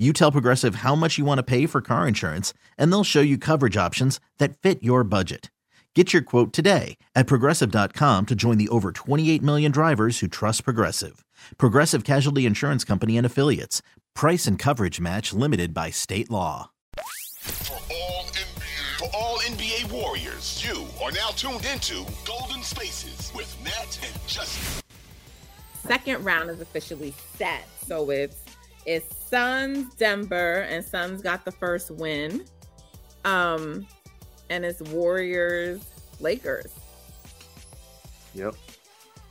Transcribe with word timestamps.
you 0.00 0.12
tell 0.12 0.32
Progressive 0.32 0.76
how 0.76 0.94
much 0.94 1.18
you 1.18 1.26
want 1.26 1.38
to 1.38 1.42
pay 1.42 1.66
for 1.66 1.82
car 1.82 2.08
insurance, 2.08 2.54
and 2.78 2.90
they'll 2.90 3.04
show 3.04 3.20
you 3.20 3.36
coverage 3.36 3.76
options 3.76 4.18
that 4.38 4.56
fit 4.58 4.82
your 4.82 5.04
budget. 5.04 5.50
Get 5.94 6.12
your 6.12 6.22
quote 6.22 6.52
today 6.52 6.96
at 7.16 7.26
progressive.com 7.26 8.26
to 8.26 8.34
join 8.36 8.58
the 8.58 8.68
over 8.68 8.92
28 8.92 9.42
million 9.42 9.72
drivers 9.72 10.20
who 10.20 10.28
trust 10.28 10.64
Progressive. 10.64 11.24
Progressive 11.58 12.04
Casualty 12.04 12.46
Insurance 12.46 12.84
Company 12.84 13.16
and 13.16 13.26
Affiliates. 13.26 13.82
Price 14.14 14.46
and 14.46 14.56
coverage 14.56 15.00
match 15.00 15.32
limited 15.32 15.74
by 15.74 15.90
state 15.90 16.30
law. 16.30 16.70
For 17.40 17.74
all 17.92 18.24
NBA, 18.26 18.98
for 18.98 19.08
all 19.12 19.38
NBA 19.38 19.90
Warriors, 19.90 20.64
you 20.64 20.86
are 21.04 21.10
now 21.10 21.30
tuned 21.30 21.66
into 21.66 22.06
Golden 22.24 22.62
Spaces 22.62 23.32
with 23.34 23.52
Nat 23.64 23.98
and 24.04 24.28
Justin. 24.28 24.82
Second 25.84 26.24
round 26.24 26.50
is 26.50 26.60
officially 26.60 27.12
set. 27.36 27.66
So 27.84 28.10
it's 28.10 28.36
it's 28.86 29.16
Suns, 29.28 29.94
Denver, 29.94 30.62
and 30.62 30.84
Suns 30.84 31.22
got 31.22 31.44
the 31.44 31.52
first 31.52 31.90
win. 31.90 32.44
Um, 33.24 33.86
and 34.48 34.64
it's 34.64 34.80
Warriors, 34.82 35.80
Lakers. 36.18 36.72
Yep. 38.34 38.54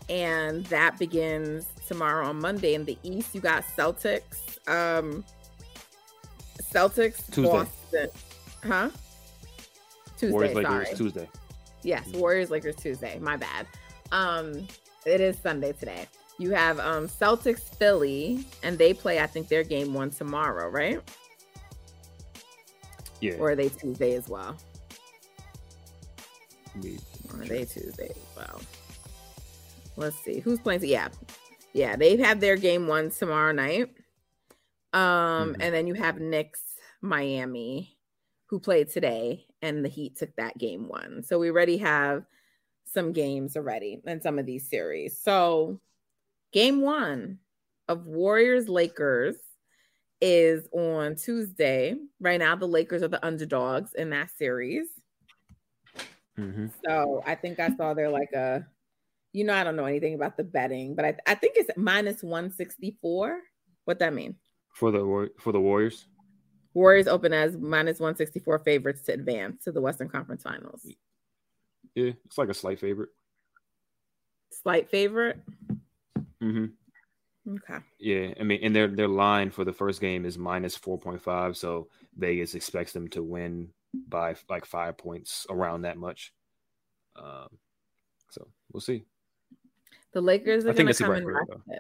And 0.09 0.65
that 0.67 0.97
begins 0.97 1.67
tomorrow 1.87 2.27
on 2.27 2.39
Monday. 2.39 2.73
In 2.73 2.85
the 2.85 2.97
East, 3.03 3.35
you 3.35 3.41
got 3.41 3.63
Celtics. 3.63 4.57
Um, 4.67 5.23
Celtics, 6.61 7.25
Tuesday. 7.31 7.51
Boston. 7.51 8.09
Huh? 8.63 8.89
Tuesday. 10.17 10.31
Warriors 10.31 10.53
sorry. 10.53 10.79
Lakers 10.79 10.97
Tuesday. 10.97 11.29
Yes, 11.83 12.07
Warriors 12.13 12.49
Lakers 12.51 12.75
Tuesday. 12.75 13.19
My 13.19 13.37
bad. 13.37 13.67
Um, 14.11 14.67
it 15.05 15.21
is 15.21 15.37
Sunday 15.39 15.73
today. 15.73 16.07
You 16.39 16.51
have 16.51 16.79
um 16.79 17.07
Celtics 17.09 17.59
Philly, 17.77 18.45
and 18.63 18.77
they 18.77 18.93
play. 18.93 19.19
I 19.19 19.27
think 19.27 19.49
their 19.49 19.63
game 19.63 19.93
one 19.93 20.09
tomorrow, 20.09 20.69
right? 20.69 21.01
Yeah. 23.19 23.33
Or 23.33 23.51
are 23.51 23.55
they 23.55 23.67
Tuesday 23.67 24.15
as 24.15 24.29
well? 24.29 24.55
Me- 26.75 26.97
Or 27.33 27.41
are 27.41 27.45
they 27.45 27.65
Tuesday 27.65 28.09
as 28.09 28.37
well? 28.37 28.61
Let's 29.97 30.15
see 30.23 30.39
who's 30.39 30.59
playing. 30.59 30.85
Yeah, 30.85 31.09
yeah, 31.73 31.97
they've 31.97 32.39
their 32.39 32.55
game 32.55 32.87
one 32.87 33.11
tomorrow 33.11 33.51
night. 33.51 33.93
Um, 34.93 35.53
Mhm. 35.53 35.57
and 35.59 35.75
then 35.75 35.87
you 35.87 35.93
have 35.95 36.21
Knicks 36.21 36.63
Miami, 37.01 37.97
who 38.45 38.61
played 38.61 38.89
today, 38.89 39.45
and 39.61 39.83
the 39.83 39.89
Heat 39.89 40.15
took 40.15 40.33
that 40.37 40.57
game 40.57 40.87
one. 40.87 41.21
So 41.23 41.37
we 41.37 41.49
already 41.49 41.77
have 41.77 42.25
some 42.85 43.11
games 43.11 43.57
already 43.57 44.01
in 44.05 44.21
some 44.21 44.39
of 44.39 44.45
these 44.45 44.69
series. 44.69 45.19
So 45.19 45.81
game 46.51 46.81
one 46.81 47.39
of 47.87 48.05
Warriors 48.05 48.69
Lakers 48.69 49.35
is 50.21 50.67
on 50.71 51.15
Tuesday. 51.15 51.95
Right 52.19 52.39
now, 52.39 52.55
the 52.55 52.67
Lakers 52.67 53.03
are 53.03 53.07
the 53.07 53.25
underdogs 53.25 53.93
in 53.93 54.09
that 54.11 54.29
series. 54.37 54.87
Mhm. 56.37 56.71
So 56.85 57.21
I 57.25 57.35
think 57.35 57.59
I 57.59 57.75
saw 57.75 57.93
there 57.93 58.09
like 58.09 58.31
a, 58.33 58.65
you 59.33 59.43
know, 59.43 59.53
I 59.53 59.63
don't 59.63 59.75
know 59.75 59.85
anything 59.85 60.13
about 60.15 60.37
the 60.37 60.43
betting, 60.43 60.95
but 60.95 61.05
I, 61.05 61.17
I 61.27 61.35
think 61.35 61.53
it's 61.57 61.69
minus 61.77 62.23
164. 62.23 63.41
What 63.85 63.99
that 63.99 64.13
mean? 64.13 64.35
For 64.75 64.91
the 64.91 65.29
for 65.39 65.51
the 65.51 65.59
Warriors. 65.59 66.07
Warriors 66.73 67.07
open 67.07 67.33
as 67.33 67.57
minus 67.57 67.99
164 67.99 68.59
favorites 68.59 69.01
to 69.03 69.13
advance 69.13 69.63
to 69.63 69.71
the 69.71 69.81
Western 69.81 70.07
Conference 70.07 70.43
Finals. 70.43 70.85
Yeah, 71.95 72.11
it's 72.25 72.37
like 72.37 72.49
a 72.49 72.53
slight 72.53 72.79
favorite. 72.79 73.09
Slight 74.51 74.89
favorite. 74.89 75.41
Hmm 76.41 76.65
Okay. 77.47 77.83
Yeah, 77.99 78.33
I 78.39 78.43
mean, 78.43 78.59
and 78.61 78.75
their 78.75 78.87
their 78.87 79.07
line 79.07 79.49
for 79.49 79.65
the 79.65 79.73
first 79.73 80.01
game 80.01 80.25
is 80.25 80.37
minus 80.37 80.75
four 80.75 80.99
point 80.99 81.21
five, 81.21 81.57
so 81.57 81.87
Vegas 82.15 82.53
expects 82.53 82.93
them 82.93 83.07
to 83.09 83.23
win 83.23 83.69
by 84.07 84.35
like 84.49 84.65
five 84.65 84.97
points, 84.97 85.47
around 85.49 85.81
that 85.83 85.97
much. 85.97 86.33
Um, 87.15 87.47
so 88.29 88.47
we'll 88.71 88.81
see. 88.81 89.05
The 90.13 90.21
Lakers 90.21 90.65
are 90.65 90.73
going 90.73 90.87
to 90.87 90.93
come 90.93 91.15
in 91.15 91.23
though. 91.23 91.33
rested. 91.33 91.79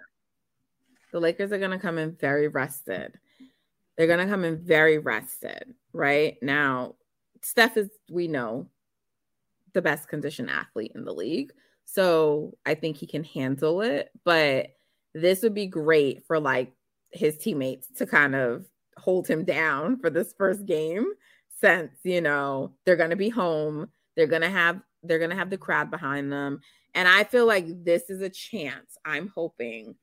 The 1.11 1.19
Lakers 1.19 1.51
are 1.51 1.57
going 1.57 1.71
to 1.71 1.79
come 1.79 1.97
in 1.97 2.15
very 2.15 2.47
rested. 2.47 3.19
They're 3.97 4.07
going 4.07 4.25
to 4.25 4.31
come 4.31 4.45
in 4.45 4.63
very 4.63 4.97
rested, 4.97 5.73
right? 5.91 6.37
Now, 6.41 6.95
Steph 7.41 7.77
is, 7.77 7.89
we 8.09 8.27
know, 8.27 8.69
the 9.73 9.81
best 9.81 10.07
conditioned 10.07 10.49
athlete 10.49 10.93
in 10.95 11.03
the 11.03 11.13
league. 11.13 11.51
So 11.91 12.55
I 12.65 12.75
think 12.75 12.97
he 12.97 13.07
can 13.07 13.23
handle 13.23 13.81
it. 13.81 14.09
But 14.23 14.67
this 15.15 15.41
would 15.41 15.55
be 15.55 15.67
great 15.67 16.23
for 16.27 16.39
like 16.39 16.71
his 17.11 17.37
teammates 17.37 17.87
to 17.97 18.05
kind 18.05 18.35
of 18.35 18.65
hold 18.97 19.27
him 19.27 19.43
down 19.43 19.99
for 19.99 20.09
this 20.09 20.33
first 20.37 20.65
game 20.65 21.05
since, 21.59 21.91
you 22.03 22.21
know, 22.21 22.75
they're 22.85 22.95
going 22.95 23.09
to 23.09 23.15
be 23.15 23.29
home. 23.29 23.89
They're 24.15 24.27
going 24.27 24.43
to 24.43 24.49
have 24.49 24.81
they're 25.03 25.17
going 25.17 25.31
to 25.31 25.35
have 25.35 25.49
the 25.49 25.57
crowd 25.57 25.89
behind 25.89 26.31
them. 26.31 26.59
And 26.93 27.07
I 27.07 27.23
feel 27.23 27.47
like 27.47 27.65
this 27.83 28.09
is 28.09 28.21
a 28.21 28.29
chance. 28.29 28.97
I'm 29.05 29.31
hoping 29.33 29.95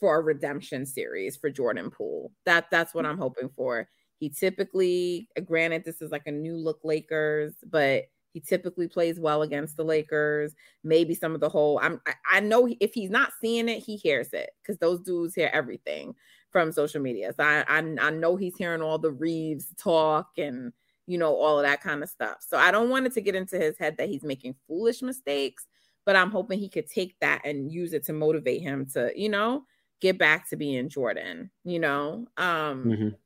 for 0.00 0.18
a 0.18 0.22
redemption 0.22 0.86
series 0.86 1.36
for 1.36 1.50
Jordan 1.50 1.90
Poole. 1.90 2.32
That 2.44 2.66
that's 2.70 2.94
what 2.94 3.06
I'm 3.06 3.18
hoping 3.18 3.50
for. 3.54 3.88
He 4.18 4.30
typically, 4.30 5.28
granted, 5.44 5.84
this 5.84 6.02
is 6.02 6.10
like 6.10 6.26
a 6.26 6.32
new 6.32 6.56
look 6.56 6.80
Lakers, 6.82 7.54
but 7.64 8.04
he 8.32 8.40
typically 8.40 8.88
plays 8.88 9.18
well 9.18 9.42
against 9.42 9.76
the 9.76 9.84
Lakers. 9.84 10.54
Maybe 10.84 11.14
some 11.14 11.34
of 11.34 11.40
the 11.40 11.48
whole. 11.48 11.78
I'm. 11.82 12.00
I, 12.06 12.14
I 12.32 12.40
know 12.40 12.68
if 12.80 12.94
he's 12.94 13.10
not 13.10 13.32
seeing 13.40 13.68
it, 13.68 13.80
he 13.80 13.96
hears 13.96 14.32
it 14.32 14.50
because 14.62 14.78
those 14.78 15.00
dudes 15.00 15.34
hear 15.34 15.50
everything 15.52 16.14
from 16.50 16.72
social 16.72 17.00
media. 17.00 17.32
So 17.36 17.42
I, 17.44 17.64
I 17.68 17.78
I 18.00 18.10
know 18.10 18.36
he's 18.36 18.56
hearing 18.56 18.82
all 18.82 18.98
the 18.98 19.12
Reaves 19.12 19.74
talk 19.76 20.30
and 20.38 20.72
you 21.06 21.18
know 21.18 21.34
all 21.34 21.58
of 21.58 21.64
that 21.64 21.82
kind 21.82 22.02
of 22.02 22.08
stuff. 22.08 22.38
So 22.40 22.56
I 22.58 22.70
don't 22.70 22.90
want 22.90 23.06
it 23.06 23.14
to 23.14 23.20
get 23.20 23.34
into 23.34 23.58
his 23.58 23.78
head 23.78 23.96
that 23.98 24.08
he's 24.08 24.22
making 24.22 24.54
foolish 24.66 25.02
mistakes, 25.02 25.66
but 26.04 26.16
I'm 26.16 26.30
hoping 26.30 26.58
he 26.58 26.68
could 26.68 26.88
take 26.88 27.18
that 27.20 27.42
and 27.44 27.72
use 27.72 27.92
it 27.92 28.04
to 28.04 28.12
motivate 28.12 28.62
him 28.62 28.86
to 28.94 29.12
you 29.16 29.28
know 29.28 29.64
get 30.00 30.18
back 30.18 30.48
to 30.50 30.56
being 30.56 30.88
Jordan. 30.88 31.50
You 31.64 31.80
know. 31.80 32.26
Um 32.36 32.84
Mhm. 32.84 33.16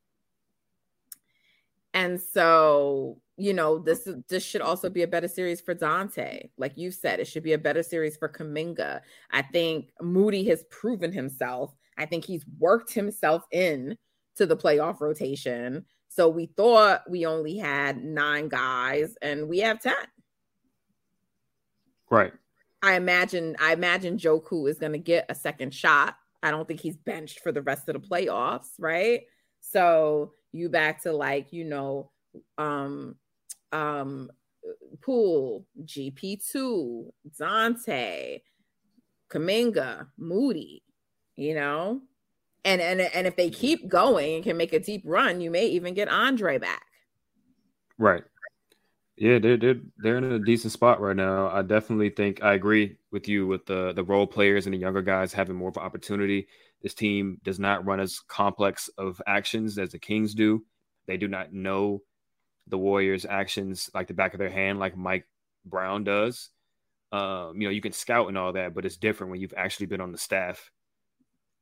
and 1.94 2.20
so, 2.20 3.18
you 3.42 3.52
know, 3.52 3.76
this 3.76 4.08
this 4.28 4.44
should 4.44 4.60
also 4.60 4.88
be 4.88 5.02
a 5.02 5.08
better 5.08 5.26
series 5.26 5.60
for 5.60 5.74
Dante. 5.74 6.48
Like 6.58 6.78
you 6.78 6.92
said, 6.92 7.18
it 7.18 7.26
should 7.26 7.42
be 7.42 7.54
a 7.54 7.58
better 7.58 7.82
series 7.82 8.16
for 8.16 8.28
Kuminga. 8.28 9.00
I 9.32 9.42
think 9.42 9.90
Moody 10.00 10.44
has 10.44 10.62
proven 10.70 11.10
himself. 11.10 11.74
I 11.98 12.06
think 12.06 12.24
he's 12.24 12.44
worked 12.60 12.92
himself 12.92 13.44
in 13.50 13.98
to 14.36 14.46
the 14.46 14.56
playoff 14.56 15.00
rotation. 15.00 15.84
So 16.08 16.28
we 16.28 16.46
thought 16.56 17.02
we 17.10 17.26
only 17.26 17.56
had 17.56 18.04
nine 18.04 18.48
guys, 18.48 19.16
and 19.20 19.48
we 19.48 19.58
have 19.58 19.80
ten. 19.80 19.94
Right. 22.10 22.32
I 22.80 22.94
imagine 22.94 23.56
I 23.58 23.72
imagine 23.72 24.18
Joku 24.18 24.70
is 24.70 24.78
going 24.78 24.92
to 24.92 24.98
get 24.98 25.26
a 25.28 25.34
second 25.34 25.74
shot. 25.74 26.14
I 26.44 26.52
don't 26.52 26.68
think 26.68 26.78
he's 26.78 26.96
benched 26.96 27.40
for 27.40 27.50
the 27.50 27.62
rest 27.62 27.88
of 27.88 28.00
the 28.00 28.08
playoffs, 28.08 28.68
right? 28.78 29.22
So 29.58 30.34
you 30.52 30.68
back 30.68 31.02
to 31.02 31.12
like, 31.12 31.52
you 31.52 31.64
know, 31.64 32.12
um 32.56 33.16
um 33.72 34.30
Poole, 35.00 35.66
GP2, 35.84 37.10
Dante, 37.38 38.40
Kuminga, 39.30 40.06
Moody, 40.16 40.82
you 41.36 41.54
know? 41.54 42.00
And 42.64 42.80
and 42.80 43.00
and 43.00 43.26
if 43.26 43.34
they 43.34 43.50
keep 43.50 43.88
going 43.88 44.36
and 44.36 44.44
can 44.44 44.56
make 44.56 44.72
a 44.72 44.78
deep 44.78 45.02
run, 45.04 45.40
you 45.40 45.50
may 45.50 45.66
even 45.66 45.94
get 45.94 46.08
Andre 46.08 46.58
back. 46.58 46.86
Right. 47.98 48.22
Yeah, 49.16 49.40
they're 49.40 49.56
they're 49.56 49.80
they're 49.98 50.18
in 50.18 50.24
a 50.32 50.38
decent 50.38 50.72
spot 50.72 51.00
right 51.00 51.16
now. 51.16 51.48
I 51.48 51.62
definitely 51.62 52.10
think 52.10 52.42
I 52.42 52.54
agree 52.54 52.96
with 53.10 53.26
you 53.26 53.48
with 53.48 53.66
the 53.66 53.92
the 53.92 54.04
role 54.04 54.28
players 54.28 54.66
and 54.66 54.74
the 54.74 54.78
younger 54.78 55.02
guys 55.02 55.32
having 55.32 55.56
more 55.56 55.70
of 55.70 55.76
an 55.76 55.82
opportunity. 55.82 56.46
This 56.82 56.94
team 56.94 57.38
does 57.42 57.58
not 57.58 57.84
run 57.84 57.98
as 58.00 58.20
complex 58.20 58.88
of 58.96 59.20
actions 59.26 59.76
as 59.78 59.90
the 59.90 59.98
Kings 59.98 60.34
do. 60.34 60.64
They 61.06 61.16
do 61.16 61.26
not 61.26 61.52
know 61.52 62.02
the 62.68 62.78
Warriors' 62.78 63.26
actions 63.28 63.90
like 63.94 64.06
the 64.08 64.14
back 64.14 64.34
of 64.34 64.38
their 64.38 64.50
hand, 64.50 64.78
like 64.78 64.96
Mike 64.96 65.26
Brown 65.64 66.04
does. 66.04 66.50
Um, 67.10 67.60
you 67.60 67.68
know, 67.68 67.72
you 67.72 67.80
can 67.80 67.92
scout 67.92 68.28
and 68.28 68.38
all 68.38 68.52
that, 68.54 68.74
but 68.74 68.84
it's 68.84 68.96
different 68.96 69.30
when 69.30 69.40
you've 69.40 69.54
actually 69.56 69.86
been 69.86 70.00
on 70.00 70.12
the 70.12 70.18
staff. 70.18 70.70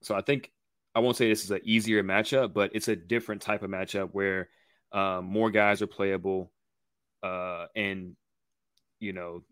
So 0.02 0.14
I 0.14 0.20
think 0.20 0.52
I 0.94 1.00
won't 1.00 1.16
say 1.16 1.28
this 1.28 1.44
is 1.44 1.50
an 1.50 1.60
easier 1.64 2.02
matchup, 2.02 2.52
but 2.52 2.70
it's 2.74 2.88
a 2.88 2.96
different 2.96 3.42
type 3.42 3.62
of 3.62 3.70
matchup 3.70 4.10
where 4.12 4.48
um, 4.92 5.24
more 5.24 5.50
guys 5.50 5.82
are 5.82 5.86
playable, 5.86 6.50
uh, 7.22 7.66
and 7.74 8.16
you 8.98 9.12
know, 9.12 9.42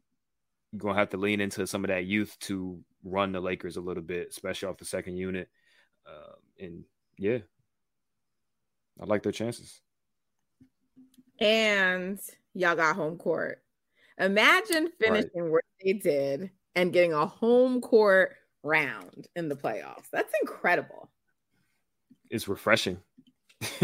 you're 0.72 0.80
gonna 0.80 0.98
have 0.98 1.10
to 1.10 1.16
lean 1.16 1.40
into 1.40 1.66
some 1.66 1.84
of 1.84 1.88
that 1.88 2.04
youth 2.04 2.36
to 2.40 2.80
run 3.04 3.32
the 3.32 3.40
Lakers 3.40 3.76
a 3.76 3.80
little 3.80 4.02
bit, 4.02 4.28
especially 4.30 4.68
off 4.68 4.78
the 4.78 4.84
second 4.84 5.16
unit. 5.16 5.48
Uh, 6.06 6.34
and 6.60 6.84
yeah, 7.18 7.38
I 9.00 9.04
like 9.04 9.22
their 9.22 9.32
chances. 9.32 9.80
And 11.40 12.18
y'all 12.54 12.76
got 12.76 12.96
home 12.96 13.16
court. 13.16 13.62
Imagine 14.18 14.88
finishing 15.00 15.30
right. 15.34 15.52
what 15.52 15.64
they 15.84 15.92
did 15.92 16.50
and 16.74 16.92
getting 16.92 17.12
a 17.12 17.26
home 17.26 17.80
court 17.80 18.34
round 18.62 19.28
in 19.36 19.48
the 19.48 19.54
playoffs. 19.54 20.10
That's 20.12 20.32
incredible. 20.42 21.10
It's 22.30 22.48
refreshing. 22.48 22.98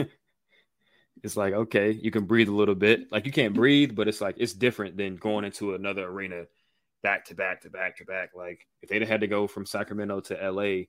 it's 1.23 1.37
like, 1.37 1.55
okay, 1.55 1.93
you 1.93 2.11
can 2.11 2.25
breathe 2.25 2.49
a 2.49 2.55
little 2.55 2.75
bit. 2.75 3.11
Like 3.13 3.27
you 3.27 3.33
can't 3.33 3.55
breathe, 3.55 3.95
but 3.95 4.09
it's 4.09 4.21
like 4.21 4.37
it's 4.39 4.53
different 4.53 4.97
than 4.97 5.17
going 5.17 5.45
into 5.45 5.75
another 5.75 6.05
arena 6.05 6.45
back 7.03 7.25
to 7.27 7.35
back 7.35 7.63
to 7.63 7.71
back 7.71 7.99
to 7.99 8.05
back. 8.05 8.31
Like 8.35 8.67
if 8.83 8.89
they'd 8.89 9.07
had 9.07 9.21
to 9.21 9.29
go 9.29 9.47
from 9.47 9.67
Sacramento 9.67 10.21
to 10.21 10.51
LA, 10.51 10.85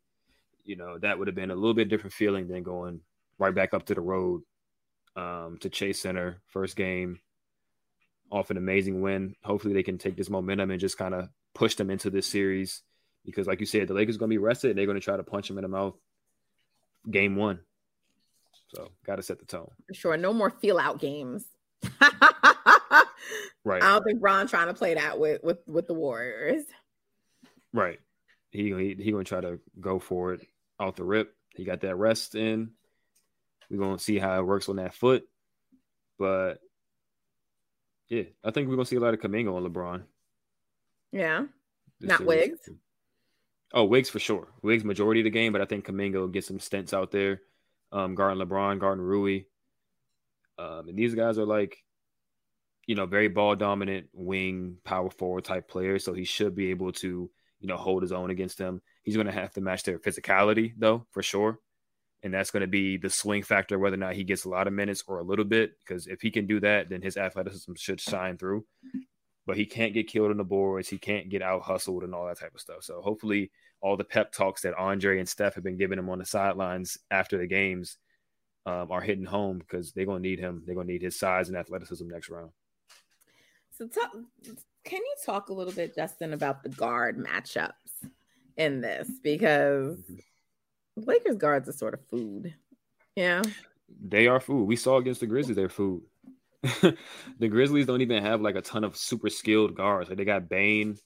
you 0.64 0.76
know, 0.76 0.98
that 1.00 1.18
would 1.20 1.28
have 1.28 1.36
been 1.36 1.52
a 1.52 1.56
little 1.56 1.74
bit 1.74 1.90
different 1.90 2.14
feeling 2.14 2.48
than 2.48 2.64
going 2.64 3.02
right 3.38 3.54
back 3.54 3.74
up 3.74 3.86
to 3.86 3.94
the 3.94 4.02
road 4.02 4.42
um, 5.16 5.58
to 5.62 5.70
Chase 5.70 6.00
Center, 6.00 6.42
first 6.48 6.76
game, 6.76 7.20
off 8.32 8.50
an 8.50 8.58
amazing 8.58 9.02
win. 9.02 9.36
Hopefully, 9.44 9.74
they 9.74 9.84
can 9.84 9.98
take 9.98 10.16
this 10.16 10.30
momentum 10.30 10.72
and 10.72 10.80
just 10.80 10.98
kind 10.98 11.14
of 11.14 11.30
push 11.54 11.76
them 11.76 11.90
into 11.90 12.10
this 12.10 12.28
series 12.28 12.84
because, 13.24 13.48
like 13.48 13.60
you 13.60 13.66
said, 13.66 13.88
the 13.88 13.94
Lakers 13.94 14.18
going 14.18 14.30
to 14.30 14.34
be 14.34 14.38
rested. 14.38 14.76
They're 14.76 14.86
going 14.86 15.00
to 15.00 15.04
try 15.04 15.18
to 15.18 15.24
punch 15.24 15.48
them 15.48 15.58
in 15.58 15.64
the 15.64 15.68
mouth 15.68 15.96
game 17.10 17.36
one. 17.36 17.60
So, 18.76 18.92
got 19.06 19.18
to 19.18 19.24
set 19.24 19.40
the 19.40 19.46
tone. 19.46 19.70
For 19.88 19.94
sure. 19.94 20.18
No 20.18 20.34
more 20.34 20.50
feel 20.50 20.78
out 20.78 21.00
games. 21.00 21.46
right. 23.64 23.84
I 23.84 23.94
don't 23.94 24.04
think 24.04 24.20
Bron 24.20 24.48
trying 24.48 24.68
to 24.68 24.74
play 24.74 24.96
that 24.96 25.20
with 25.20 25.44
with 25.44 25.60
with 25.68 25.88
the 25.88 25.94
Warriors. 25.94 26.66
Right. 27.74 28.00
He 28.52 28.74
he, 28.74 28.96
he 28.98 29.12
going 29.12 29.26
to 29.26 29.30
try 29.30 29.42
to 29.42 29.60
go 29.80 30.00
for 30.00 30.34
it 30.34 30.48
off 30.80 30.96
the 30.96 31.04
rip. 31.04 31.34
He 31.56 31.64
got 31.64 31.82
that 31.82 31.96
rest 31.96 32.36
in. 32.36 32.72
We're 33.70 33.80
gonna 33.80 34.00
see 34.00 34.18
how 34.18 34.40
it 34.40 34.46
works 34.46 34.70
on 34.70 34.78
that 34.78 34.94
foot. 34.94 35.24
But 36.18 36.60
yeah, 38.10 38.24
I 38.44 38.52
think 38.52 38.68
we're 38.68 38.76
gonna 38.76 38.86
see 38.86 38.96
a 38.96 39.00
lot 39.00 39.14
of 39.14 39.20
Kuminga 39.20 39.54
on 39.54 39.64
LeBron. 39.64 40.04
Yeah. 41.12 41.46
Not 42.02 42.20
series. 42.20 42.28
Wiggs. 42.28 42.70
Oh, 43.74 43.86
Wiggs 43.86 44.10
for 44.10 44.20
sure. 44.20 44.48
Wiggs 44.62 44.84
majority 44.84 45.22
of 45.22 45.26
the 45.26 45.30
game, 45.30 45.52
but 45.52 45.62
I 45.62 45.66
think 45.66 45.86
Kuminga 45.86 46.16
will 46.16 46.28
get 46.28 46.46
some 46.46 46.60
stints 46.60 46.94
out 46.94 47.12
there. 47.12 47.42
Um, 47.92 48.16
guarding 48.16 48.46
LeBron, 48.46 48.80
guarding 48.80 49.04
Rui. 49.04 49.42
Um, 50.58 50.90
and 50.90 50.98
these 50.98 51.16
guys 51.16 51.38
are 51.38 51.46
like, 51.46 51.78
you 52.88 52.96
know, 52.96 53.06
very 53.06 53.28
ball 53.28 53.56
dominant 53.56 54.08
wing 54.14 54.78
power 54.84 55.10
forward 55.10 55.46
type 55.46 55.68
players. 55.68 56.04
So 56.04 56.14
he 56.14 56.24
should 56.24 56.56
be 56.56 56.70
able 56.70 56.92
to, 56.94 57.30
you 57.60 57.68
know, 57.68 57.78
hold 57.78 58.02
his 58.04 58.12
own 58.12 58.30
against 58.30 58.58
them. 58.58 58.82
He's 59.04 59.16
going 59.16 59.28
to 59.28 59.34
have 59.34 59.54
to 59.54 59.62
match 59.62 59.84
their 59.84 60.00
physicality 60.00 60.74
though, 60.78 61.08
for 61.12 61.24
sure 61.24 61.60
and 62.25 62.33
that's 62.33 62.50
going 62.50 62.62
to 62.62 62.68
be 62.68 62.98
the 62.98 63.10
swing 63.10 63.44
factor 63.44 63.77
whether 63.77 63.94
or 63.94 64.00
not 64.00 64.16
he 64.16 64.24
gets 64.24 64.45
a 64.45 64.50
lot 64.50 64.66
of 64.66 64.74
minutes 64.74 65.04
or 65.06 65.19
a 65.19 65.24
little 65.24 65.45
bit. 65.45 65.77
Because 65.80 66.07
if 66.07 66.22
he 66.22 66.31
can 66.31 66.48
do 66.48 66.60
that, 66.60 66.89
then 66.89 67.04
his 67.04 67.18
athleticism 67.18 67.74
should 67.75 68.01
shine 68.01 68.36
through. 68.36 68.66
But 69.45 69.57
he 69.57 69.68
can't 69.68 69.94
get 69.94 70.07
killed 70.07 70.31
on 70.31 70.38
the 70.38 70.44
boards. 70.44 70.89
He 70.89 70.98
can't 70.98 71.30
get 71.30 71.44
out 71.44 71.62
hustled 71.62 72.04
and 72.04 72.16
all 72.16 72.25
that 72.25 72.39
type 72.39 72.56
of 72.56 72.60
stuff. 72.60 72.81
So 72.81 73.00
hopefully, 73.00 73.51
all 73.80 73.95
the 73.95 74.04
pep 74.04 74.31
talks 74.31 74.63
that 74.63 74.74
Andre 74.74 75.19
and 75.19 75.30
Steph 75.30 75.54
have 75.54 75.63
been 75.63 75.77
giving 75.77 76.00
him 76.00 76.10
on 76.10 76.18
the 76.18 76.25
sidelines 76.25 76.98
after 77.12 77.38
the 77.38 77.45
games 77.45 77.98
um, 78.66 78.92
are 78.92 79.01
hitting 79.01 79.25
home 79.25 79.60
because 79.60 79.92
they're 79.92 80.07
going 80.07 80.24
to 80.24 80.27
need 80.27 80.39
him. 80.39 80.63
They're 80.66 80.74
going 80.74 80.88
to 80.88 80.94
need 80.94 81.04
his 81.04 81.19
size 81.19 81.48
and 81.48 81.56
athleticism 81.56 82.07
next 82.07 82.30
round. 82.30 82.50
So, 83.77 83.88
talk, 83.88 84.13
can 84.83 85.00
you 85.00 85.16
talk 85.24 85.50
a 85.50 85.54
little 85.54 85.74
bit, 85.74 85.94
Justin, 85.94 86.33
about 86.33 86.63
the 86.63 86.69
guard 86.69 87.24
matchups 87.24 88.10
in 88.57 88.81
this? 88.81 89.12
Because 89.22 89.98
mm-hmm 90.00 90.16
Lakers 90.96 91.38
guards 91.38 91.70
are 91.70 91.74
sort 91.74 91.94
of 91.94 92.06
food. 92.08 92.54
Yeah. 93.16 93.42
They 94.04 94.28
are 94.28 94.40
food. 94.40 94.66
We 94.66 94.76
saw 94.76 94.98
against 94.98 95.20
the 95.20 95.28
Grizzlies, 95.28 95.56
they're 95.56 95.70
food. 95.70 96.04
the 96.64 97.48
Grizzlies 97.48 97.86
don't 97.86 98.02
even 98.02 98.24
have 98.24 98.42
like 98.42 98.56
a 98.56 98.62
ton 98.62 98.84
of 98.84 98.98
super 98.98 99.30
skilled 99.30 99.76
guards. 99.76 100.10
Like 100.10 100.18
they 100.18 100.26
got 100.26 100.50
Bane. 100.50 100.98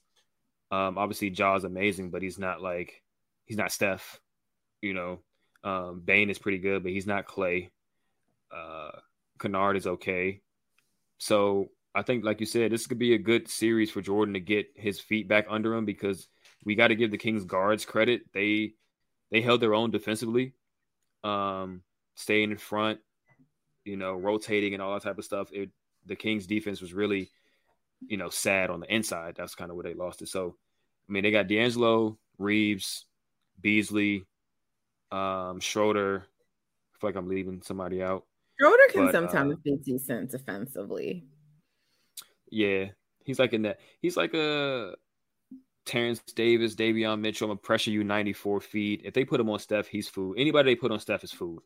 Um, 0.70 0.96
obviously 0.96 1.30
Ja's 1.30 1.64
amazing, 1.64 2.10
but 2.10 2.22
he's 2.22 2.38
not 2.38 2.62
like 2.62 3.02
he's 3.44 3.58
not 3.58 3.72
Steph. 3.72 4.20
You 4.80 4.94
know, 4.94 5.20
um, 5.64 6.02
Bane 6.04 6.30
is 6.30 6.38
pretty 6.38 6.58
good, 6.58 6.82
but 6.82 6.92
he's 6.92 7.06
not 7.06 7.26
Clay. 7.26 7.70
Uh, 8.50 8.90
Kennard 9.38 9.76
is 9.76 9.86
okay. 9.86 10.40
So 11.18 11.70
I 11.94 12.02
think, 12.02 12.24
like 12.24 12.40
you 12.40 12.46
said, 12.46 12.72
this 12.72 12.86
could 12.86 12.98
be 12.98 13.14
a 13.14 13.18
good 13.18 13.48
series 13.48 13.90
for 13.90 14.00
Jordan 14.00 14.34
to 14.34 14.40
get 14.40 14.68
his 14.74 15.00
feet 15.00 15.28
back 15.28 15.46
under 15.48 15.74
him 15.74 15.84
because 15.84 16.28
we 16.64 16.74
got 16.74 16.88
to 16.88 16.96
give 16.96 17.10
the 17.10 17.18
Kings 17.18 17.44
guards 17.44 17.84
credit. 17.84 18.22
They 18.32 18.74
they 19.30 19.40
held 19.40 19.60
their 19.60 19.74
own 19.74 19.90
defensively, 19.90 20.52
um, 21.24 21.82
staying 22.14 22.50
in 22.50 22.58
front, 22.58 23.00
you 23.84 23.96
know, 23.96 24.14
rotating 24.14 24.74
and 24.74 24.82
all 24.82 24.94
that 24.94 25.02
type 25.02 25.18
of 25.18 25.24
stuff. 25.24 25.50
It, 25.52 25.70
the 26.06 26.16
Kings 26.16 26.46
defense 26.46 26.80
was 26.80 26.92
really, 26.92 27.30
you 28.06 28.16
know, 28.16 28.30
sad 28.30 28.70
on 28.70 28.80
the 28.80 28.92
inside. 28.92 29.34
That's 29.36 29.54
kind 29.54 29.70
of 29.70 29.76
where 29.76 29.84
they 29.84 29.94
lost 29.94 30.22
it. 30.22 30.28
So, 30.28 30.56
I 31.08 31.12
mean, 31.12 31.22
they 31.22 31.30
got 31.30 31.48
D'Angelo, 31.48 32.18
Reaves, 32.38 33.06
Beasley, 33.60 34.26
um, 35.12 35.60
Schroeder. 35.60 36.26
I 36.94 36.98
feel 37.00 37.08
like 37.08 37.16
I'm 37.16 37.28
leaving 37.28 37.62
somebody 37.62 38.02
out. 38.02 38.24
Schroeder 38.58 38.92
can 38.92 39.06
but, 39.06 39.12
sometimes 39.12 39.54
uh, 39.54 39.58
be 39.64 39.76
decent 39.76 40.30
defensively. 40.30 41.24
Yeah, 42.50 42.86
he's 43.24 43.38
like 43.38 43.52
in 43.52 43.62
that. 43.62 43.78
He's 44.00 44.16
like 44.16 44.34
a 44.34 44.94
Terrence 45.86 46.20
Davis, 46.34 46.74
Davion 46.74 47.20
Mitchell, 47.20 47.46
I'm 47.46 47.50
gonna 47.50 47.60
pressure 47.60 47.90
you 47.90 48.04
94 48.04 48.60
feet. 48.60 49.02
If 49.04 49.14
they 49.14 49.24
put 49.24 49.40
him 49.40 49.50
on 49.50 49.58
Steph, 49.58 49.86
he's 49.86 50.08
food. 50.08 50.36
Anybody 50.38 50.70
they 50.70 50.76
put 50.76 50.92
on 50.92 51.00
Steph 51.00 51.24
is 51.24 51.32
food. 51.32 51.60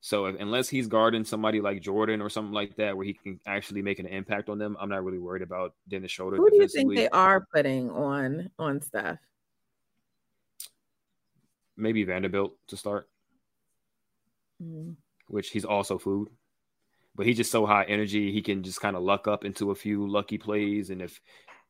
So 0.00 0.26
if, 0.26 0.40
unless 0.40 0.68
he's 0.68 0.86
guarding 0.86 1.24
somebody 1.24 1.60
like 1.60 1.82
Jordan 1.82 2.22
or 2.22 2.30
something 2.30 2.54
like 2.54 2.74
that, 2.76 2.96
where 2.96 3.04
he 3.04 3.12
can 3.12 3.38
actually 3.46 3.82
make 3.82 3.98
an 3.98 4.06
impact 4.06 4.48
on 4.48 4.58
them, 4.58 4.76
I'm 4.80 4.88
not 4.88 5.04
really 5.04 5.18
worried 5.18 5.42
about 5.42 5.74
Dennis 5.88 6.10
Schroeder. 6.10 6.38
Who 6.38 6.50
do 6.50 6.56
you 6.56 6.68
think 6.68 6.94
they 6.94 7.08
are 7.10 7.46
putting 7.54 7.90
on 7.90 8.50
on 8.58 8.80
Steph? 8.80 9.18
Maybe 11.76 12.04
Vanderbilt 12.04 12.56
to 12.68 12.76
start, 12.76 13.08
mm. 14.62 14.96
which 15.28 15.50
he's 15.50 15.64
also 15.64 15.98
food, 15.98 16.28
but 17.14 17.26
he's 17.26 17.36
just 17.36 17.50
so 17.50 17.64
high 17.64 17.84
energy. 17.84 18.32
He 18.32 18.42
can 18.42 18.62
just 18.62 18.80
kind 18.80 18.96
of 18.96 19.02
luck 19.02 19.28
up 19.28 19.44
into 19.44 19.70
a 19.70 19.74
few 19.74 20.06
lucky 20.06 20.36
plays, 20.38 20.90
and 20.90 21.00
if 21.00 21.20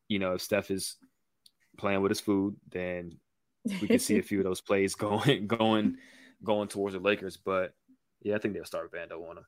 you 0.09 0.19
know 0.19 0.35
if 0.35 0.43
Steph 0.43 0.71
is 0.71 0.97
playing 1.81 2.03
with 2.03 2.11
his 2.11 2.21
food, 2.21 2.57
then 2.71 3.19
we 3.81 3.89
can 3.89 3.99
see 3.99 4.19
a 4.19 4.23
few 4.31 4.39
of 4.39 4.45
those 4.45 4.61
plays 4.61 4.95
going 5.07 5.47
going 5.47 5.97
going 6.45 6.69
towards 6.69 6.95
the 6.95 7.01
Lakers. 7.01 7.37
But 7.37 7.75
yeah, 8.23 8.37
I 8.37 8.39
think 8.39 8.55
they'll 8.55 8.65
start 8.65 8.93
Vando 8.93 9.29
on 9.29 9.39
him. 9.39 9.47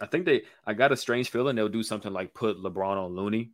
I 0.00 0.06
think 0.06 0.24
they 0.24 0.42
I 0.66 0.74
got 0.74 0.92
a 0.92 0.96
strange 0.96 1.30
feeling 1.30 1.56
they'll 1.56 1.68
do 1.68 1.82
something 1.82 2.12
like 2.12 2.34
put 2.34 2.58
LeBron 2.58 2.96
on 2.96 3.14
Looney 3.14 3.50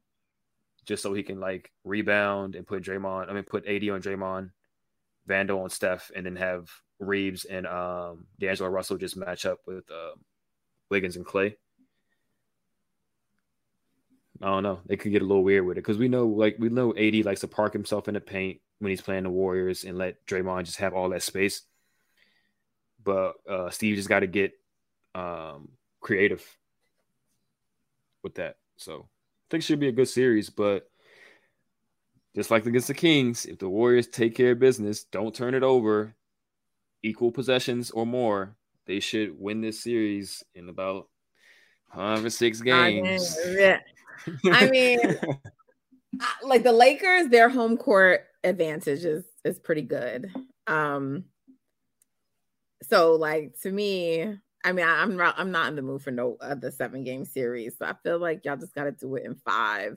just 0.85 1.03
so 1.03 1.15
he 1.15 1.23
can 1.23 1.39
like 1.41 1.71
rebound 1.85 2.57
and 2.57 2.67
put 2.67 2.83
Draymond, 2.83 3.31
I 3.31 3.33
mean 3.33 3.45
put 3.45 3.67
AD 3.67 3.89
on 3.89 4.03
Draymond, 4.03 4.51
Vando 5.29 5.63
on 5.63 5.71
Steph, 5.71 6.11
and 6.15 6.27
then 6.27 6.37
have 6.37 6.69
Reaves 6.99 7.45
and 7.45 7.67
um 7.67 8.27
D'Angelo 8.39 8.69
Russell 8.71 8.99
just 8.99 9.17
match 9.17 9.47
up 9.47 9.59
with 9.67 9.85
uh, 9.91 10.15
Wiggins 10.91 11.17
and 11.17 11.27
Clay. 11.27 11.57
I 14.43 14.47
don't 14.47 14.65
know. 14.65 14.81
They 14.87 14.97
could 14.97 15.13
get 15.13 15.23
a 15.23 15.25
little 15.25 15.45
weird 15.45 15.65
with 15.65 15.79
it 15.79 15.83
because 15.83 15.99
we 15.99 16.09
know, 16.09 16.27
like, 16.27 16.57
we 16.59 16.69
know 16.69 16.93
AD 16.97 17.25
likes 17.25 17.43
to 17.43 17.49
park 17.49 17.73
himself 17.73 18.09
in 18.09 18.15
the 18.15 18.21
paint 18.21 18.61
when 18.81 18.91
he's 18.91 19.01
playing 19.01 19.23
the 19.23 19.31
Warriors 19.31 19.85
and 19.85 19.97
let 19.97 20.27
Draymond 20.27 20.65
just 20.65 20.79
have 20.79 20.95
all 20.95 21.11
that 21.11 21.23
space. 21.23 21.63
But 23.05 23.35
uh, 23.49 23.71
Steve 23.71 23.97
just 23.97 24.09
got 24.09 24.21
to 24.21 24.27
get 24.27 24.53
um, 25.15 25.69
creative 26.01 26.45
with 28.25 28.35
that. 28.35 28.57
So 28.77 28.95
I 28.95 29.47
think 29.51 29.63
it 29.63 29.67
should 29.67 29.81
be 29.81 29.89
a 29.89 29.93
good 29.93 30.09
series. 30.09 30.51
But 30.51 30.91
just 32.35 32.51
like 32.51 32.67
against 32.67 32.89
the 32.89 32.95
Kings, 32.95 33.47
if 33.47 33.59
the 33.59 33.69
Warriors 33.69 34.09
take 34.09 34.35
care 34.35 34.53
of 34.53 34.59
business, 34.59 35.05
don't 35.05 35.35
turn 35.35 35.55
it 35.55 35.63
over, 35.63 36.17
equal 37.05 37.31
possessions 37.31 37.93
or 37.93 38.07
more, 38.07 38.57
they 38.87 38.99
should 38.99 39.39
win 39.39 39.61
this 39.61 39.83
series 39.83 40.43
in 40.57 40.69
about 40.69 41.09
five 41.95 42.25
or 42.25 42.31
six 42.31 42.61
games. 42.61 43.37
Yeah. 43.47 43.79
I 44.47 44.71
mean, 44.71 44.99
like 46.43 46.63
the 46.63 46.73
Lakers, 46.73 47.29
their 47.29 47.49
home 47.49 47.77
court 47.77 48.23
advantage 48.45 49.05
is 49.05 49.25
is 49.45 49.59
pretty 49.59 49.83
good. 49.83 50.33
Um, 50.67 51.25
so 52.83 53.15
like 53.15 53.59
to 53.63 53.71
me, 53.71 54.23
I 54.65 54.73
mean, 54.73 54.87
I, 54.87 55.03
am 55.03 55.17
not 55.17 55.35
I'm 55.39 55.51
not 55.51 55.69
in 55.69 55.77
the 55.77 55.83
mood 55.83 56.03
for 56.03 56.11
no 56.11 56.37
other 56.41 56.71
seven 56.71 57.05
game 57.05 57.25
series. 57.25 57.77
So 57.79 57.87
I 57.87 57.95
feel 58.03 58.19
like 58.19 58.45
y'all 58.45 58.57
just 58.57 58.75
gotta 58.75 58.93
do 58.93 59.17
it 59.17 59.25
in 59.25 59.35
five. 59.37 59.97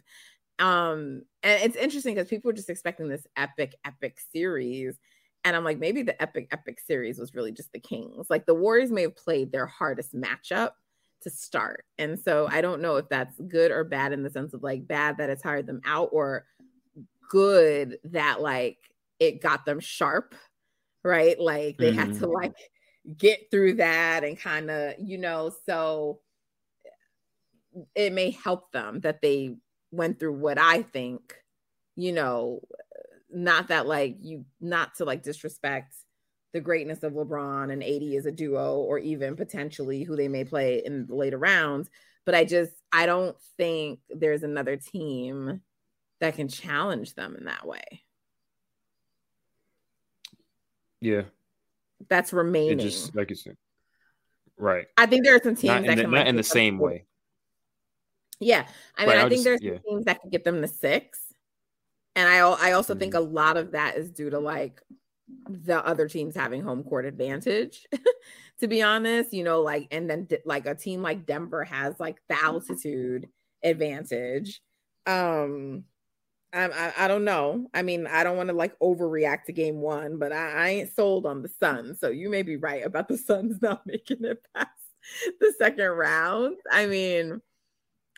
Um, 0.58 1.24
and 1.44 1.64
it's 1.64 1.76
interesting 1.76 2.16
because 2.16 2.30
people 2.30 2.50
were 2.50 2.54
just 2.54 2.70
expecting 2.70 3.10
this 3.10 3.28
epic, 3.36 3.76
epic 3.84 4.20
series. 4.32 4.98
And 5.44 5.56
I'm 5.56 5.64
like, 5.64 5.80
maybe 5.80 6.02
the 6.02 6.20
epic, 6.22 6.48
epic 6.52 6.80
series 6.80 7.20
was 7.20 7.36
really 7.36 7.52
just 7.52 7.72
the 7.72 7.80
Kings. 7.80 8.28
Like 8.30 8.46
the 8.46 8.56
Warriors 8.56 8.92
may 8.92 9.04
have 9.04 9.16
played 9.16 9.52
their 9.52 9.68
hardest 9.68 10.16
matchup 10.16 10.72
to 11.26 11.32
start. 11.32 11.86
And 11.98 12.20
so 12.20 12.48
I 12.50 12.62
don't 12.62 12.82
know 12.82 12.98
if 12.98 13.10
that's 13.10 13.36
good 13.48 13.72
or 13.72 13.84
bad 13.84 14.14
in 14.14 14.22
the 14.22 14.30
sense 14.30 14.54
of 14.54 14.62
like 14.62 14.88
bad 14.88 15.18
that 15.18 15.32
it 15.32 15.42
tired 15.42 15.66
them 15.66 15.82
out 15.84 16.10
or 16.12 16.46
good 17.32 17.98
that 18.04 18.42
like 18.42 18.78
it 19.20 19.42
got 19.42 19.66
them 19.66 19.80
sharp, 19.80 20.36
right? 21.04 21.40
Like 21.40 21.78
they 21.78 21.90
mm-hmm. 21.90 22.00
had 22.00 22.14
to 22.20 22.28
mm-hmm. 22.28 22.32
like 22.32 22.56
get 23.18 23.50
through 23.50 23.74
that 23.76 24.24
and 24.24 24.40
kind 24.40 24.70
of, 24.70 24.94
you 25.00 25.18
know, 25.18 25.52
so 25.66 26.20
it 27.96 28.14
may 28.14 28.30
help 28.30 28.72
them 28.72 29.00
that 29.00 29.22
they 29.24 29.56
went 29.92 30.20
through 30.20 30.34
what 30.34 30.60
I 30.60 30.84
think, 30.84 31.34
you 31.96 32.12
know, 32.12 32.62
not 33.32 33.70
that 33.70 33.88
like 33.88 34.18
you 34.22 34.46
not 34.62 34.94
to 34.96 35.06
like 35.06 35.24
disrespect 35.24 35.96
the 36.56 36.62
greatness 36.62 37.04
of 37.04 37.12
LeBron 37.12 37.70
and 37.70 37.84
AD 37.84 38.18
as 38.18 38.26
a 38.26 38.32
duo 38.32 38.78
or 38.78 38.98
even 38.98 39.36
potentially 39.36 40.04
who 40.04 40.16
they 40.16 40.30
may 40.30 40.46
play 40.46 40.82
in 40.86 41.06
the 41.06 41.14
later 41.14 41.38
rounds, 41.38 41.90
but 42.26 42.34
I 42.34 42.46
just 42.46 42.72
I 42.94 43.06
don't 43.06 43.36
think 43.58 44.00
there's 44.10 44.42
another 44.42 44.78
team 44.78 45.60
that 46.22 46.36
can 46.36 46.48
challenge 46.48 47.14
them 47.14 47.36
in 47.38 47.46
that 47.46 47.68
way. 47.68 47.84
Yeah. 51.02 51.24
That's 52.08 52.32
remaining. 52.32 52.80
It 52.80 52.84
just 52.84 53.14
like 53.14 53.30
you 53.30 53.36
said. 53.36 53.58
Right. 54.58 54.88
I 54.98 55.08
think 55.08 55.26
there 55.26 55.36
are 55.36 55.44
some 55.44 55.56
teams 55.56 55.64
not 55.66 55.86
that 55.88 55.98
the, 55.98 56.04
can 56.04 56.12
not 56.12 56.20
like 56.20 56.28
in 56.28 56.38
the 56.38 56.44
same 56.44 56.80
way. 56.80 57.06
Yeah, 58.40 58.66
I 58.98 59.06
mean, 59.06 59.16
right, 59.16 59.26
I 59.26 59.30
think 59.30 59.32
just, 59.32 59.44
there's 59.46 59.62
yeah. 59.62 59.78
teams 59.78 60.06
that 60.06 60.22
could 60.22 60.30
get 60.32 60.44
them 60.44 60.62
to 60.62 60.68
six, 60.68 61.22
and 62.18 62.28
I 62.28 62.40
I 62.40 62.74
also 62.74 62.94
mm-hmm. 62.94 63.00
think 63.00 63.14
a 63.14 63.22
lot 63.22 63.56
of 63.56 63.72
that 63.72 63.96
is 63.96 64.12
due 64.12 64.30
to 64.30 64.40
like 64.40 64.82
the 65.50 65.86
other 65.86 66.08
teams 66.08 66.36
having 66.36 66.62
home 66.62 66.84
court 66.84 67.06
advantage. 67.06 67.86
to 68.60 68.68
be 68.68 68.82
honest, 68.82 69.34
you 69.34 69.44
know, 69.44 69.62
like 69.62 69.88
and 69.92 70.10
then 70.10 70.28
like 70.46 70.66
a 70.66 70.76
team 70.76 71.02
like 71.02 71.26
Denver 71.26 71.64
has 71.64 72.00
like 72.00 72.18
the 72.30 72.42
altitude 72.42 73.28
advantage. 73.64 74.62
Um, 75.06 75.84
I, 76.54 76.94
I, 76.98 77.08
don't 77.10 77.26
know. 77.26 77.68
I 77.74 77.82
mean, 77.82 78.08
I 78.08 78.24
don't 78.24 78.38
want 78.38 78.48
to 78.48 78.56
like 78.56 78.80
overreact 78.80 79.44
to 79.46 79.54
game 79.54 79.82
one, 79.82 80.18
but 80.18 80.32
I, 80.32 80.52
I 80.52 80.70
ain't 80.70 80.96
sold 80.96 81.26
on 81.26 81.42
the 81.42 81.50
Suns. 81.50 82.00
So 82.00 82.10
you 82.10 82.30
may 82.30 82.44
be 82.44 82.56
right 82.56 82.86
about 82.86 83.10
the 83.10 83.18
Suns 83.18 83.62
not 83.62 83.86
making 83.86 84.24
it 84.24 84.40
past 84.56 84.70
the 85.40 85.54
second 85.58 85.90
round. 85.90 86.58
I 86.72 86.86
mean, 86.86 87.42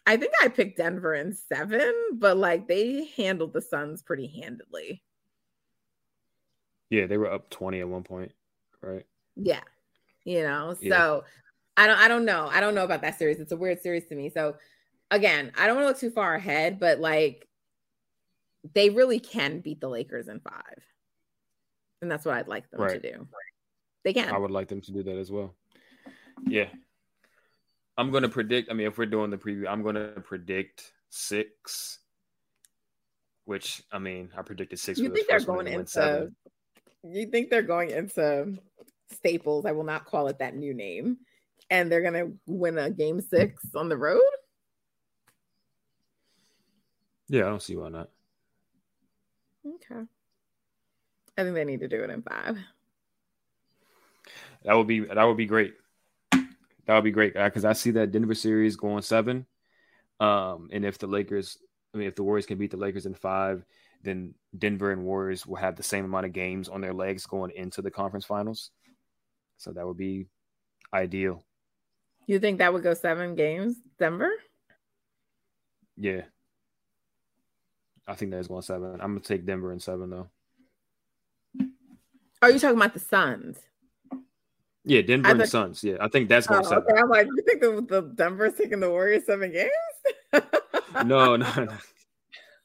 I 0.05 0.17
think 0.17 0.33
I 0.41 0.49
picked 0.49 0.77
Denver 0.77 1.15
in 1.15 1.33
seven, 1.33 1.93
but 2.13 2.37
like 2.37 2.67
they 2.67 3.09
handled 3.17 3.53
the 3.53 3.61
Suns 3.61 4.03
pretty 4.03 4.27
handedly. 4.41 5.03
Yeah, 6.89 7.05
they 7.07 7.17
were 7.17 7.31
up 7.31 7.49
20 7.49 7.79
at 7.79 7.87
one 7.87 8.03
point, 8.03 8.31
right? 8.81 9.05
Yeah. 9.35 9.61
You 10.23 10.43
know, 10.43 10.75
yeah. 10.81 10.97
so 10.97 11.23
I 11.77 11.87
don't 11.87 11.99
I 11.99 12.07
don't 12.07 12.25
know. 12.25 12.49
I 12.51 12.59
don't 12.59 12.75
know 12.75 12.83
about 12.83 13.01
that 13.01 13.17
series. 13.17 13.39
It's 13.39 13.51
a 13.51 13.57
weird 13.57 13.81
series 13.81 14.05
to 14.07 14.15
me. 14.15 14.29
So 14.29 14.55
again, 15.11 15.51
I 15.57 15.67
don't 15.67 15.75
want 15.75 15.85
to 15.85 15.89
look 15.89 15.99
too 15.99 16.11
far 16.11 16.35
ahead, 16.35 16.79
but 16.79 16.99
like 16.99 17.47
they 18.73 18.89
really 18.89 19.19
can 19.19 19.59
beat 19.59 19.79
the 19.79 19.87
Lakers 19.87 20.27
in 20.27 20.39
five. 20.39 20.83
And 22.01 22.11
that's 22.11 22.25
what 22.25 22.35
I'd 22.35 22.47
like 22.47 22.69
them 22.69 22.81
right. 22.81 23.01
to 23.01 23.11
do. 23.11 23.27
They 24.03 24.13
can. 24.13 24.33
I 24.33 24.37
would 24.37 24.51
like 24.51 24.67
them 24.67 24.81
to 24.81 24.91
do 24.91 25.03
that 25.03 25.17
as 25.17 25.31
well. 25.31 25.55
Yeah. 26.45 26.67
I'm 27.97 28.11
going 28.11 28.23
to 28.23 28.29
predict. 28.29 28.69
I 28.69 28.73
mean, 28.73 28.87
if 28.87 28.97
we're 28.97 29.05
doing 29.05 29.31
the 29.31 29.37
preview, 29.37 29.67
I'm 29.67 29.81
going 29.81 29.95
to 29.95 30.21
predict 30.23 30.93
six. 31.09 31.99
Which 33.45 33.81
I 33.91 33.99
mean, 33.99 34.29
I 34.37 34.41
predicted 34.41 34.77
six. 34.77 34.99
You 34.99 35.09
think 35.09 35.27
they're 35.27 35.39
going 35.39 35.67
into? 35.67 35.87
Seven. 35.87 36.35
You 37.03 37.27
think 37.27 37.49
they're 37.49 37.61
going 37.61 37.91
into 37.91 38.57
Staples? 39.11 39.65
I 39.65 39.71
will 39.71 39.83
not 39.83 40.05
call 40.05 40.27
it 40.27 40.39
that 40.39 40.55
new 40.55 40.73
name, 40.73 41.17
and 41.69 41.91
they're 41.91 42.01
going 42.01 42.13
to 42.13 42.37
win 42.45 42.77
a 42.77 42.89
game 42.89 43.21
six 43.21 43.63
on 43.75 43.89
the 43.89 43.97
road. 43.97 44.21
Yeah, 47.29 47.45
I 47.45 47.49
don't 47.49 47.61
see 47.61 47.75
why 47.75 47.89
not. 47.89 48.09
Okay. 49.65 50.01
I 51.37 51.43
think 51.43 51.55
they 51.55 51.65
need 51.65 51.81
to 51.81 51.87
do 51.87 52.03
it 52.03 52.09
in 52.09 52.21
five. 52.21 52.57
That 54.63 54.73
would 54.73 54.87
be 54.87 55.01
that 55.01 55.23
would 55.23 55.37
be 55.37 55.45
great. 55.45 55.75
That 56.31 56.95
would 56.95 57.03
be 57.03 57.11
great 57.11 57.33
because 57.33 57.65
I 57.65 57.73
see 57.73 57.91
that 57.91 58.11
Denver 58.11 58.33
series 58.33 58.75
going 58.75 59.03
seven. 59.03 59.45
Um, 60.19 60.69
and 60.71 60.83
if 60.83 60.97
the 60.97 61.07
Lakers, 61.07 61.57
I 61.93 61.97
mean, 61.97 62.07
if 62.07 62.15
the 62.15 62.23
Warriors 62.23 62.45
can 62.45 62.57
beat 62.57 62.71
the 62.71 62.77
Lakers 62.77 63.05
in 63.05 63.13
five, 63.13 63.63
then 64.07 64.33
Denver 64.57 64.91
and 64.91 65.03
Warriors 65.03 65.45
will 65.45 65.57
have 65.57 65.75
the 65.75 65.83
same 65.83 66.05
amount 66.05 66.25
of 66.25 66.33
games 66.33 66.69
on 66.69 66.81
their 66.81 66.93
legs 66.93 67.25
going 67.25 67.51
into 67.55 67.81
the 67.81 67.91
conference 67.91 68.25
finals. 68.25 68.71
So 69.57 69.71
that 69.71 69.85
would 69.85 69.97
be 69.97 70.27
ideal. 70.93 71.43
You 72.25 72.39
think 72.39 72.59
that 72.59 72.73
would 72.73 72.83
go 72.83 72.93
seven 72.93 73.35
games, 73.35 73.75
Denver? 73.99 74.31
Yeah. 75.97 76.21
I 78.07 78.15
think 78.15 78.31
that's 78.31 78.47
going 78.47 78.61
seven. 78.61 78.93
I'm 78.93 79.13
gonna 79.13 79.19
take 79.19 79.45
Denver 79.45 79.73
in 79.73 79.79
seven 79.79 80.09
though. 80.09 80.29
Oh, 81.59 81.65
Are 82.43 82.51
you 82.51 82.59
talking 82.59 82.77
about 82.77 82.93
the 82.93 82.99
Suns? 82.99 83.57
Yeah, 84.85 85.01
Denver 85.01 85.29
and 85.29 85.41
the 85.41 85.47
Suns. 85.47 85.83
Yeah, 85.83 85.97
I 85.99 86.07
think 86.07 86.29
that's 86.29 86.47
going 86.47 86.65
oh, 86.65 86.69
seven. 86.69 86.83
Okay. 86.89 87.01
I'm 87.01 87.09
like, 87.09 87.27
you 87.35 87.43
think 87.45 87.61
the, 87.61 87.81
the 87.81 88.13
Denver's 88.15 88.53
taking 88.53 88.79
the 88.79 88.89
Warriors 88.89 89.25
seven 89.25 89.51
games? 89.51 89.71
no, 91.05 91.35
no, 91.35 91.35
no. 91.35 91.77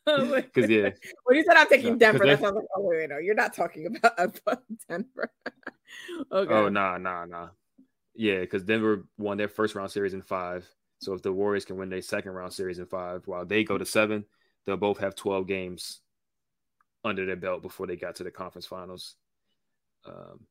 Because 0.07 0.69
yeah, 0.69 0.91
when 1.25 1.37
you 1.37 1.45
said 1.45 1.57
I'm 1.57 1.69
taking 1.69 1.93
no, 1.93 1.99
Denver, 1.99 2.27
that 2.27 2.41
sounds 2.41 2.57
like 2.57 2.65
oh 2.77 2.83
wait, 2.83 2.99
wait, 2.99 3.11
no, 3.11 3.19
you're 3.19 3.35
not 3.37 3.55
talking 3.55 3.87
about, 4.05 4.41
Denver. 4.89 5.33
okay. 6.33 6.53
Oh 6.53 6.69
nah, 6.69 6.99
nah, 6.99 7.25
nah. 7.25 7.49
Yeah, 8.15 8.41
because 8.41 8.65
Denver 8.65 9.07
won 9.17 9.39
their 9.39 9.49
first 9.49 9.75
round 9.75 9.91
series 9.91 10.15
in 10.15 10.23
five. 10.23 10.69
So 11.01 11.15
if 11.15 11.23
the 11.23 11.33
Warriors 11.33 11.65
can 11.65 11.77
win 11.77 11.89
their 11.89 12.03
second 12.03 12.33
round 12.33 12.53
series 12.53 12.79
in 12.79 12.87
five, 12.87 13.27
while 13.27 13.47
they 13.47 13.65
go 13.65 13.79
to 13.79 13.85
seven, 13.85 14.25
they'll 14.67 14.77
both 14.77 14.99
have 14.99 15.15
12 15.15 15.47
games 15.47 16.01
under 17.05 17.27
their 17.27 17.37
belt 17.37 17.63
before 17.63 17.87
they 17.87 17.97
got 17.97 18.17
to 18.17 18.25
the 18.25 18.31
conference 18.31 18.67
finals. 18.67 19.17
Um, 20.05 20.47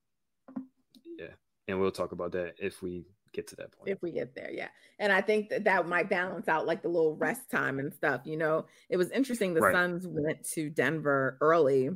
yeah, 1.18 1.34
and 1.68 1.80
we'll 1.80 1.92
talk 1.92 2.12
about 2.12 2.34
that 2.34 2.56
if 2.58 2.82
we 2.82 3.06
get 3.34 3.48
to 3.48 3.56
that 3.58 3.72
point. 3.72 3.90
If 3.90 4.02
we 4.02 4.12
get 4.12 4.36
there, 4.36 4.52
yeah. 4.52 4.70
And 5.00 5.12
I 5.12 5.22
think 5.22 5.50
that 5.50 5.64
that 5.66 5.88
might 5.88 6.10
balance 6.10 6.48
out 6.48 6.66
like 6.66 6.82
the 6.82 6.90
little 6.90 7.16
rest 7.16 7.50
time 7.50 7.80
and 7.80 7.94
stuff. 7.94 8.22
You 8.26 8.38
know, 8.38 8.66
it 8.90 8.98
was 8.98 9.10
interesting. 9.12 9.54
The 9.54 9.62
right. 9.62 9.74
Suns 9.74 10.08
went 10.08 10.44
to 10.54 10.70
Denver 10.70 11.38
early 11.42 11.90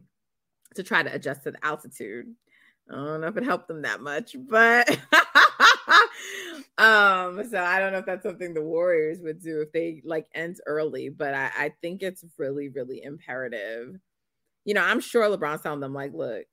to 0.75 0.83
try 0.83 1.03
to 1.03 1.13
adjust 1.13 1.43
to 1.43 1.51
the 1.51 1.65
altitude. 1.65 2.27
I 2.89 2.95
don't 2.95 3.21
know 3.21 3.27
if 3.27 3.37
it 3.37 3.43
helped 3.43 3.67
them 3.67 3.81
that 3.81 4.01
much, 4.01 4.35
but 4.47 4.89
um, 6.77 7.43
so 7.49 7.59
I 7.59 7.79
don't 7.79 7.91
know 7.91 7.99
if 7.99 8.05
that's 8.05 8.23
something 8.23 8.53
the 8.53 8.61
Warriors 8.61 9.19
would 9.21 9.41
do 9.41 9.61
if 9.61 9.71
they 9.71 10.01
like 10.05 10.27
ends 10.35 10.61
early, 10.67 11.09
but 11.09 11.33
I, 11.33 11.51
I 11.57 11.73
think 11.81 12.03
it's 12.03 12.23
really, 12.37 12.69
really 12.69 13.01
imperative. 13.01 13.97
You 14.65 14.73
know, 14.75 14.83
I'm 14.83 14.99
sure 14.99 15.23
LeBron's 15.23 15.61
telling 15.61 15.79
them, 15.79 15.93
like, 15.93 16.13
look, 16.13 16.45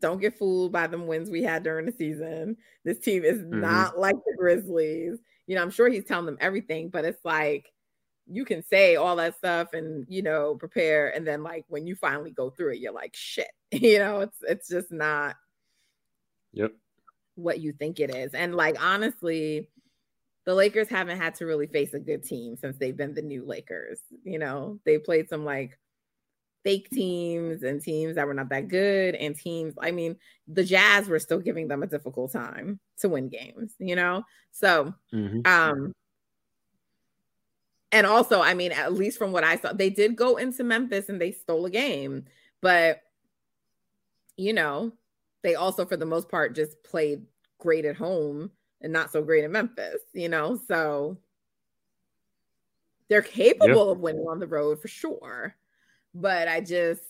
don't 0.00 0.20
get 0.20 0.38
fooled 0.38 0.72
by 0.72 0.86
them 0.86 1.06
wins 1.06 1.30
we 1.30 1.42
had 1.42 1.62
during 1.62 1.86
the 1.86 1.92
season. 1.92 2.56
This 2.84 2.98
team 2.98 3.24
is 3.24 3.38
mm-hmm. 3.38 3.60
not 3.60 3.98
like 3.98 4.16
the 4.16 4.34
Grizzlies. 4.36 5.18
You 5.46 5.56
know, 5.56 5.62
I'm 5.62 5.70
sure 5.70 5.88
he's 5.88 6.04
telling 6.04 6.26
them 6.26 6.38
everything, 6.40 6.88
but 6.88 7.04
it's 7.04 7.24
like 7.24 7.72
you 8.26 8.44
can 8.44 8.62
say 8.62 8.96
all 8.96 9.16
that 9.16 9.36
stuff 9.36 9.72
and 9.72 10.06
you 10.08 10.22
know 10.22 10.54
prepare, 10.56 11.14
and 11.14 11.26
then 11.26 11.42
like 11.42 11.64
when 11.68 11.86
you 11.86 11.94
finally 11.94 12.30
go 12.30 12.50
through 12.50 12.74
it, 12.74 12.80
you're 12.80 12.92
like 12.92 13.14
shit. 13.14 13.48
You 13.70 13.98
know, 13.98 14.20
it's 14.20 14.38
it's 14.42 14.68
just 14.68 14.90
not. 14.90 15.36
Yep 16.52 16.72
what 17.38 17.60
you 17.60 17.72
think 17.72 18.00
it 18.00 18.14
is. 18.14 18.34
And 18.34 18.54
like 18.54 18.82
honestly, 18.84 19.70
the 20.44 20.54
Lakers 20.54 20.88
haven't 20.88 21.18
had 21.18 21.34
to 21.36 21.46
really 21.46 21.66
face 21.66 21.94
a 21.94 22.00
good 22.00 22.24
team 22.24 22.56
since 22.56 22.76
they've 22.76 22.96
been 22.96 23.14
the 23.14 23.22
new 23.22 23.46
Lakers. 23.46 24.00
You 24.24 24.38
know, 24.38 24.80
they 24.84 24.98
played 24.98 25.28
some 25.28 25.44
like 25.44 25.78
fake 26.68 26.90
teams 26.90 27.62
and 27.62 27.82
teams 27.82 28.16
that 28.16 28.26
were 28.26 28.34
not 28.34 28.50
that 28.50 28.68
good 28.68 29.14
and 29.14 29.34
teams 29.34 29.72
I 29.80 29.90
mean, 29.90 30.16
the 30.46 30.62
Jazz 30.62 31.08
were 31.08 31.18
still 31.18 31.40
giving 31.40 31.66
them 31.66 31.82
a 31.82 31.86
difficult 31.86 32.30
time 32.30 32.78
to 32.98 33.08
win 33.08 33.30
games, 33.30 33.72
you 33.78 33.96
know? 33.96 34.22
So, 34.50 34.92
mm-hmm. 35.14 35.40
um 35.46 35.94
and 37.90 38.06
also, 38.06 38.42
I 38.42 38.52
mean, 38.52 38.72
at 38.72 38.92
least 38.92 39.16
from 39.16 39.32
what 39.32 39.44
I 39.44 39.56
saw, 39.56 39.72
they 39.72 39.88
did 39.88 40.14
go 40.14 40.36
into 40.36 40.62
Memphis 40.62 41.08
and 41.08 41.18
they 41.18 41.32
stole 41.32 41.64
a 41.64 41.70
game, 41.70 42.26
but 42.60 43.00
you 44.36 44.52
know, 44.52 44.92
they 45.42 45.54
also, 45.54 45.86
for 45.86 45.96
the 45.96 46.04
most 46.04 46.28
part, 46.28 46.54
just 46.54 46.82
played 46.84 47.22
great 47.56 47.86
at 47.86 47.96
home 47.96 48.50
and 48.82 48.92
not 48.92 49.10
so 49.10 49.22
great 49.22 49.44
in 49.44 49.52
Memphis, 49.52 50.02
you 50.12 50.28
know? 50.28 50.60
So 50.68 51.16
they're 53.08 53.22
capable 53.22 53.86
yep. 53.86 53.96
of 53.96 54.00
winning 54.00 54.26
on 54.28 54.38
the 54.38 54.46
road 54.46 54.82
for 54.82 54.88
sure. 54.88 55.54
But 56.20 56.48
I 56.48 56.60
just 56.60 57.02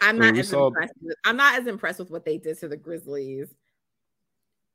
I'm 0.00 0.16
I 0.16 0.18
mean, 0.18 0.34
not 0.34 0.38
as 0.38 0.48
saw- 0.48 0.66
impressed. 0.68 0.94
With, 1.00 1.16
I'm 1.24 1.36
not 1.36 1.60
as 1.60 1.66
impressed 1.66 1.98
with 1.98 2.10
what 2.10 2.24
they 2.24 2.38
did 2.38 2.58
to 2.60 2.68
the 2.68 2.76
Grizzlies 2.76 3.48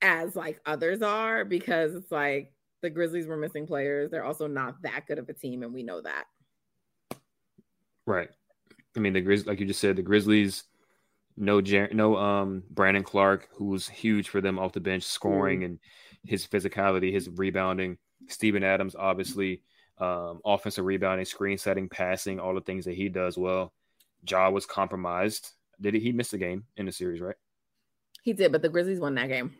as 0.02 0.36
like 0.36 0.60
others 0.66 1.02
are 1.02 1.44
because 1.44 1.94
it's 1.94 2.10
like 2.10 2.52
the 2.82 2.90
Grizzlies 2.90 3.26
were 3.26 3.36
missing 3.36 3.66
players. 3.66 4.10
They're 4.10 4.24
also 4.24 4.46
not 4.46 4.80
that 4.82 5.06
good 5.06 5.18
of 5.18 5.28
a 5.28 5.32
team, 5.32 5.62
and 5.62 5.74
we 5.74 5.82
know 5.82 6.00
that. 6.00 6.24
Right. 8.06 8.28
I 8.96 9.00
mean, 9.00 9.12
the 9.12 9.22
Grizz, 9.22 9.46
like 9.46 9.60
you 9.60 9.66
just 9.66 9.80
said, 9.80 9.96
the 9.96 10.02
Grizzlies, 10.02 10.64
no, 11.36 11.60
Jer- 11.60 11.90
no, 11.92 12.16
um, 12.16 12.62
Brandon 12.70 13.02
Clarke, 13.02 13.48
who 13.54 13.66
was 13.66 13.88
huge 13.88 14.28
for 14.28 14.40
them 14.40 14.58
off 14.58 14.72
the 14.72 14.80
bench, 14.80 15.02
scoring 15.02 15.64
and 15.64 15.78
his 16.24 16.46
physicality, 16.46 17.12
his 17.12 17.28
rebounding. 17.28 17.98
Steven 18.28 18.64
Adams, 18.64 18.96
obviously, 18.96 19.62
um, 19.98 20.40
offensive 20.44 20.84
rebounding, 20.84 21.24
screen 21.24 21.58
setting, 21.58 21.88
passing, 21.88 22.38
all 22.38 22.54
the 22.54 22.60
things 22.60 22.84
that 22.84 22.94
he 22.94 23.08
does 23.08 23.38
well. 23.38 23.72
Ja 24.28 24.50
was 24.50 24.66
compromised. 24.66 25.52
Did 25.80 25.94
he? 25.94 26.00
He 26.00 26.12
missed 26.12 26.32
a 26.32 26.38
game 26.38 26.64
in 26.76 26.86
the 26.86 26.92
series, 26.92 27.20
right? 27.20 27.36
He 28.22 28.32
did, 28.32 28.52
but 28.52 28.62
the 28.62 28.68
Grizzlies 28.68 29.00
won 29.00 29.14
that 29.14 29.28
game. 29.28 29.54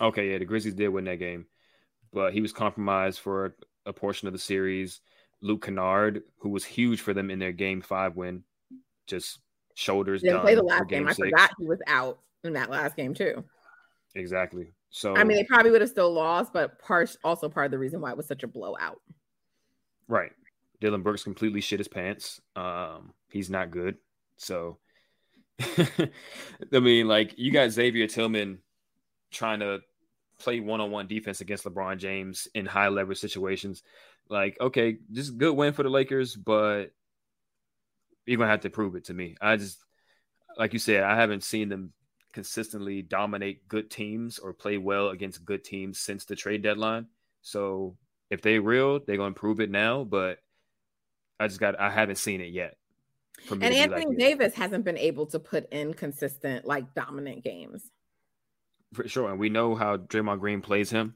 Okay, 0.00 0.32
yeah, 0.32 0.38
the 0.38 0.44
Grizzlies 0.44 0.74
did 0.74 0.88
win 0.88 1.04
that 1.04 1.18
game, 1.18 1.46
but 2.12 2.32
he 2.32 2.40
was 2.40 2.52
compromised 2.52 3.20
for 3.20 3.54
a 3.84 3.92
portion 3.92 4.26
of 4.28 4.32
the 4.32 4.38
series. 4.38 5.00
Luke 5.42 5.64
Kennard, 5.64 6.22
who 6.38 6.48
was 6.48 6.64
huge 6.64 7.00
for 7.00 7.12
them 7.12 7.30
in 7.30 7.38
their 7.38 7.52
game 7.52 7.82
five 7.82 8.16
win, 8.16 8.44
just 9.06 9.40
shoulders 9.74 10.22
Didn't 10.22 10.40
play 10.40 10.54
the 10.54 10.62
last 10.62 10.88
game. 10.88 11.06
I 11.06 11.12
six. 11.12 11.28
forgot 11.28 11.50
he 11.58 11.66
was 11.66 11.80
out 11.86 12.20
in 12.44 12.52
that 12.54 12.70
last 12.70 12.96
game 12.96 13.12
too. 13.14 13.44
Exactly. 14.14 14.72
So 14.90 15.16
I 15.16 15.24
mean, 15.24 15.36
they 15.36 15.44
probably 15.44 15.70
would 15.70 15.80
have 15.80 15.90
still 15.90 16.12
lost, 16.12 16.52
but 16.52 16.78
part 16.78 17.14
also 17.24 17.48
part 17.48 17.66
of 17.66 17.70
the 17.72 17.78
reason 17.78 18.00
why 18.00 18.10
it 18.10 18.16
was 18.16 18.26
such 18.26 18.42
a 18.42 18.48
blowout. 18.48 19.00
Right. 20.12 20.32
Dillon 20.78 21.00
Brooks 21.00 21.24
completely 21.24 21.62
shit 21.62 21.80
his 21.80 21.88
pants. 21.88 22.38
Um, 22.54 23.14
he's 23.30 23.48
not 23.48 23.70
good. 23.70 23.96
So 24.36 24.76
I 25.78 26.10
mean, 26.70 27.08
like 27.08 27.38
you 27.38 27.50
got 27.50 27.70
Xavier 27.70 28.06
Tillman 28.06 28.58
trying 29.30 29.60
to 29.60 29.80
play 30.38 30.60
one-on-one 30.60 31.06
defense 31.06 31.40
against 31.40 31.64
LeBron 31.64 31.96
James 31.96 32.46
in 32.54 32.66
high 32.66 32.88
leverage 32.88 33.20
situations. 33.20 33.82
Like, 34.28 34.60
okay, 34.60 34.98
this 35.08 35.28
just 35.28 35.38
good 35.38 35.56
win 35.56 35.72
for 35.72 35.82
the 35.82 35.88
Lakers, 35.88 36.36
but 36.36 36.92
you're 38.26 38.36
gonna 38.36 38.50
have 38.50 38.60
to 38.60 38.70
prove 38.70 38.94
it 38.96 39.04
to 39.06 39.14
me. 39.14 39.36
I 39.40 39.56
just 39.56 39.82
like 40.58 40.74
you 40.74 40.78
said, 40.78 41.04
I 41.04 41.16
haven't 41.16 41.42
seen 41.42 41.70
them 41.70 41.94
consistently 42.34 43.00
dominate 43.00 43.66
good 43.66 43.90
teams 43.90 44.38
or 44.38 44.52
play 44.52 44.76
well 44.76 45.08
against 45.08 45.46
good 45.46 45.64
teams 45.64 45.98
since 46.00 46.26
the 46.26 46.36
trade 46.36 46.60
deadline. 46.60 47.06
So 47.40 47.96
if 48.32 48.42
they 48.42 48.58
real, 48.58 49.00
they're 49.06 49.18
gonna 49.18 49.34
prove 49.34 49.60
it 49.60 49.70
now. 49.70 50.04
But 50.04 50.38
I 51.38 51.48
just 51.48 51.60
got 51.60 51.78
I 51.78 51.90
haven't 51.90 52.16
seen 52.16 52.40
it 52.40 52.52
yet. 52.52 52.76
And 53.62 53.74
Anthony 53.74 54.06
like, 54.06 54.16
yeah, 54.18 54.28
Davis 54.28 54.54
hasn't 54.54 54.84
been 54.84 54.98
able 54.98 55.26
to 55.26 55.38
put 55.40 55.72
in 55.72 55.94
consistent, 55.94 56.64
like 56.64 56.94
dominant 56.94 57.44
games. 57.44 57.90
for 58.94 59.08
sure, 59.08 59.30
and 59.30 59.38
we 59.38 59.48
know 59.48 59.74
how 59.74 59.96
Draymond 59.96 60.40
Green 60.40 60.60
plays 60.60 60.90
him. 60.90 61.14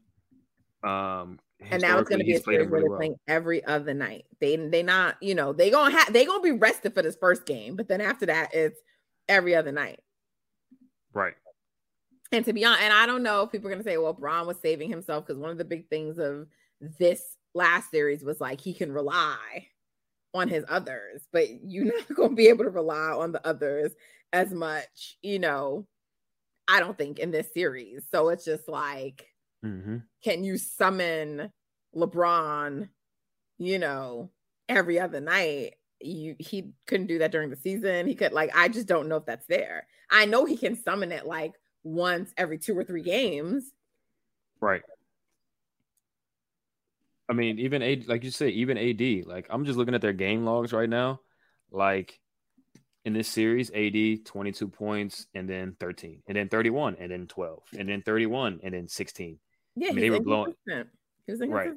Um, 0.82 1.40
And 1.70 1.82
now 1.82 1.98
it's 1.98 2.08
going 2.08 2.20
to 2.20 2.24
be 2.24 2.34
a 2.34 2.40
series 2.40 2.68
where 2.70 2.80
really 2.80 2.82
they're 2.82 2.90
well. 2.90 2.98
playing 2.98 3.16
every 3.28 3.64
other 3.64 3.94
night. 3.94 4.26
They 4.40 4.56
they 4.56 4.82
not, 4.82 5.16
you 5.22 5.34
know, 5.34 5.52
they 5.52 5.70
gonna 5.70 5.90
have 5.96 6.12
they 6.12 6.24
gonna 6.26 6.42
be 6.42 6.52
rested 6.52 6.94
for 6.94 7.02
this 7.02 7.16
first 7.16 7.46
game, 7.46 7.76
but 7.76 7.88
then 7.88 8.00
after 8.00 8.26
that, 8.26 8.54
it's 8.54 8.80
every 9.28 9.54
other 9.54 9.72
night. 9.72 10.00
Right. 11.12 11.34
And 12.32 12.44
to 12.44 12.52
be 12.52 12.64
honest, 12.64 12.82
and 12.82 12.92
I 12.92 13.06
don't 13.06 13.22
know 13.22 13.42
if 13.42 13.52
people 13.52 13.68
are 13.68 13.70
gonna 13.70 13.84
say, 13.84 13.96
well, 13.98 14.12
Bron 14.12 14.46
was 14.46 14.58
saving 14.60 14.90
himself 14.90 15.26
because 15.26 15.38
one 15.40 15.50
of 15.50 15.58
the 15.58 15.64
big 15.64 15.88
things 15.88 16.18
of 16.18 16.46
this 16.80 17.22
last 17.54 17.90
series 17.90 18.22
was 18.22 18.40
like 18.40 18.60
he 18.60 18.74
can 18.74 18.92
rely 18.92 19.66
on 20.34 20.48
his 20.48 20.64
others, 20.68 21.26
but 21.32 21.48
you're 21.64 21.86
not 22.08 22.14
gonna 22.14 22.34
be 22.34 22.48
able 22.48 22.64
to 22.64 22.70
rely 22.70 23.10
on 23.12 23.32
the 23.32 23.46
others 23.46 23.92
as 24.32 24.52
much, 24.52 25.18
you 25.22 25.38
know. 25.38 25.86
I 26.68 26.80
don't 26.80 26.98
think 26.98 27.18
in 27.20 27.30
this 27.30 27.52
series. 27.54 28.04
So 28.10 28.28
it's 28.30 28.44
just 28.44 28.68
like, 28.68 29.26
Mm-hmm. 29.64 29.98
can 30.22 30.44
you 30.44 30.58
summon 30.58 31.50
LeBron, 31.94 32.88
you 33.58 33.78
know, 33.78 34.30
every 34.68 35.00
other 35.00 35.20
night? 35.20 35.74
You 36.00 36.36
he 36.38 36.72
couldn't 36.86 37.06
do 37.06 37.18
that 37.18 37.32
during 37.32 37.50
the 37.50 37.56
season. 37.56 38.06
He 38.06 38.14
could 38.14 38.32
like 38.32 38.50
I 38.54 38.68
just 38.68 38.86
don't 38.86 39.08
know 39.08 39.16
if 39.16 39.24
that's 39.26 39.46
there. 39.46 39.86
I 40.10 40.26
know 40.26 40.44
he 40.44 40.56
can 40.56 40.76
summon 40.76 41.10
it 41.10 41.26
like 41.26 41.54
once 41.84 42.32
every 42.36 42.58
two 42.58 42.78
or 42.78 42.84
three 42.84 43.02
games. 43.02 43.72
Right. 44.60 44.82
I 47.28 47.32
mean, 47.32 47.58
even 47.58 47.82
A, 47.82 47.96
like 48.06 48.22
you 48.24 48.30
said, 48.30 48.50
even 48.50 48.78
AD. 48.78 49.26
Like 49.26 49.46
I'm 49.50 49.64
just 49.64 49.76
looking 49.78 49.94
at 49.94 50.00
their 50.00 50.12
game 50.12 50.44
logs 50.44 50.72
right 50.72 50.88
now. 50.88 51.20
Like 51.70 52.20
in 53.04 53.12
this 53.12 53.28
series, 53.28 53.70
AD 53.72 54.24
22 54.24 54.68
points 54.68 55.26
and 55.34 55.48
then 55.48 55.76
13, 55.80 56.22
and 56.26 56.36
then 56.36 56.48
31, 56.48 56.96
and 56.98 57.10
then 57.10 57.26
12, 57.26 57.62
and 57.78 57.88
then 57.88 58.02
31, 58.02 58.60
and 58.64 58.74
then 58.74 58.88
16. 58.88 59.38
Yeah, 59.76 59.88
I 59.88 59.92
mean, 59.92 60.00
they 60.02 60.10
were 60.10 60.20
blowing- 60.20 60.54
inconsistent. 60.66 60.88
He 61.26 61.32
was 61.32 61.40
Right. 61.40 61.70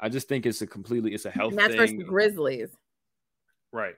I 0.00 0.08
just 0.08 0.28
think 0.28 0.46
it's 0.46 0.60
a 0.62 0.66
completely 0.66 1.14
it's 1.14 1.24
a 1.24 1.30
health 1.30 1.50
And 1.52 1.58
that's 1.58 1.74
versus 1.74 1.90
thing. 1.90 1.98
the 2.00 2.04
Grizzlies. 2.04 2.68
Right. 3.72 3.94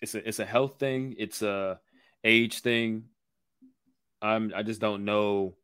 It's 0.00 0.14
a 0.14 0.26
it's 0.26 0.38
a 0.38 0.44
health 0.46 0.78
thing. 0.78 1.14
It's 1.18 1.42
a 1.42 1.78
age 2.24 2.60
thing. 2.60 3.04
I'm 4.22 4.52
I 4.56 4.62
just 4.62 4.80
don't 4.80 5.04
know 5.04 5.54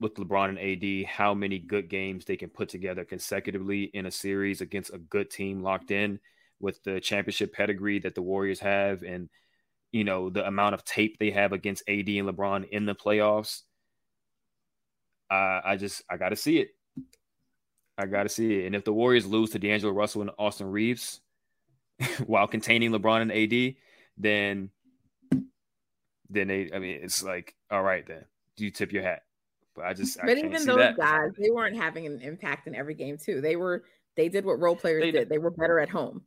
with 0.00 0.14
LeBron 0.14 0.48
and 0.50 0.58
AD 0.58 1.06
how 1.08 1.34
many 1.34 1.58
good 1.58 1.88
games 1.88 2.24
they 2.24 2.36
can 2.36 2.50
put 2.50 2.68
together 2.68 3.04
consecutively 3.04 3.84
in 3.84 4.06
a 4.06 4.10
series 4.10 4.60
against 4.60 4.92
a 4.92 4.98
good 4.98 5.30
team 5.30 5.62
locked 5.62 5.90
in 5.90 6.18
with 6.60 6.82
the 6.82 7.00
championship 7.00 7.52
pedigree 7.52 8.00
that 8.00 8.14
the 8.14 8.22
Warriors 8.22 8.60
have 8.60 9.02
and 9.02 9.28
you 9.92 10.04
know 10.04 10.30
the 10.30 10.46
amount 10.46 10.74
of 10.74 10.84
tape 10.84 11.18
they 11.18 11.30
have 11.30 11.52
against 11.52 11.88
AD 11.88 12.08
and 12.08 12.28
LeBron 12.28 12.68
in 12.68 12.84
the 12.84 12.94
playoffs. 12.94 13.62
Uh, 15.30 15.60
I 15.64 15.76
just 15.76 16.02
I 16.10 16.16
got 16.16 16.30
to 16.30 16.36
see 16.36 16.58
it. 16.58 16.70
I 17.96 18.06
got 18.06 18.24
to 18.24 18.28
see 18.28 18.60
it. 18.60 18.66
And 18.66 18.74
if 18.74 18.84
the 18.84 18.92
Warriors 18.92 19.26
lose 19.26 19.50
to 19.50 19.58
D'Angelo 19.60 19.92
Russell 19.92 20.22
and 20.22 20.32
Austin 20.36 20.70
Reaves, 20.70 21.20
while 22.26 22.48
containing 22.48 22.90
LeBron 22.90 23.22
and 23.22 23.32
AD, 23.32 23.74
then 24.16 24.70
then 26.28 26.48
they 26.48 26.70
I 26.74 26.78
mean 26.78 27.00
it's 27.02 27.22
like 27.22 27.54
all 27.70 27.82
right 27.82 28.06
then 28.06 28.24
Do 28.56 28.64
you 28.64 28.70
tip 28.70 28.92
your 28.92 29.02
hat. 29.02 29.22
But 29.74 29.86
I 29.86 29.92
just 29.94 30.16
But 30.18 30.26
can't 30.26 30.38
even 30.38 30.66
those 30.66 30.76
that. 30.76 30.96
guys, 30.96 31.30
they 31.38 31.50
weren't 31.50 31.76
having 31.76 32.06
an 32.06 32.20
impact 32.20 32.66
in 32.66 32.74
every 32.74 32.94
game 32.94 33.18
too. 33.18 33.40
They 33.40 33.56
were 33.56 33.84
they 34.16 34.28
did 34.28 34.44
what 34.44 34.60
role 34.60 34.76
players 34.76 35.02
They- 35.02 35.10
did. 35.10 35.28
They 35.28 35.38
were 35.38 35.50
better 35.50 35.80
at 35.80 35.88
home. 35.88 36.22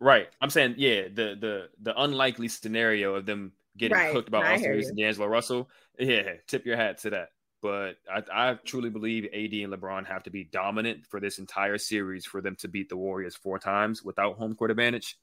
right. 0.00 0.28
I'm 0.40 0.50
saying 0.50 0.74
yeah, 0.78 1.02
the 1.02 1.36
the 1.38 1.68
the 1.82 2.00
unlikely 2.00 2.48
scenario 2.48 3.14
of 3.14 3.26
them 3.26 3.52
getting 3.76 3.96
Right. 3.96 4.12
cooked 4.12 4.30
by 4.30 4.40
I 4.46 4.54
Austin 4.54 4.70
Reaves 4.72 4.88
and 4.88 4.96
D'Angelo 4.98 5.26
Russell. 5.26 5.68
Yeah, 5.98 6.32
tip 6.46 6.64
your 6.66 6.76
hat 6.76 6.98
to 7.02 7.10
that. 7.10 7.28
But 7.62 7.96
I, 8.12 8.22
I 8.30 8.54
truly 8.64 8.90
believe 8.90 9.24
AD 9.26 9.32
and 9.62 9.72
LeBron 9.72 10.06
have 10.06 10.22
to 10.24 10.30
be 10.30 10.44
dominant 10.44 11.06
for 11.06 11.18
this 11.18 11.38
entire 11.38 11.78
series 11.78 12.26
for 12.26 12.40
them 12.42 12.56
to 12.56 12.68
beat 12.68 12.88
the 12.90 12.96
Warriors 12.96 13.34
four 13.34 13.58
times 13.58 14.02
without 14.02 14.36
home 14.36 14.54
court 14.54 14.70
advantage. 14.70 15.16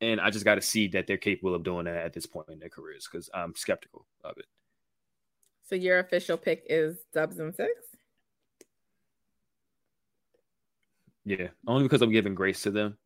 And 0.00 0.20
I 0.20 0.30
just 0.30 0.44
got 0.44 0.54
to 0.56 0.62
see 0.62 0.88
that 0.88 1.06
they're 1.06 1.16
capable 1.18 1.54
of 1.54 1.64
doing 1.64 1.84
that 1.84 1.96
at 1.96 2.12
this 2.14 2.24
point 2.26 2.48
in 2.48 2.58
their 2.60 2.68
careers 2.70 3.06
because 3.10 3.28
I'm 3.34 3.54
skeptical 3.56 4.06
of 4.24 4.38
it. 4.38 4.46
So 5.66 5.74
your 5.74 5.98
official 5.98 6.36
pick 6.36 6.64
is 6.68 6.96
Dubs 7.12 7.38
and 7.38 7.54
six? 7.54 7.72
Yeah, 11.24 11.48
only 11.66 11.82
because 11.82 12.02
I'm 12.02 12.12
giving 12.12 12.34
grace 12.34 12.62
to 12.62 12.70
them. 12.70 12.96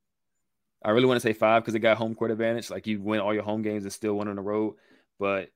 I 0.84 0.90
really 0.90 1.06
want 1.06 1.16
to 1.16 1.26
say 1.26 1.32
five 1.32 1.62
because 1.62 1.72
they 1.72 1.80
got 1.80 1.96
home 1.96 2.14
court 2.14 2.30
advantage. 2.30 2.70
Like 2.70 2.86
you 2.86 3.00
win 3.00 3.20
all 3.20 3.34
your 3.34 3.42
home 3.42 3.62
games 3.62 3.84
and 3.84 3.92
still 3.92 4.14
win 4.14 4.28
on 4.28 4.36
the 4.36 4.42
road, 4.42 4.74
but 5.18 5.48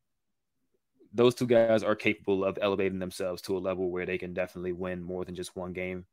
those 1.12 1.34
two 1.34 1.46
guys 1.46 1.82
are 1.82 1.94
capable 1.94 2.44
of 2.44 2.58
elevating 2.60 2.98
themselves 2.98 3.40
to 3.42 3.56
a 3.56 3.60
level 3.60 3.90
where 3.90 4.06
they 4.06 4.18
can 4.18 4.34
definitely 4.34 4.72
win 4.72 5.02
more 5.02 5.24
than 5.24 5.34
just 5.34 5.54
one 5.54 5.72
game 5.72 6.06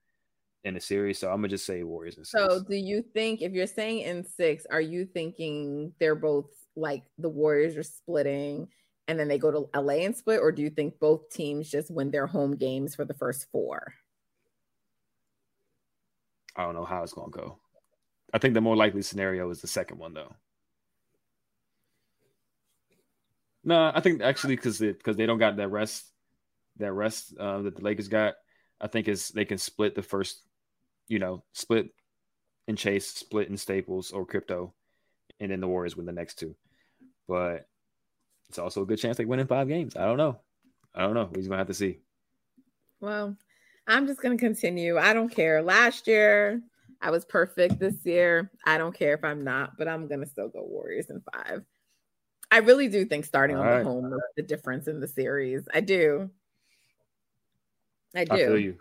in 0.64 0.76
a 0.76 0.80
series. 0.80 1.18
So 1.20 1.30
I'm 1.30 1.38
gonna 1.38 1.48
just 1.48 1.66
say 1.66 1.84
Warriors 1.84 2.18
and 2.18 2.28
six. 2.28 2.44
So 2.44 2.64
do 2.64 2.76
you 2.76 3.02
think 3.02 3.42
if 3.42 3.54
you're 3.54 3.66
saying 3.66 4.00
in 4.00 4.24
six, 4.26 4.66
are 4.70 4.82
you 4.82 5.06
thinking 5.06 5.94
they're 6.00 6.16
both 6.16 6.50
like 6.76 7.04
the 7.18 7.30
Warriors 7.30 7.78
are 7.78 7.84
splitting 7.84 8.68
and 9.12 9.20
then 9.20 9.28
they 9.28 9.38
go 9.38 9.52
to 9.52 9.70
LA 9.78 10.06
and 10.06 10.16
split, 10.16 10.40
or 10.40 10.54
do 10.54 10.62
you 10.62 10.70
think 10.70 10.98
both 10.98 11.30
teams 11.30 11.70
just 11.70 11.92
win 11.92 12.12
their 12.12 12.28
home 12.28 12.56
games 12.56 12.96
for 12.96 13.04
the 13.04 13.14
first 13.14 13.46
four? 13.52 13.94
I 16.56 16.64
don't 16.64 16.76
know 16.76 16.86
how 16.86 17.04
it's 17.04 17.12
gonna 17.12 17.30
go. 17.30 17.58
I 18.34 18.38
think 18.38 18.54
the 18.54 18.62
more 18.62 18.78
likely 18.78 19.02
scenario 19.02 19.50
is 19.50 19.60
the 19.60 19.68
second 19.68 20.00
one 20.00 20.14
though. 20.14 20.34
No, 23.66 23.92
I 23.94 24.00
think 24.00 24.22
actually 24.22 24.56
because 24.56 24.80
because 24.80 25.18
they 25.18 25.26
don't 25.26 25.40
got 25.40 25.58
that 25.58 25.68
rest, 25.68 26.06
that 26.78 26.94
rest 26.94 27.36
uh, 27.38 27.64
that 27.64 27.76
the 27.76 27.84
Lakers 27.84 28.08
got. 28.08 28.36
I 28.80 28.88
think 28.88 29.10
is 29.10 29.28
they 29.28 29.46
can 29.46 29.58
split 29.58 29.94
the 29.94 30.02
first, 30.02 30.42
you 31.10 31.20
know, 31.20 31.44
split 31.52 31.90
and 32.70 32.78
Chase, 32.78 33.08
split 33.08 33.50
in 33.50 33.58
Staples 33.58 34.12
or 34.12 34.26
Crypto, 34.26 34.74
and 35.42 35.52
then 35.52 35.60
the 35.60 35.68
Warriors 35.68 35.98
win 35.98 36.06
the 36.06 36.14
next 36.14 36.40
two. 36.40 36.56
But 37.28 37.68
it's 38.52 38.60
also 38.60 38.82
a 38.82 38.86
good 38.86 39.00
chance 39.00 39.16
they 39.16 39.24
win 39.24 39.40
in 39.40 39.48
five 39.48 39.70
games. 39.70 39.96
I 39.96 40.04
don't 40.04 40.18
know. 40.18 40.38
I 40.94 41.04
don't 41.04 41.14
know. 41.14 41.24
We're 41.24 41.38
just 41.38 41.48
gonna 41.48 41.60
have 41.60 41.68
to 41.68 41.74
see. 41.74 42.00
Well, 43.00 43.38
I'm 43.88 44.06
just 44.08 44.22
gonna 44.22 44.38
continue. 44.38 44.98
I 44.98 45.14
don't 45.14 45.30
care. 45.30 45.62
Last 45.62 46.06
year, 46.06 46.62
I 47.02 47.12
was 47.12 47.24
perfect 47.24 47.80
this 47.80 48.06
year. 48.06 48.52
I 48.66 48.78
don't 48.78 48.94
care 48.94 49.14
if 49.14 49.24
I'm 49.24 49.46
not, 49.46 49.78
but 49.78 49.88
I'm 49.88 50.06
gonna 50.10 50.26
still 50.26 50.50
go 50.50 50.66
Warriors 50.66 51.10
in 51.10 51.24
five. 51.34 51.64
I 52.52 52.58
really 52.58 52.90
do 52.90 53.06
think 53.06 53.24
starting 53.24 53.56
All 53.56 53.62
on 53.64 53.70
right. 53.70 53.78
the 53.80 53.86
home 53.86 54.14
is 54.14 54.20
the 54.36 54.44
difference 54.44 54.90
in 54.90 55.00
the 55.00 55.08
series. 55.08 55.64
I 55.74 55.80
do. 55.80 56.30
I 58.14 58.26
do. 58.26 58.34
I 58.34 58.38
feel 58.38 58.60
you. 58.60 58.76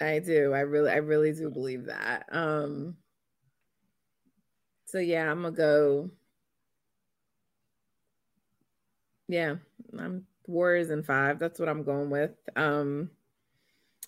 I 0.00 0.18
do. 0.18 0.52
I 0.52 0.60
really, 0.60 0.90
I 0.90 0.96
really 0.96 1.32
do 1.32 1.48
believe 1.48 1.84
that. 1.84 2.24
Um. 2.32 2.96
So 4.90 4.98
yeah, 4.98 5.30
I'm 5.30 5.42
gonna 5.42 5.54
go. 5.54 6.10
Yeah, 9.28 9.56
I'm 9.96 10.26
Warriors 10.46 10.90
in 10.90 11.04
five. 11.04 11.38
That's 11.38 11.60
what 11.60 11.68
I'm 11.68 11.84
going 11.84 12.10
with. 12.10 12.32
Um, 12.56 13.10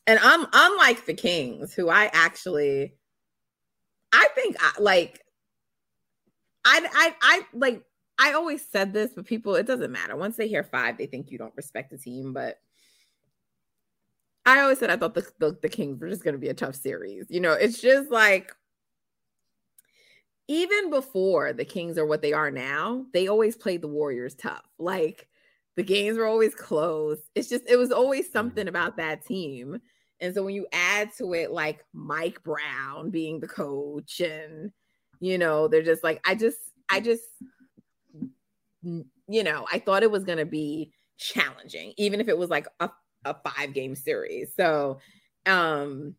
and 0.06 0.18
I'm 0.20 0.46
unlike 0.52 1.06
the 1.06 1.14
Kings, 1.14 1.72
who 1.72 1.88
I 1.88 2.10
actually, 2.12 2.94
I 4.12 4.28
think 4.34 4.56
I 4.60 4.72
like. 4.80 5.20
I 6.64 6.80
I 6.92 7.14
I 7.22 7.42
like. 7.54 7.84
I 8.18 8.32
always 8.32 8.64
said 8.64 8.92
this, 8.92 9.12
but 9.14 9.26
people, 9.26 9.54
it 9.54 9.66
doesn't 9.66 9.90
matter. 9.90 10.16
Once 10.16 10.36
they 10.36 10.48
hear 10.48 10.62
five, 10.64 10.98
they 10.98 11.06
think 11.06 11.30
you 11.30 11.38
don't 11.38 11.56
respect 11.56 11.90
the 11.90 11.98
team. 11.98 12.32
But 12.32 12.58
I 14.44 14.60
always 14.60 14.78
said 14.78 14.90
I 14.90 14.96
thought 14.96 15.14
the, 15.14 15.26
the, 15.38 15.58
the 15.62 15.68
Kings 15.68 16.00
were 16.00 16.08
just 16.08 16.24
going 16.24 16.34
to 16.34 16.40
be 16.40 16.48
a 16.48 16.54
tough 16.54 16.74
series. 16.74 17.26
You 17.30 17.40
know, 17.40 17.52
it's 17.52 17.80
just 17.80 18.10
like 18.10 18.52
even 20.52 20.90
before 20.90 21.54
the 21.54 21.64
Kings 21.64 21.96
are 21.96 22.04
what 22.04 22.20
they 22.20 22.34
are 22.34 22.50
now, 22.50 23.06
they 23.14 23.26
always 23.26 23.56
played 23.56 23.80
the 23.80 23.88
Warriors 23.88 24.34
tough. 24.34 24.68
Like 24.78 25.26
the 25.76 25.82
games 25.82 26.18
were 26.18 26.26
always 26.26 26.54
close. 26.54 27.18
It's 27.34 27.48
just 27.48 27.64
it 27.66 27.76
was 27.76 27.90
always 27.90 28.30
something 28.30 28.68
about 28.68 28.98
that 28.98 29.24
team. 29.24 29.80
And 30.20 30.34
so 30.34 30.42
when 30.44 30.54
you 30.54 30.66
add 30.70 31.08
to 31.16 31.32
it 31.32 31.52
like 31.52 31.82
Mike 31.94 32.42
Brown 32.42 33.08
being 33.08 33.40
the 33.40 33.48
coach 33.48 34.20
and 34.20 34.72
you 35.20 35.38
know, 35.38 35.68
they're 35.68 35.82
just 35.82 36.04
like 36.04 36.20
I 36.26 36.34
just 36.34 36.58
I 36.90 37.00
just 37.00 37.24
you 38.82 39.42
know, 39.42 39.66
I 39.72 39.78
thought 39.78 40.02
it 40.02 40.10
was 40.10 40.24
going 40.24 40.36
to 40.38 40.44
be 40.44 40.92
challenging 41.16 41.94
even 41.96 42.20
if 42.20 42.28
it 42.28 42.36
was 42.36 42.50
like 42.50 42.66
a 42.78 42.90
a 43.24 43.34
five 43.42 43.72
game 43.72 43.94
series. 43.94 44.52
So, 44.54 44.98
um, 45.46 46.14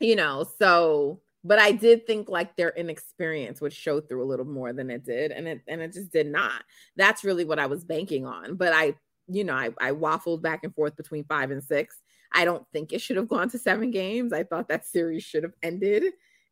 you 0.00 0.16
know, 0.16 0.44
so 0.58 1.20
but 1.44 1.58
I 1.58 1.72
did 1.72 2.06
think 2.06 2.28
like 2.28 2.56
their 2.56 2.70
inexperience 2.70 3.60
would 3.60 3.72
show 3.72 4.00
through 4.00 4.22
a 4.22 4.26
little 4.28 4.46
more 4.46 4.72
than 4.72 4.90
it 4.90 5.04
did, 5.04 5.32
and 5.32 5.48
it 5.48 5.60
and 5.66 5.80
it 5.80 5.92
just 5.92 6.12
did 6.12 6.26
not. 6.26 6.62
That's 6.96 7.24
really 7.24 7.44
what 7.44 7.58
I 7.58 7.66
was 7.66 7.84
banking 7.84 8.26
on. 8.26 8.56
But 8.56 8.72
I, 8.72 8.94
you 9.26 9.44
know, 9.44 9.54
I, 9.54 9.70
I 9.80 9.90
waffled 9.92 10.42
back 10.42 10.60
and 10.62 10.74
forth 10.74 10.96
between 10.96 11.24
five 11.24 11.50
and 11.50 11.62
six. 11.62 11.98
I 12.32 12.44
don't 12.44 12.64
think 12.72 12.92
it 12.92 13.00
should 13.00 13.16
have 13.16 13.28
gone 13.28 13.50
to 13.50 13.58
seven 13.58 13.90
games. 13.90 14.32
I 14.32 14.44
thought 14.44 14.68
that 14.68 14.86
series 14.86 15.24
should 15.24 15.42
have 15.42 15.54
ended 15.62 16.04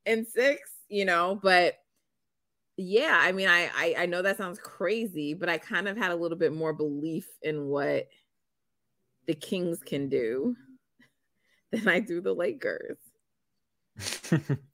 in 0.06 0.26
six, 0.26 0.70
you 0.88 1.04
know, 1.04 1.38
but 1.40 1.76
yeah, 2.76 3.18
I 3.20 3.32
mean, 3.32 3.48
I, 3.48 3.70
I 3.76 3.94
I 3.98 4.06
know 4.06 4.22
that 4.22 4.38
sounds 4.38 4.58
crazy, 4.58 5.34
but 5.34 5.48
I 5.48 5.58
kind 5.58 5.86
of 5.86 5.96
had 5.96 6.10
a 6.10 6.16
little 6.16 6.38
bit 6.38 6.52
more 6.52 6.72
belief 6.72 7.28
in 7.42 7.66
what 7.66 8.08
the 9.26 9.34
Kings 9.34 9.80
can 9.84 10.08
do 10.08 10.56
than 11.72 11.86
I 11.86 12.00
do 12.00 12.20
the 12.20 12.34
Lakers. 12.34 12.98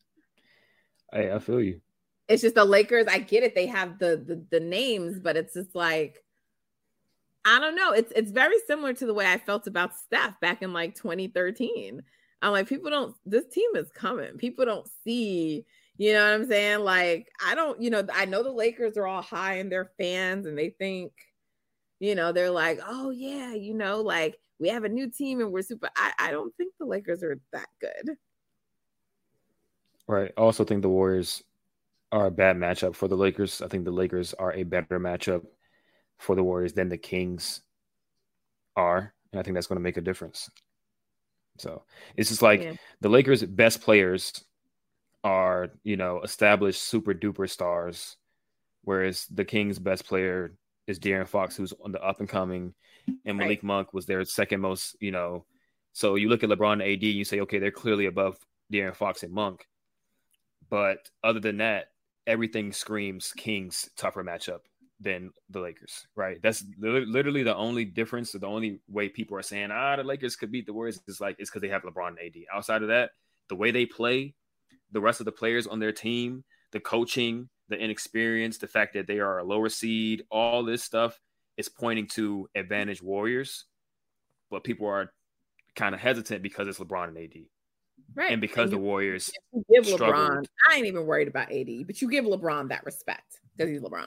Hey, 1.13 1.33
I 1.33 1.39
feel 1.39 1.61
you. 1.61 1.81
It's 2.29 2.43
just 2.43 2.57
the 2.57 2.65
Lakers. 2.65 3.07
I 3.09 3.19
get 3.19 3.45
it; 3.45 3.55
they 3.55 3.67
have 3.67 3.99
the 3.99 4.17
the, 4.17 4.45
the 4.51 4.61
names, 4.61 5.21
but 5.21 5.37
it's 5.37 5.55
just 5.55 5.75
like 5.75 6.23
I 7.47 7.61
don't 7.61 7.77
know. 7.77 7.93
It's 7.93 8.13
it's 8.17 8.33
very 8.33 8.57
similar 8.67 8.93
to 8.95 9.07
the 9.07 9.15
way 9.15 9.31
I 9.31 9.39
felt 9.39 9.69
about 9.69 9.95
Steph 9.97 10.39
back 10.41 10.63
in 10.63 10.73
like 10.73 10.97
2013. 10.97 12.03
I'm 12.43 12.53
like, 12.53 12.69
people 12.69 12.91
don't. 12.91 13.15
This 13.25 13.47
team 13.47 13.71
is 13.77 13.91
coming. 13.93 14.37
People 14.37 14.65
don't 14.65 14.89
see. 15.05 15.65
You 15.97 16.13
know 16.13 16.25
what 16.25 16.35
I'm 16.35 16.49
saying? 16.49 16.81
Like, 16.81 17.29
I 17.45 17.55
don't. 17.55 17.81
You 17.81 17.91
know, 17.91 18.05
I 18.13 18.25
know 18.25 18.43
the 18.43 18.51
Lakers 18.51 18.97
are 18.97 19.07
all 19.07 19.23
high 19.23 19.59
in 19.59 19.69
their 19.69 19.93
fans, 19.97 20.47
and 20.47 20.59
they 20.59 20.71
think, 20.71 21.13
you 22.01 22.17
know, 22.17 22.33
they're 22.33 22.51
like, 22.51 22.81
oh 22.87 23.11
yeah, 23.11 23.55
you 23.55 23.75
know, 23.75 24.01
like 24.03 24.37
we 24.59 24.69
have 24.69 24.85
a 24.85 24.89
new 24.89 25.09
team 25.09 25.41
and 25.41 25.53
we're 25.53 25.63
super. 25.63 25.89
I 25.97 26.13
I 26.19 26.31
don't 26.33 26.55
think 26.57 26.75
the 26.81 26.87
Lakers 26.87 27.23
are 27.23 27.39
that 27.53 27.69
good. 27.81 28.17
Right. 30.09 30.33
I 30.37 30.41
also 30.41 30.65
think 30.65 30.83
the 30.83 30.89
Warriors 30.89 31.43
are 32.13 32.27
a 32.27 32.31
bad 32.31 32.57
matchup 32.57 32.95
for 32.95 33.09
the 33.09 33.17
Lakers. 33.17 33.61
I 33.61 33.69
think 33.69 33.85
the 33.85 33.91
Lakers 33.91 34.35
are 34.35 34.53
a 34.53 34.63
better 34.63 35.01
matchup 35.01 35.45
for 36.19 36.37
the 36.37 36.45
Warriors 36.45 36.73
than 36.73 36.89
the 36.89 36.99
Kings 36.99 37.61
are. 38.77 39.13
And 39.33 39.41
I 39.41 39.43
think 39.43 39.55
that's 39.55 39.67
going 39.67 39.79
to 39.79 39.83
make 39.83 39.97
a 39.97 40.03
difference. 40.03 40.49
So 41.59 41.85
it's 42.17 42.29
just 42.29 42.43
like 42.43 42.63
Yeah. 42.63 42.75
the 43.01 43.09
Lakers' 43.09 43.43
best 43.43 43.81
players 43.81 44.33
are, 45.25 45.73
you 45.83 45.97
know, 45.97 46.21
established 46.23 46.83
super 46.83 47.13
duper 47.13 47.51
stars, 47.51 48.17
whereas 48.83 49.27
the 49.27 49.45
Kings' 49.45 49.79
best 49.79 50.07
player 50.07 50.55
is 50.87 51.01
De'Aaron 51.01 51.27
Fox, 51.27 51.57
who's 51.57 51.73
on 51.85 51.91
the 51.91 52.01
up 52.01 52.21
and 52.21 52.29
coming, 52.29 52.75
and 53.25 53.39
Malik 53.39 53.65
Monk 53.65 53.93
was 53.93 54.07
their 54.07 54.25
second 54.25 54.61
most, 54.61 54.97
you 55.01 55.11
know. 55.11 55.45
So 55.93 56.15
you 56.15 56.29
look 56.29 56.45
at 56.45 56.51
LeBron 56.51 56.75
AD 56.75 56.83
and 56.83 56.83
AD, 56.83 57.03
you 57.03 57.25
say, 57.25 57.41
okay, 57.41 57.59
they're 57.59 57.73
clearly 57.73 58.07
above 58.07 58.39
De'Aaron 58.73 58.95
Fox 58.95 59.25
and 59.25 59.33
Monk. 59.33 59.67
But 60.69 61.11
other 61.23 61.41
than 61.41 61.59
that, 61.59 61.89
everything 62.27 62.73
screams 62.73 63.33
Kings 63.37 63.89
tougher 63.97 64.25
matchup 64.25 64.61
than 65.01 65.31
the 65.51 65.61
Lakers, 65.61 66.07
right? 66.17 66.41
That's 66.43 66.65
li- 66.79 67.05
literally 67.07 67.43
the 67.43 67.55
only 67.55 67.85
difference. 67.85 68.33
The 68.33 68.47
only 68.47 68.81
way 68.89 69.09
people 69.09 69.37
are 69.37 69.43
saying, 69.43 69.71
ah, 69.71 69.97
the 69.97 70.05
Lakers 70.05 70.37
could 70.37 70.51
beat 70.51 70.67
the 70.67 70.73
Warriors 70.73 71.01
is 71.07 71.21
like, 71.21 71.37
it's 71.39 71.51
because 71.51 71.63
they 71.63 71.69
have 71.69 71.83
LeBron 71.83 72.09
and 72.09 72.19
AD. 72.19 72.43
Outside 72.53 72.83
of 72.83 72.89
that, 72.89 73.11
the 73.49 73.57
way 73.57 73.71
they 73.71 73.87
play, 73.87 74.35
the 74.93 75.01
rest 75.01 75.21
of 75.21 75.27
the 75.27 75.33
players 75.33 75.67
on 75.67 75.79
their 75.79 75.93
team, 75.93 76.45
the 76.73 76.81
coaching, 76.81 77.49
the 77.69 77.77
inexperience, 77.77 78.59
the 78.59 78.67
fact 78.67 78.95
that 78.95 79.07
they 79.07 79.19
are 79.19 79.39
a 79.39 79.45
lower 79.45 79.69
seed, 79.69 80.25
all 80.31 80.65
this 80.65 80.83
stuff 80.83 81.21
is 81.57 81.69
pointing 81.69 82.07
to 82.07 82.49
advantage 82.55 83.03
Warriors. 83.03 83.65
But 84.51 84.65
people 84.65 84.87
are 84.87 85.13
kind 85.75 85.95
of 85.95 86.01
hesitant 86.01 86.43
because 86.43 86.69
it's 86.69 86.79
LeBron 86.79 87.09
and 87.09 87.19
AD. 87.19 87.35
Right. 88.15 88.31
And 88.33 88.41
because 88.41 88.71
the 88.71 88.77
you- 88.77 88.83
Warriors 88.83 89.31
give 89.71 89.85
LeBron, 89.85 89.95
struggled. 89.95 90.49
I 90.71 90.77
ain't 90.77 90.87
even 90.87 91.07
worried 91.07 91.29
about 91.29 91.53
AD, 91.53 91.87
but 91.87 92.01
you 92.01 92.09
give 92.11 92.25
LeBron 92.25 92.69
that 92.71 92.85
respect 92.85 93.41
because 93.57 93.71
he's 93.71 93.81
LeBron. 93.83 94.07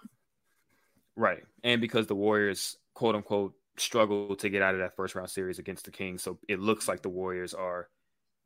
Right. 1.16 1.44
And 1.64 1.82
because 1.82 2.08
the 2.08 2.16
Warriors, 2.16 2.78
quote 2.94 3.16
unquote, 3.16 3.54
struggle 3.78 4.36
to 4.36 4.50
get 4.50 4.62
out 4.62 4.74
of 4.74 4.80
that 4.82 4.96
first 4.96 5.16
round 5.16 5.30
series 5.30 5.60
against 5.60 5.86
the 5.86 5.92
Kings. 5.92 6.22
So 6.24 6.40
it 6.48 6.60
looks 6.60 6.88
like 6.88 7.02
the 7.02 7.10
Warriors 7.10 7.54
are 7.54 7.88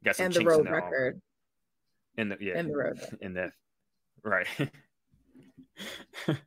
got 0.03 0.15
some 0.15 0.25
And 0.27 0.33
the 0.35 0.39
chinks 0.39 0.53
in 0.53 0.57
road 0.59 0.67
armor. 0.67 0.85
record. 0.85 1.21
In 2.17 2.29
the 2.29 2.37
yeah. 2.39 2.53
And 2.57 2.69
the 2.69 2.75
road. 2.77 2.99
In 3.21 3.33
that 3.35 3.51
right. 4.23 4.47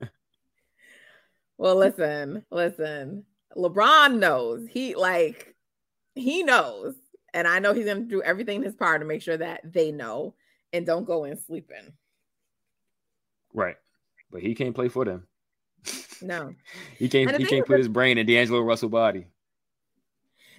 Well, 1.59 1.77
listen, 1.77 2.45
listen. 2.51 3.25
LeBron 3.57 4.19
knows. 4.19 4.67
He 4.69 4.95
like 4.95 5.55
he 6.15 6.43
knows. 6.43 6.95
And 7.35 7.47
I 7.47 7.59
know 7.59 7.75
he's 7.75 7.87
gonna 7.87 8.01
do 8.01 8.23
everything 8.23 8.57
in 8.57 8.63
his 8.63 8.75
power 8.75 8.99
to 8.99 9.05
make 9.05 9.23
sure 9.23 9.37
that 9.37 9.61
they 9.73 9.93
know 9.93 10.35
and 10.73 10.87
don't 10.87 11.05
go 11.05 11.25
in 11.25 11.37
sleeping. 11.39 11.93
right. 13.53 13.77
But 14.31 14.43
he 14.43 14.55
can't 14.55 14.75
play 14.75 14.89
for 14.89 15.05
them. 15.05 15.27
No. 16.21 16.53
He 16.99 17.09
can't 17.09 17.31
he 17.37 17.45
can't 17.45 17.67
put 17.67 17.75
the- 17.75 17.79
his 17.79 17.89
brain 17.89 18.19
in 18.19 18.27
D'Angelo 18.27 18.61
Russell 18.61 18.89
body. 18.89 19.27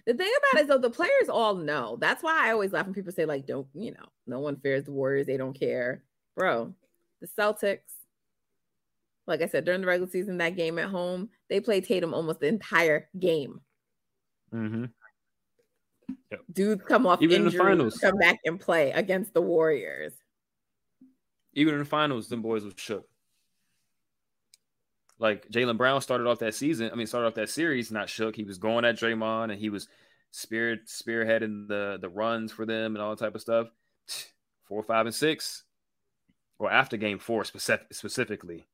The 0.06 0.14
thing 0.14 0.32
about 0.38 0.60
it 0.60 0.64
is 0.64 0.68
though, 0.70 0.78
the 0.78 0.90
players 0.90 1.28
all 1.30 1.56
know. 1.56 1.98
That's 2.00 2.24
why 2.24 2.48
I 2.48 2.52
always 2.54 2.72
laugh 2.72 2.86
when 2.86 2.94
people 2.96 3.12
say, 3.12 3.26
like, 3.26 3.46
don't, 3.46 3.68
you 3.74 3.92
know, 3.92 4.06
no 4.26 4.40
one 4.40 4.56
fears 4.56 4.86
the 4.86 4.94
Warriors, 4.94 5.28
they 5.28 5.36
don't 5.36 5.58
care. 5.60 6.02
Bro, 6.38 6.74
the 7.20 7.28
Celtics, 7.28 7.80
like 9.26 9.42
I 9.42 9.48
said, 9.48 9.66
during 9.66 9.82
the 9.82 9.88
regular 9.88 10.10
season, 10.10 10.38
that 10.38 10.56
game 10.56 10.80
at 10.80 10.90
home, 10.90 11.28
they 11.50 11.60
played 11.60 11.84
Tatum 11.84 12.14
almost 12.14 12.40
the 12.40 12.48
entire 12.48 13.10
game. 13.20 13.60
Mm-hmm. 14.54 14.86
Dudes 16.52 16.84
come 16.88 17.06
off 17.06 17.22
Even 17.22 17.38
in 17.38 17.42
the 17.44 17.48
injury, 17.52 17.60
finals. 17.66 17.98
come 17.98 18.18
back 18.18 18.40
and 18.46 18.60
play 18.60 18.92
against 18.92 19.34
the 19.34 19.42
Warriors. 19.42 20.14
Even 21.54 21.74
in 21.74 21.80
the 21.80 21.86
finals, 21.86 22.28
them 22.28 22.42
boys 22.42 22.64
was 22.64 22.74
shook. 22.78 23.08
Like 25.20 25.50
Jaylen 25.50 25.78
Brown 25.78 26.02
started 26.02 26.28
off 26.28 26.40
that 26.40 26.54
season. 26.56 26.90
I 26.92 26.96
mean, 26.96 27.08
started 27.08 27.28
off 27.28 27.36
that 27.36 27.50
series 27.50 27.92
not 27.92 28.10
shook. 28.10 28.36
He 28.36 28.44
was 28.44 28.58
going 28.58 28.86
at 28.86 28.98
Draymond 28.98 29.52
and 29.52 29.60
he 29.60 29.70
was 29.70 29.88
spear 30.32 30.78
spearheading 30.86 31.68
the 31.68 31.98
the 32.00 32.10
runs 32.10 32.52
for 32.52 32.66
them 32.66 32.96
and 32.96 33.02
all 33.04 33.10
that 33.12 33.20
type 33.20 33.36
of 33.36 33.42
stuff. 33.42 33.68
Four, 34.66 34.84
five, 34.84 35.06
and 35.06 35.16
six. 35.16 35.64
Well, 36.60 36.70
after 36.70 36.98
game 36.98 37.20
four 37.20 37.44
specific, 37.46 37.94
specifically, 37.94 38.68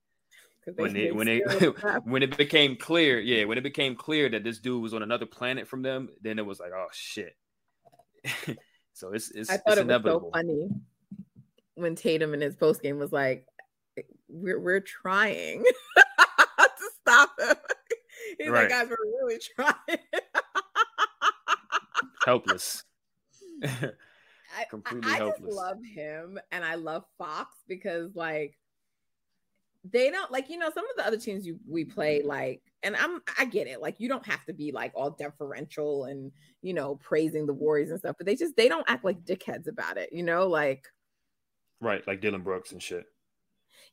when 0.76 0.96
it 0.96 1.16
when 1.16 1.28
it 1.28 1.44
when 2.06 2.24
it 2.24 2.38
became 2.38 2.76
clear, 2.76 3.20
yeah, 3.20 3.46
when 3.46 3.58
it 3.58 3.64
became 3.64 3.96
clear 3.96 4.30
that 4.30 4.44
this 4.44 4.60
dude 4.60 4.82
was 4.82 4.94
on 4.94 5.04
another 5.04 5.26
planet 5.26 5.68
from 5.68 5.82
them, 5.82 6.10
then 6.22 6.40
it 6.40 6.46
was 6.46 6.60
like, 6.60 6.72
oh 6.76 6.88
shit. 6.92 7.36
so 8.94 9.12
it's 9.14 9.32
it's, 9.32 9.50
I 9.50 9.56
it's 9.56 9.64
thought 9.64 9.78
it 9.78 9.86
was 9.86 9.96
inevitable. 9.96 10.32
so 10.34 10.40
funny 10.40 10.70
when 11.76 11.96
Tatum 11.96 12.34
in 12.34 12.42
his 12.42 12.56
post 12.56 12.82
game 12.82 13.00
was 13.00 13.12
like, 13.12 13.46
"We're 14.28 14.60
we're 14.60 14.80
trying 14.80 15.64
to 15.98 16.90
stop 17.02 17.32
him." 17.40 17.56
He's 18.40 18.50
Right. 18.50 18.62
like, 18.62 18.70
"Guys, 18.70 18.90
we're 18.90 19.26
really 19.26 19.40
trying." 19.56 20.00
Helpless. 22.26 22.84
Hmm. 23.64 23.86
I, 24.58 24.66
Completely 24.70 25.12
I, 25.12 25.16
I 25.16 25.18
helpless. 25.18 25.40
just 25.42 25.52
love 25.58 25.78
him 25.84 26.40
and 26.52 26.64
I 26.64 26.76
love 26.76 27.04
Fox 27.18 27.56
because 27.68 28.16
like 28.16 28.56
they 29.92 30.10
don't 30.10 30.32
like 30.32 30.50
you 30.50 30.58
know 30.58 30.70
some 30.74 30.86
of 30.86 30.96
the 30.96 31.06
other 31.06 31.18
teams 31.18 31.46
you 31.46 31.60
we 31.68 31.84
play 31.84 32.20
mm-hmm. 32.20 32.30
like 32.30 32.62
and 32.84 32.96
I'm 32.96 33.22
I 33.38 33.46
get 33.46 33.68
it 33.68 33.82
like 33.82 34.00
you 34.00 34.08
don't 34.08 34.26
have 34.26 34.46
to 34.46 34.54
be 34.54 34.72
like 34.72 34.92
all 34.96 35.12
deferential 35.12 36.06
and 36.06 36.32
you 36.62 36.74
know 36.74 36.96
praising 36.96 37.46
the 37.46 37.54
Warriors 37.54 37.90
and 37.90 38.00
stuff 38.00 38.16
but 38.18 38.26
they 38.26 38.36
just 38.36 38.56
they 38.56 38.70
don't 38.70 38.90
act 38.90 39.04
like 39.04 39.26
dickheads 39.26 39.68
about 39.68 39.98
it 39.98 40.14
you 40.14 40.24
know 40.24 40.48
like 40.48 40.86
right, 41.84 42.06
like 42.08 42.22
Dillon 42.22 42.42
Brooks 42.42 42.72
and 42.72 42.82
shit. 42.82 43.06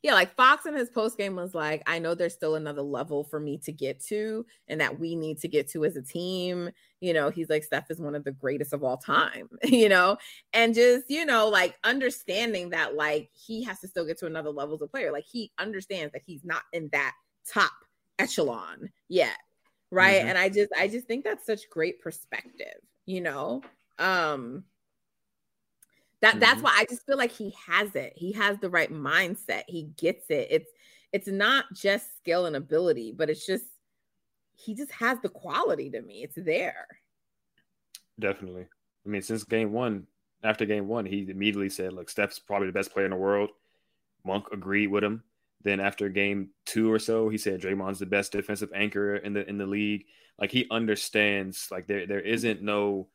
Yeah, 0.03 0.13
like 0.13 0.35
Fox 0.35 0.65
in 0.65 0.73
his 0.73 0.89
post 0.89 1.17
game 1.17 1.35
was 1.35 1.53
like, 1.53 1.83
I 1.85 1.99
know 1.99 2.15
there's 2.15 2.33
still 2.33 2.55
another 2.55 2.81
level 2.81 3.23
for 3.23 3.39
me 3.39 3.57
to 3.59 3.71
get 3.71 3.99
to, 4.05 4.45
and 4.67 4.81
that 4.81 4.99
we 4.99 5.15
need 5.15 5.39
to 5.41 5.47
get 5.47 5.69
to 5.69 5.85
as 5.85 5.95
a 5.95 6.01
team. 6.01 6.71
You 7.01 7.13
know, 7.13 7.29
he's 7.29 7.49
like, 7.49 7.63
Steph 7.63 7.91
is 7.91 7.99
one 8.01 8.15
of 8.15 8.23
the 8.23 8.31
greatest 8.31 8.73
of 8.73 8.83
all 8.83 8.97
time, 8.97 9.49
you 9.63 9.89
know, 9.89 10.17
and 10.53 10.73
just, 10.73 11.09
you 11.09 11.25
know, 11.25 11.47
like 11.49 11.75
understanding 11.83 12.69
that, 12.71 12.95
like, 12.95 13.29
he 13.33 13.63
has 13.63 13.79
to 13.81 13.87
still 13.87 14.05
get 14.05 14.17
to 14.19 14.25
another 14.27 14.49
level 14.49 14.75
as 14.75 14.81
a 14.81 14.87
player. 14.87 15.11
Like, 15.11 15.25
he 15.31 15.51
understands 15.59 16.13
that 16.13 16.23
he's 16.25 16.43
not 16.43 16.63
in 16.73 16.89
that 16.93 17.13
top 17.47 17.71
echelon 18.19 18.89
yet. 19.09 19.37
Right. 19.91 20.21
Mhm. 20.21 20.29
And 20.29 20.37
I 20.37 20.49
just, 20.49 20.71
I 20.77 20.87
just 20.87 21.07
think 21.07 21.23
that's 21.23 21.45
such 21.45 21.69
great 21.69 21.99
perspective, 22.01 22.79
you 23.05 23.21
know? 23.21 23.61
Um, 23.99 24.63
that 26.21 26.39
that's 26.39 26.61
Mhm. 26.61 26.63
why 26.63 26.71
I 26.77 26.85
just 26.85 27.05
feel 27.05 27.17
like 27.17 27.31
he 27.31 27.53
has 27.67 27.95
it. 27.95 28.13
He 28.15 28.31
has 28.33 28.59
the 28.59 28.69
right 28.69 28.91
mindset. 28.91 29.63
He 29.67 29.83
gets 29.97 30.29
it. 30.29 30.47
It's 30.51 30.71
it's 31.13 31.27
not 31.27 31.65
just 31.73 32.15
skill 32.17 32.45
and 32.45 32.55
ability, 32.55 33.11
but 33.13 33.29
it's 33.29 33.45
just 33.45 33.65
he 34.53 34.75
just 34.75 34.91
has 34.93 35.19
the 35.21 35.29
quality 35.29 35.89
to 35.91 36.01
me. 36.01 36.23
It's 36.23 36.35
there. 36.35 36.87
Definitely. 38.19 38.67
I 39.05 39.09
mean, 39.09 39.21
since 39.21 39.43
game 39.43 39.71
one, 39.71 40.07
after 40.43 40.65
game 40.65 40.87
one, 40.87 41.05
he 41.05 41.29
immediately 41.29 41.69
said, 41.69 41.93
"Look, 41.93 42.09
Steph's 42.09 42.39
probably 42.39 42.67
the 42.67 42.73
best 42.73 42.91
player 42.91 43.05
in 43.05 43.11
the 43.11 43.17
world." 43.17 43.51
Monk 44.25 44.47
agreed 44.51 44.87
with 44.87 45.03
him. 45.03 45.23
Then 45.63 45.79
after 45.79 46.09
game 46.09 46.51
two 46.65 46.91
or 46.91 46.99
so, 46.99 47.29
he 47.29 47.37
said 47.37 47.61
Draymond's 47.61 47.99
the 47.99 48.05
best 48.07 48.33
defensive 48.33 48.71
anchor 48.75 49.15
in 49.17 49.33
the 49.33 49.47
in 49.49 49.57
the 49.57 49.67
league. 49.67 50.07
Like 50.39 50.51
he 50.51 50.67
understands, 50.71 51.69
like 51.71 51.87
there 51.87 52.07
there 52.07 52.21
isn't 52.21 52.61
no 52.61 53.09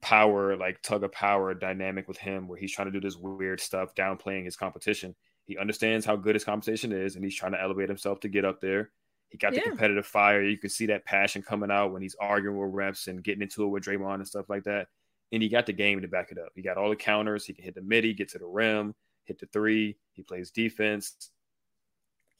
power 0.00 0.56
like 0.56 0.80
tug 0.82 1.02
of 1.02 1.12
power 1.12 1.54
dynamic 1.54 2.06
with 2.08 2.18
him 2.18 2.46
where 2.46 2.58
he's 2.58 2.72
trying 2.72 2.86
to 2.86 2.92
do 2.92 3.00
this 3.00 3.16
weird 3.16 3.60
stuff, 3.60 3.94
downplaying 3.94 4.44
his 4.44 4.56
competition. 4.56 5.14
He 5.44 5.56
understands 5.56 6.04
how 6.04 6.16
good 6.16 6.34
his 6.34 6.44
competition 6.44 6.92
is, 6.92 7.16
and 7.16 7.24
he's 7.24 7.34
trying 7.34 7.52
to 7.52 7.60
elevate 7.60 7.88
himself 7.88 8.20
to 8.20 8.28
get 8.28 8.44
up 8.44 8.60
there. 8.60 8.90
He 9.30 9.38
got 9.38 9.52
the 9.52 9.60
competitive 9.60 10.06
fire. 10.06 10.42
You 10.42 10.56
can 10.56 10.70
see 10.70 10.86
that 10.86 11.04
passion 11.04 11.42
coming 11.42 11.70
out 11.70 11.92
when 11.92 12.00
he's 12.00 12.16
arguing 12.18 12.58
with 12.58 12.70
reps 12.72 13.08
and 13.08 13.22
getting 13.22 13.42
into 13.42 13.64
it 13.64 13.68
with 13.68 13.84
Draymond 13.84 14.16
and 14.16 14.28
stuff 14.28 14.48
like 14.48 14.64
that. 14.64 14.88
And 15.32 15.42
he 15.42 15.50
got 15.50 15.66
the 15.66 15.72
game 15.74 16.00
to 16.00 16.08
back 16.08 16.30
it 16.32 16.38
up. 16.38 16.52
He 16.54 16.62
got 16.62 16.78
all 16.78 16.88
the 16.88 16.96
counters. 16.96 17.44
He 17.44 17.52
can 17.52 17.64
hit 17.64 17.74
the 17.74 17.82
midi, 17.82 18.14
get 18.14 18.30
to 18.30 18.38
the 18.38 18.46
rim, 18.46 18.94
hit 19.24 19.38
the 19.38 19.46
three. 19.46 19.98
He 20.12 20.22
plays 20.22 20.50
defense. 20.50 21.30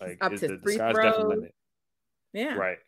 Like 0.00 0.18
Up 0.22 0.34
to 0.34 0.48
the, 0.48 0.60
the 0.62 0.72
sky's 0.72 0.94
definitely 0.94 1.36
limit. 1.36 1.54
Yeah. 2.32 2.54
Right. 2.54 2.78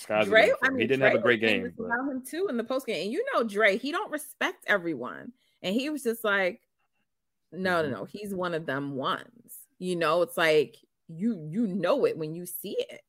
Sky's 0.00 0.26
Dre, 0.26 0.50
I 0.62 0.70
mean, 0.70 0.80
he 0.80 0.86
didn't 0.86 1.00
Dre 1.00 1.10
have 1.10 1.18
a 1.18 1.22
great 1.22 1.40
game, 1.40 1.72
but 1.76 1.84
about 1.84 2.10
him 2.10 2.22
too 2.24 2.46
in 2.48 2.56
the 2.56 2.64
post 2.64 2.86
game. 2.86 3.04
And 3.04 3.12
you 3.12 3.22
know, 3.34 3.44
Dre, 3.44 3.76
he 3.76 3.92
don't 3.92 4.10
respect 4.10 4.64
everyone, 4.66 5.32
and 5.62 5.74
he 5.74 5.90
was 5.90 6.02
just 6.02 6.24
like, 6.24 6.62
no, 7.52 7.82
no, 7.82 7.82
mm-hmm. 7.82 7.92
no, 7.92 8.04
he's 8.06 8.34
one 8.34 8.54
of 8.54 8.64
them 8.64 8.94
ones. 8.96 9.58
You 9.78 9.96
know, 9.96 10.22
it's 10.22 10.38
like 10.38 10.76
you 11.08 11.46
you 11.50 11.66
know 11.66 12.06
it 12.06 12.16
when 12.16 12.34
you 12.34 12.46
see 12.46 12.76
it, 12.78 13.02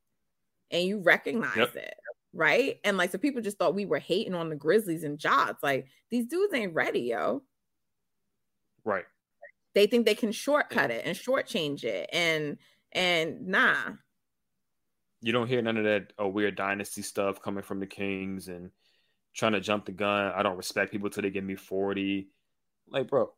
and 0.70 0.84
you 0.84 1.00
recognize 1.00 1.56
Yep. 1.56 1.76
it, 1.78 1.94
right? 2.34 2.78
And 2.84 2.98
like, 2.98 3.12
so 3.12 3.18
people 3.18 3.42
just 3.42 3.58
thought 3.58 3.74
we 3.74 3.86
were 3.86 4.00
hating 4.00 4.36
on 4.36 4.50
the 4.50 4.56
Grizzlies 4.58 5.06
and 5.06 5.18
Jots. 5.18 5.64
Like 5.64 5.88
these 6.10 6.26
dudes 6.26 6.54
ain't 6.54 6.74
ready, 6.74 7.02
yo. 7.02 7.42
right. 8.84 9.06
They 9.74 9.88
think 9.88 10.06
they 10.06 10.16
can 10.16 10.34
shortcut 10.34 10.92
it 10.92 11.06
and 11.06 11.16
shortchange 11.16 11.86
it, 11.86 12.10
and 12.12 12.58
and 12.92 13.48
nah. 13.48 13.94
You 15.22 15.32
don't 15.32 15.48
hear 15.48 15.62
none 15.62 15.78
of 15.78 15.84
that 15.84 16.14
uh, 16.20 16.28
weird 16.28 16.56
dynasty 16.56 17.02
stuff 17.02 17.42
coming 17.42 17.64
from 17.64 17.80
the 17.80 17.88
Kings 17.88 18.48
and 18.48 18.72
trying 19.36 19.54
to 19.54 19.62
jump 19.62 19.86
the 19.86 19.92
gun. 19.92 20.34
I 20.36 20.44
don't 20.44 20.58
respect 20.58 20.92
people 20.92 21.10
till 21.10 21.24
they 21.24 21.30
give 21.30 21.44
me 21.44 21.56
40. 21.56 22.28
Like, 22.90 23.08
bro, 23.08 23.32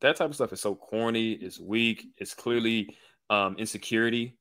that 0.00 0.16
type 0.16 0.28
of 0.28 0.34
stuff 0.34 0.52
is 0.52 0.60
so 0.60 0.74
corny, 0.74 1.32
it's 1.32 1.58
weak, 1.58 2.06
it's 2.16 2.34
clearly 2.34 2.96
um, 3.28 3.56
insecurity 3.58 4.36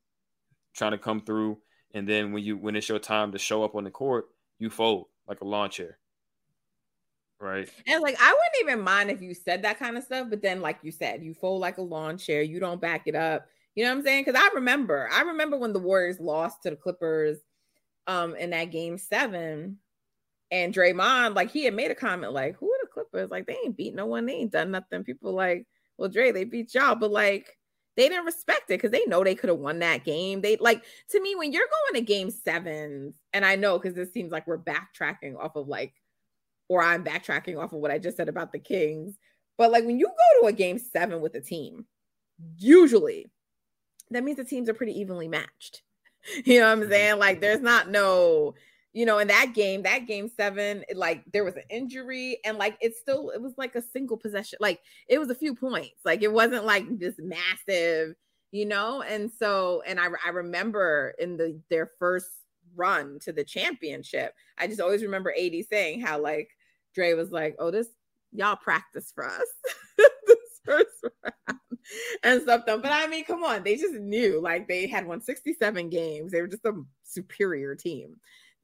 trying 0.75 0.91
to 0.91 0.97
come 0.97 1.21
through. 1.21 1.57
And 1.93 2.07
then 2.07 2.31
when 2.31 2.43
you 2.43 2.57
when 2.57 2.75
it's 2.75 2.87
your 2.87 2.99
time 2.99 3.31
to 3.33 3.37
show 3.37 3.63
up 3.63 3.75
on 3.75 3.83
the 3.83 3.91
court, 3.91 4.25
you 4.59 4.69
fold 4.69 5.07
like 5.27 5.41
a 5.41 5.45
lawn 5.45 5.69
chair. 5.69 5.97
Right. 7.39 7.67
And 7.87 8.03
like, 8.03 8.15
I 8.21 8.27
wouldn't 8.27 8.69
even 8.69 8.83
mind 8.83 9.09
if 9.09 9.21
you 9.21 9.33
said 9.33 9.63
that 9.63 9.79
kind 9.79 9.97
of 9.97 10.03
stuff, 10.03 10.27
but 10.29 10.43
then, 10.43 10.61
like 10.61 10.77
you 10.83 10.91
said, 10.91 11.23
you 11.23 11.33
fold 11.33 11.59
like 11.59 11.79
a 11.79 11.81
lawn 11.81 12.17
chair, 12.17 12.43
you 12.43 12.59
don't 12.59 12.79
back 12.79 13.03
it 13.07 13.15
up. 13.15 13.47
You 13.75 13.85
know 13.85 13.91
what 13.91 13.99
I'm 13.99 14.03
saying? 14.03 14.25
Because 14.25 14.41
I 14.41 14.53
remember, 14.55 15.09
I 15.11 15.21
remember 15.21 15.57
when 15.57 15.73
the 15.73 15.79
Warriors 15.79 16.19
lost 16.19 16.63
to 16.63 16.69
the 16.69 16.75
Clippers 16.75 17.37
um 18.07 18.35
in 18.35 18.49
that 18.49 18.71
game 18.71 18.97
seven, 18.97 19.77
and 20.51 20.73
Draymond, 20.73 21.35
like 21.35 21.51
he 21.51 21.63
had 21.63 21.73
made 21.73 21.91
a 21.91 21.95
comment 21.95 22.33
like, 22.33 22.57
Who 22.57 22.71
are 22.71 22.79
the 22.81 22.87
Clippers? 22.87 23.31
Like, 23.31 23.47
they 23.47 23.57
ain't 23.63 23.77
beat 23.77 23.95
no 23.95 24.05
one, 24.05 24.25
they 24.25 24.33
ain't 24.33 24.51
done 24.51 24.71
nothing. 24.71 25.03
People 25.03 25.33
like, 25.33 25.65
well, 25.97 26.09
Dre, 26.09 26.31
they 26.31 26.43
beat 26.43 26.73
y'all, 26.73 26.95
but 26.95 27.11
like 27.11 27.57
they 27.97 28.07
didn't 28.07 28.25
respect 28.25 28.63
it 28.69 28.75
because 28.75 28.91
they 28.91 29.05
know 29.05 29.23
they 29.23 29.35
could 29.35 29.49
have 29.49 29.59
won 29.59 29.79
that 29.79 30.03
game. 30.03 30.41
They 30.41 30.57
like 30.57 30.83
to 31.09 31.21
me 31.21 31.35
when 31.35 31.51
you're 31.51 31.67
going 31.91 32.01
to 32.01 32.07
game 32.07 32.31
sevens, 32.31 33.15
and 33.33 33.45
I 33.45 33.55
know 33.55 33.77
because 33.77 33.95
this 33.95 34.13
seems 34.13 34.31
like 34.31 34.47
we're 34.47 34.57
backtracking 34.57 35.37
off 35.37 35.55
of 35.55 35.67
like 35.67 35.93
or 36.67 36.81
I'm 36.81 37.03
backtracking 37.03 37.61
off 37.61 37.73
of 37.73 37.79
what 37.79 37.91
I 37.91 37.99
just 37.99 38.15
said 38.15 38.29
about 38.29 38.51
the 38.53 38.59
Kings. 38.59 39.17
But 39.57 39.71
like 39.71 39.85
when 39.85 39.99
you 39.99 40.07
go 40.07 40.41
to 40.41 40.47
a 40.47 40.53
game 40.53 40.79
seven 40.79 41.21
with 41.21 41.35
a 41.35 41.41
team, 41.41 41.85
usually 42.57 43.29
that 44.11 44.23
means 44.23 44.37
the 44.37 44.43
teams 44.43 44.69
are 44.69 44.73
pretty 44.73 44.99
evenly 44.99 45.27
matched. 45.27 45.83
You 46.45 46.59
know 46.59 46.67
what 46.67 46.73
I'm 46.73 46.81
mm-hmm. 46.81 46.91
saying? 46.91 47.17
Like 47.19 47.41
there's 47.41 47.61
not 47.61 47.89
no, 47.89 48.53
you 48.93 49.07
know, 49.07 49.17
in 49.17 49.27
that 49.29 49.53
game, 49.55 49.81
that 49.81 50.05
game 50.05 50.29
seven, 50.29 50.83
it, 50.87 50.95
like 50.95 51.23
there 51.33 51.43
was 51.43 51.55
an 51.55 51.63
injury 51.71 52.37
and 52.45 52.59
like 52.59 52.77
it's 52.79 52.99
still, 52.99 53.31
it 53.31 53.41
was 53.41 53.53
like 53.57 53.73
a 53.73 53.81
single 53.81 54.17
possession. 54.17 54.59
Like 54.61 54.81
it 55.09 55.17
was 55.17 55.31
a 55.31 55.35
few 55.35 55.55
points. 55.55 56.01
Like 56.05 56.21
it 56.21 56.31
wasn't 56.31 56.63
like 56.63 56.85
this 56.99 57.15
massive, 57.17 58.13
you 58.51 58.67
know? 58.67 59.01
And 59.01 59.31
so, 59.31 59.81
and 59.87 59.99
I, 59.99 60.09
I 60.23 60.29
remember 60.29 61.15
in 61.17 61.37
the 61.37 61.59
their 61.71 61.89
first 61.97 62.29
run 62.75 63.17
to 63.21 63.31
the 63.33 63.43
championship, 63.43 64.35
I 64.59 64.67
just 64.67 64.79
always 64.79 65.01
remember 65.01 65.33
AD 65.33 65.55
saying 65.71 66.01
how 66.01 66.21
like 66.21 66.49
Dre 66.93 67.13
was 67.13 67.31
like, 67.31 67.55
"Oh, 67.57 67.71
this 67.71 67.87
y'all 68.31 68.55
practice 68.55 69.11
for 69.13 69.25
us 69.27 69.47
first 70.65 70.89
round 71.23 71.59
and 72.23 72.41
stuff." 72.41 72.63
Though, 72.65 72.79
but 72.79 72.91
I 72.91 73.07
mean, 73.07 73.25
come 73.25 73.43
on, 73.43 73.63
they 73.63 73.75
just 73.75 73.95
knew 73.95 74.39
like 74.41 74.67
they 74.67 74.87
had 74.87 75.05
won 75.05 75.21
sixty 75.21 75.53
seven 75.53 75.89
games. 75.89 76.31
They 76.31 76.41
were 76.41 76.47
just 76.47 76.65
a 76.65 76.73
superior 77.03 77.75
team 77.75 78.17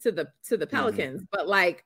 to 0.03 0.11
the 0.11 0.27
to 0.47 0.57
the 0.57 0.67
Pelicans. 0.67 1.23
But 1.31 1.47
like, 1.47 1.83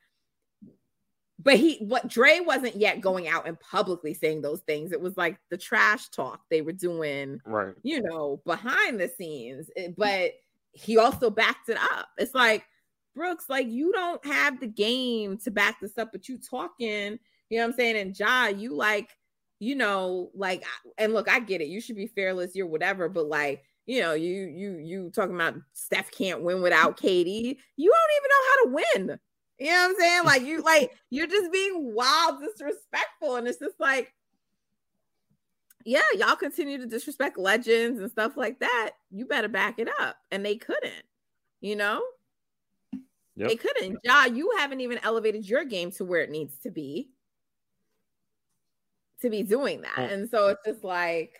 but 1.39 1.55
he 1.57 1.77
what 1.85 2.07
Dre 2.07 2.39
wasn't 2.41 2.75
yet 2.75 3.01
going 3.01 3.27
out 3.27 3.47
and 3.47 3.59
publicly 3.59 4.13
saying 4.13 4.41
those 4.41 4.61
things. 4.61 4.91
It 4.91 5.01
was 5.01 5.17
like 5.17 5.37
the 5.49 5.57
trash 5.57 6.09
talk 6.09 6.41
they 6.49 6.61
were 6.61 6.71
doing 6.73 7.39
Right. 7.45 7.73
you 7.83 8.01
know, 8.01 8.41
behind 8.45 8.99
the 8.99 9.07
scenes, 9.07 9.69
eh, 9.75 9.89
but 9.97 10.33
he 10.73 10.97
also 10.97 11.29
backed 11.29 11.69
it 11.69 11.77
up. 11.77 12.09
It's 12.17 12.33
like, 12.35 12.65
Brooks, 13.15 13.45
like 13.49 13.67
you 13.67 13.91
don't 13.91 14.23
have 14.25 14.59
the 14.59 14.67
game 14.67 15.37
to 15.39 15.51
back 15.51 15.79
this 15.81 15.97
up, 15.97 16.11
but 16.11 16.29
you 16.29 16.37
talking, 16.37 17.19
you 17.49 17.57
know 17.57 17.63
what 17.65 17.73
I'm 17.73 17.73
saying? 17.73 17.97
And 17.97 18.17
Ja, 18.17 18.47
you 18.47 18.73
like, 18.75 19.09
you 19.61 19.75
know, 19.75 20.31
like, 20.33 20.63
and 20.97 21.13
look, 21.13 21.29
I 21.29 21.39
get 21.39 21.61
it. 21.61 21.67
You 21.67 21.81
should 21.81 21.95
be 21.95 22.07
fearless, 22.07 22.55
you're 22.55 22.65
whatever, 22.65 23.07
but 23.07 23.27
like, 23.27 23.63
you 23.85 24.01
know, 24.01 24.13
you 24.13 24.47
you 24.47 24.77
you 24.79 25.11
talking 25.13 25.35
about 25.35 25.53
Steph 25.73 26.09
can't 26.09 26.41
win 26.41 26.63
without 26.63 26.97
KD. 26.99 27.57
You 27.77 27.93
don't 27.93 28.11
even 28.17 28.29
know 28.29 28.47
how 28.49 28.63
to 28.63 28.71
win. 28.71 29.19
You 29.59 29.65
know 29.67 29.71
what 29.73 29.89
I'm 29.89 29.95
saying? 29.99 30.23
Like 30.25 30.41
you 30.41 30.63
like 30.63 30.91
you're 31.11 31.27
just 31.27 31.51
being 31.51 31.93
wild 31.93 32.39
disrespectful. 32.41 33.35
And 33.35 33.47
it's 33.47 33.59
just 33.59 33.79
like, 33.79 34.11
yeah, 35.85 36.01
y'all 36.17 36.35
continue 36.35 36.79
to 36.79 36.87
disrespect 36.87 37.37
legends 37.37 37.99
and 38.01 38.09
stuff 38.09 38.35
like 38.35 38.61
that. 38.61 38.93
You 39.11 39.27
better 39.27 39.47
back 39.47 39.77
it 39.77 39.89
up. 39.99 40.17
And 40.31 40.43
they 40.43 40.55
couldn't, 40.55 41.03
you 41.59 41.75
know, 41.75 42.01
Yep. 43.35 43.47
they 43.49 43.55
couldn't. 43.57 43.99
Ja, 44.03 44.25
you 44.25 44.55
haven't 44.57 44.81
even 44.81 44.99
elevated 45.03 45.47
your 45.47 45.65
game 45.65 45.91
to 45.91 46.03
where 46.05 46.21
it 46.21 46.31
needs 46.31 46.57
to 46.63 46.71
be 46.71 47.11
to 49.21 49.29
be 49.29 49.43
doing 49.43 49.81
that. 49.81 49.95
Mm. 49.95 50.11
And 50.11 50.29
so 50.29 50.47
it's 50.49 50.61
just 50.65 50.83
like, 50.83 51.37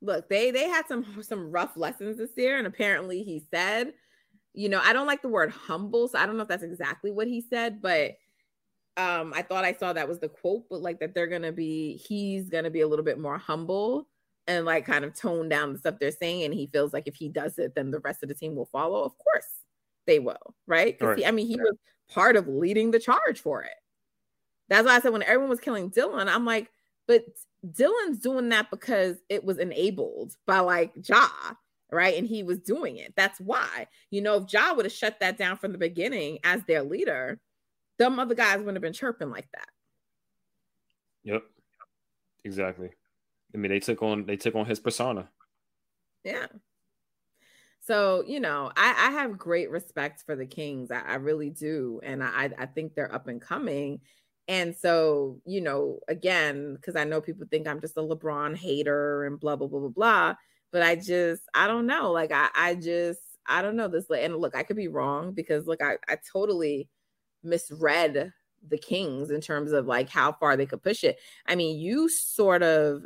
look, 0.00 0.28
they 0.28 0.50
they 0.50 0.68
had 0.68 0.86
some 0.86 1.22
some 1.22 1.50
rough 1.50 1.76
lessons 1.76 2.18
this 2.18 2.30
year, 2.36 2.58
and 2.58 2.66
apparently 2.66 3.22
he 3.22 3.44
said, 3.52 3.94
you 4.52 4.68
know, 4.68 4.80
I 4.82 4.92
don't 4.92 5.06
like 5.06 5.22
the 5.22 5.28
word 5.28 5.50
humble, 5.50 6.08
so 6.08 6.18
I 6.18 6.26
don't 6.26 6.36
know 6.36 6.42
if 6.42 6.48
that's 6.48 6.62
exactly 6.62 7.10
what 7.10 7.26
he 7.26 7.40
said, 7.40 7.80
but 7.82 8.12
um 8.96 9.32
I 9.34 9.42
thought 9.42 9.64
I 9.64 9.72
saw 9.72 9.92
that 9.92 10.08
was 10.08 10.20
the 10.20 10.28
quote, 10.28 10.64
but 10.70 10.80
like 10.82 11.00
that 11.00 11.14
they're 11.14 11.26
gonna 11.26 11.52
be 11.52 11.96
he's 11.96 12.48
gonna 12.50 12.70
be 12.70 12.80
a 12.82 12.88
little 12.88 13.04
bit 13.04 13.18
more 13.18 13.38
humble 13.38 14.08
and 14.46 14.64
like 14.66 14.86
kind 14.86 15.04
of 15.04 15.14
tone 15.14 15.48
down 15.48 15.72
the 15.72 15.78
stuff 15.78 15.96
they're 16.00 16.10
saying, 16.12 16.44
and 16.44 16.54
he 16.54 16.66
feels 16.68 16.92
like 16.92 17.08
if 17.08 17.14
he 17.16 17.28
does 17.28 17.58
it, 17.58 17.74
then 17.74 17.90
the 17.90 18.00
rest 18.00 18.22
of 18.22 18.28
the 18.28 18.34
team 18.34 18.54
will 18.54 18.66
follow. 18.66 19.02
Of 19.02 19.16
course, 19.18 19.46
they 20.06 20.18
will, 20.18 20.54
right? 20.66 20.98
Because 20.98 21.16
Right. 21.16 21.26
I 21.26 21.30
mean, 21.32 21.46
he 21.46 21.56
was 21.56 21.76
part 22.08 22.36
of 22.36 22.46
leading 22.48 22.90
the 22.90 22.98
charge 23.00 23.40
for 23.40 23.62
it. 23.62 23.72
That's 24.68 24.86
why 24.86 24.96
I 24.96 25.00
said 25.00 25.12
when 25.12 25.22
everyone 25.22 25.50
was 25.50 25.60
killing 25.60 25.88
Dillon, 25.88 26.28
I'm 26.28 26.44
like, 26.44 26.70
but 27.06 27.24
Dillon's 27.70 28.18
doing 28.18 28.48
that 28.50 28.70
because 28.70 29.16
it 29.28 29.44
was 29.44 29.58
enabled 29.58 30.34
by 30.46 30.60
like 30.60 30.92
Ja, 31.08 31.28
right? 31.90 32.16
And 32.16 32.26
he 32.26 32.42
was 32.42 32.58
doing 32.58 32.96
it. 32.96 33.12
That's 33.16 33.40
why. 33.40 33.86
You 34.10 34.22
know, 34.22 34.36
if 34.36 34.52
Ja 34.52 34.74
would 34.74 34.86
have 34.86 34.92
shut 34.92 35.20
that 35.20 35.38
down 35.38 35.56
from 35.58 35.72
the 35.72 35.78
beginning 35.78 36.38
as 36.44 36.62
their 36.64 36.82
leader, 36.82 37.38
them 37.98 38.18
other 38.18 38.34
guys 38.34 38.58
wouldn't 38.58 38.76
have 38.76 38.82
been 38.82 38.92
chirping 38.92 39.30
like 39.30 39.48
that. 39.52 39.68
Yep. 41.24 41.42
Exactly. 42.44 42.90
I 43.54 43.58
mean, 43.58 43.70
they 43.70 43.80
took 43.80 44.02
on 44.02 44.26
they 44.26 44.36
took 44.36 44.54
on 44.54 44.66
his 44.66 44.80
persona. 44.80 45.28
Yeah. 46.24 46.46
So, 47.80 48.24
you 48.26 48.40
know, 48.40 48.72
I, 48.74 49.08
I 49.08 49.10
have 49.12 49.36
great 49.36 49.70
respect 49.70 50.22
for 50.24 50.34
the 50.34 50.46
Kings. 50.46 50.90
I, 50.90 51.00
I 51.00 51.14
really 51.16 51.50
do. 51.50 52.00
And 52.02 52.24
I, 52.24 52.50
I 52.58 52.64
think 52.66 52.94
they're 52.94 53.14
up 53.14 53.28
and 53.28 53.40
coming. 53.40 54.00
And 54.46 54.76
so, 54.76 55.40
you 55.46 55.60
know, 55.60 56.00
again, 56.08 56.74
because 56.74 56.96
I 56.96 57.04
know 57.04 57.20
people 57.20 57.46
think 57.50 57.66
I'm 57.66 57.80
just 57.80 57.96
a 57.96 58.00
LeBron 58.00 58.56
hater 58.56 59.24
and 59.24 59.40
blah, 59.40 59.56
blah, 59.56 59.68
blah, 59.68 59.80
blah, 59.80 59.88
blah. 59.88 60.34
But 60.70 60.82
I 60.82 60.96
just, 60.96 61.42
I 61.54 61.66
don't 61.66 61.86
know. 61.86 62.10
Like, 62.12 62.32
I, 62.32 62.48
I 62.54 62.74
just, 62.74 63.20
I 63.46 63.62
don't 63.62 63.76
know 63.76 63.88
this. 63.88 64.06
And 64.10 64.36
look, 64.36 64.54
I 64.54 64.62
could 64.62 64.76
be 64.76 64.88
wrong 64.88 65.32
because, 65.32 65.66
look, 65.66 65.82
I, 65.82 65.96
I 66.08 66.18
totally 66.32 66.88
misread 67.42 68.32
the 68.68 68.78
Kings 68.78 69.30
in 69.30 69.40
terms 69.40 69.72
of 69.72 69.86
like 69.86 70.08
how 70.08 70.32
far 70.32 70.56
they 70.56 70.66
could 70.66 70.82
push 70.82 71.04
it. 71.04 71.18
I 71.46 71.54
mean, 71.54 71.78
you 71.78 72.08
sort 72.08 72.62
of 72.62 73.04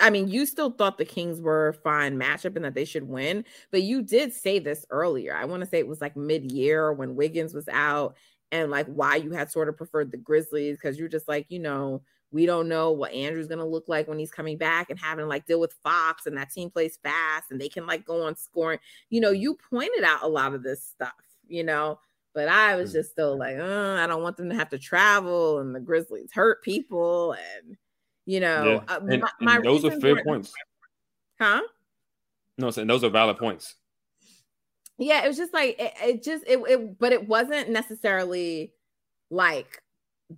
I 0.00 0.10
mean, 0.10 0.28
you 0.28 0.46
still 0.46 0.70
thought 0.70 0.96
the 0.96 1.04
Kings 1.04 1.40
were 1.40 1.68
a 1.68 1.74
fine 1.74 2.18
matchup 2.18 2.54
and 2.54 2.64
that 2.64 2.74
they 2.74 2.84
should 2.84 3.08
win, 3.08 3.44
but 3.72 3.82
you 3.82 4.00
did 4.02 4.32
say 4.32 4.60
this 4.60 4.86
earlier. 4.90 5.34
I 5.34 5.44
want 5.44 5.62
to 5.64 5.68
say 5.68 5.80
it 5.80 5.88
was 5.88 6.00
like 6.00 6.16
mid 6.16 6.52
year 6.52 6.92
when 6.92 7.16
Wiggins 7.16 7.52
was 7.52 7.68
out 7.68 8.16
and 8.52 8.70
like 8.70 8.86
why 8.86 9.16
you 9.16 9.32
had 9.32 9.50
sort 9.50 9.68
of 9.68 9.76
preferred 9.76 10.10
the 10.10 10.16
Grizzlies 10.16 10.76
because 10.76 10.98
you're 10.98 11.08
just 11.08 11.28
like, 11.28 11.46
you 11.48 11.58
know, 11.58 12.02
we 12.30 12.46
don't 12.46 12.68
know 12.68 12.92
what 12.92 13.12
Andrew's 13.12 13.48
going 13.48 13.58
to 13.58 13.64
look 13.64 13.88
like 13.88 14.06
when 14.08 14.18
he's 14.18 14.30
coming 14.30 14.58
back 14.58 14.90
and 14.90 14.98
having 14.98 15.28
like 15.28 15.46
deal 15.46 15.60
with 15.60 15.74
Fox 15.82 16.26
and 16.26 16.36
that 16.36 16.50
team 16.50 16.70
plays 16.70 16.98
fast 17.02 17.50
and 17.50 17.60
they 17.60 17.68
can 17.68 17.86
like 17.86 18.04
go 18.04 18.26
on 18.26 18.36
scoring. 18.36 18.78
You 19.10 19.20
know, 19.20 19.30
you 19.30 19.56
pointed 19.70 20.04
out 20.04 20.22
a 20.22 20.28
lot 20.28 20.54
of 20.54 20.62
this 20.62 20.84
stuff, 20.84 21.12
you 21.46 21.64
know, 21.64 21.98
but 22.34 22.48
I 22.48 22.76
was 22.76 22.90
mm. 22.90 22.94
just 22.94 23.12
still 23.12 23.38
like, 23.38 23.56
oh, 23.58 23.96
I 23.96 24.06
don't 24.06 24.22
want 24.22 24.36
them 24.36 24.50
to 24.50 24.56
have 24.56 24.68
to 24.70 24.78
travel 24.78 25.60
and 25.60 25.74
the 25.74 25.80
Grizzlies 25.80 26.32
hurt 26.32 26.62
people 26.62 27.32
and 27.32 27.76
you 28.26 28.40
know, 28.40 28.82
yeah. 28.86 28.94
uh, 28.94 29.00
and, 29.08 29.24
my, 29.40 29.56
and 29.56 29.64
those 29.64 29.86
are 29.86 30.00
fair 30.00 30.22
points. 30.22 30.52
Huh? 31.40 31.62
No, 32.58 32.70
saying 32.70 32.86
those 32.86 33.02
are 33.02 33.08
valid 33.08 33.38
points. 33.38 33.76
Yeah, 34.98 35.24
it 35.24 35.28
was 35.28 35.36
just 35.36 35.54
like 35.54 35.76
it, 35.78 35.92
it 36.02 36.22
just 36.22 36.44
it, 36.46 36.58
it, 36.68 36.98
but 36.98 37.12
it 37.12 37.28
wasn't 37.28 37.70
necessarily 37.70 38.72
like 39.30 39.82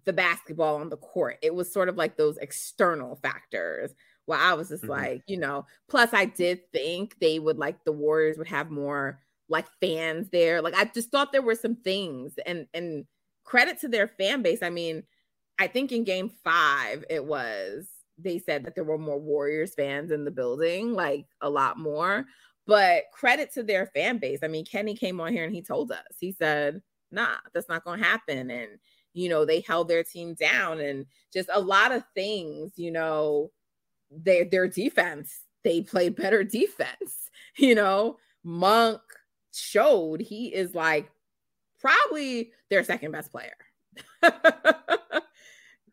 the 0.04 0.12
basketball 0.12 0.76
on 0.76 0.90
the 0.90 0.96
court. 0.96 1.38
It 1.42 1.54
was 1.54 1.72
sort 1.72 1.88
of 1.88 1.96
like 1.96 2.16
those 2.16 2.36
external 2.36 3.16
factors. 3.16 3.92
Well, 4.26 4.38
I 4.40 4.54
was 4.54 4.68
just 4.68 4.82
mm-hmm. 4.82 4.92
like, 4.92 5.22
you 5.26 5.38
know, 5.38 5.66
plus 5.88 6.10
I 6.12 6.26
did 6.26 6.70
think 6.72 7.16
they 7.20 7.38
would 7.38 7.58
like 7.58 7.84
the 7.84 7.92
Warriors 7.92 8.38
would 8.38 8.48
have 8.48 8.70
more 8.70 9.18
like 9.48 9.66
fans 9.80 10.28
there. 10.30 10.62
Like 10.62 10.74
I 10.74 10.84
just 10.84 11.10
thought 11.10 11.32
there 11.32 11.42
were 11.42 11.56
some 11.56 11.76
things 11.76 12.34
and 12.46 12.66
and 12.74 13.06
credit 13.44 13.80
to 13.80 13.88
their 13.88 14.06
fan 14.06 14.42
base. 14.42 14.62
I 14.62 14.70
mean, 14.70 15.02
I 15.58 15.66
think 15.66 15.90
in 15.90 16.04
game 16.04 16.30
five, 16.44 17.04
it 17.10 17.24
was, 17.24 17.88
they 18.16 18.38
said 18.38 18.64
that 18.64 18.74
there 18.74 18.84
were 18.84 18.98
more 18.98 19.18
Warriors 19.18 19.74
fans 19.74 20.10
in 20.10 20.24
the 20.24 20.30
building, 20.30 20.94
like 20.94 21.26
a 21.40 21.50
lot 21.50 21.78
more. 21.78 22.26
But 22.70 23.06
credit 23.12 23.52
to 23.54 23.64
their 23.64 23.86
fan 23.86 24.18
base. 24.18 24.38
I 24.44 24.46
mean, 24.46 24.64
Kenny 24.64 24.94
came 24.94 25.20
on 25.20 25.32
here 25.32 25.42
and 25.42 25.52
he 25.52 25.60
told 25.60 25.90
us, 25.90 26.04
he 26.20 26.30
said, 26.30 26.80
nah, 27.10 27.34
that's 27.52 27.68
not 27.68 27.82
going 27.82 27.98
to 27.98 28.06
happen. 28.06 28.48
And, 28.48 28.78
you 29.12 29.28
know, 29.28 29.44
they 29.44 29.58
held 29.58 29.88
their 29.88 30.04
team 30.04 30.34
down 30.34 30.78
and 30.78 31.06
just 31.32 31.48
a 31.52 31.60
lot 31.60 31.90
of 31.90 32.04
things, 32.14 32.70
you 32.76 32.92
know, 32.92 33.50
their 34.08 34.44
their 34.44 34.68
defense, 34.68 35.40
they 35.64 35.80
played 35.80 36.14
better 36.14 36.44
defense. 36.44 37.16
You 37.56 37.74
know, 37.74 38.18
Monk 38.44 39.00
showed 39.52 40.20
he 40.20 40.54
is 40.54 40.72
like 40.72 41.10
probably 41.80 42.52
their 42.68 42.84
second 42.84 43.10
best 43.10 43.32
player. 43.32 43.56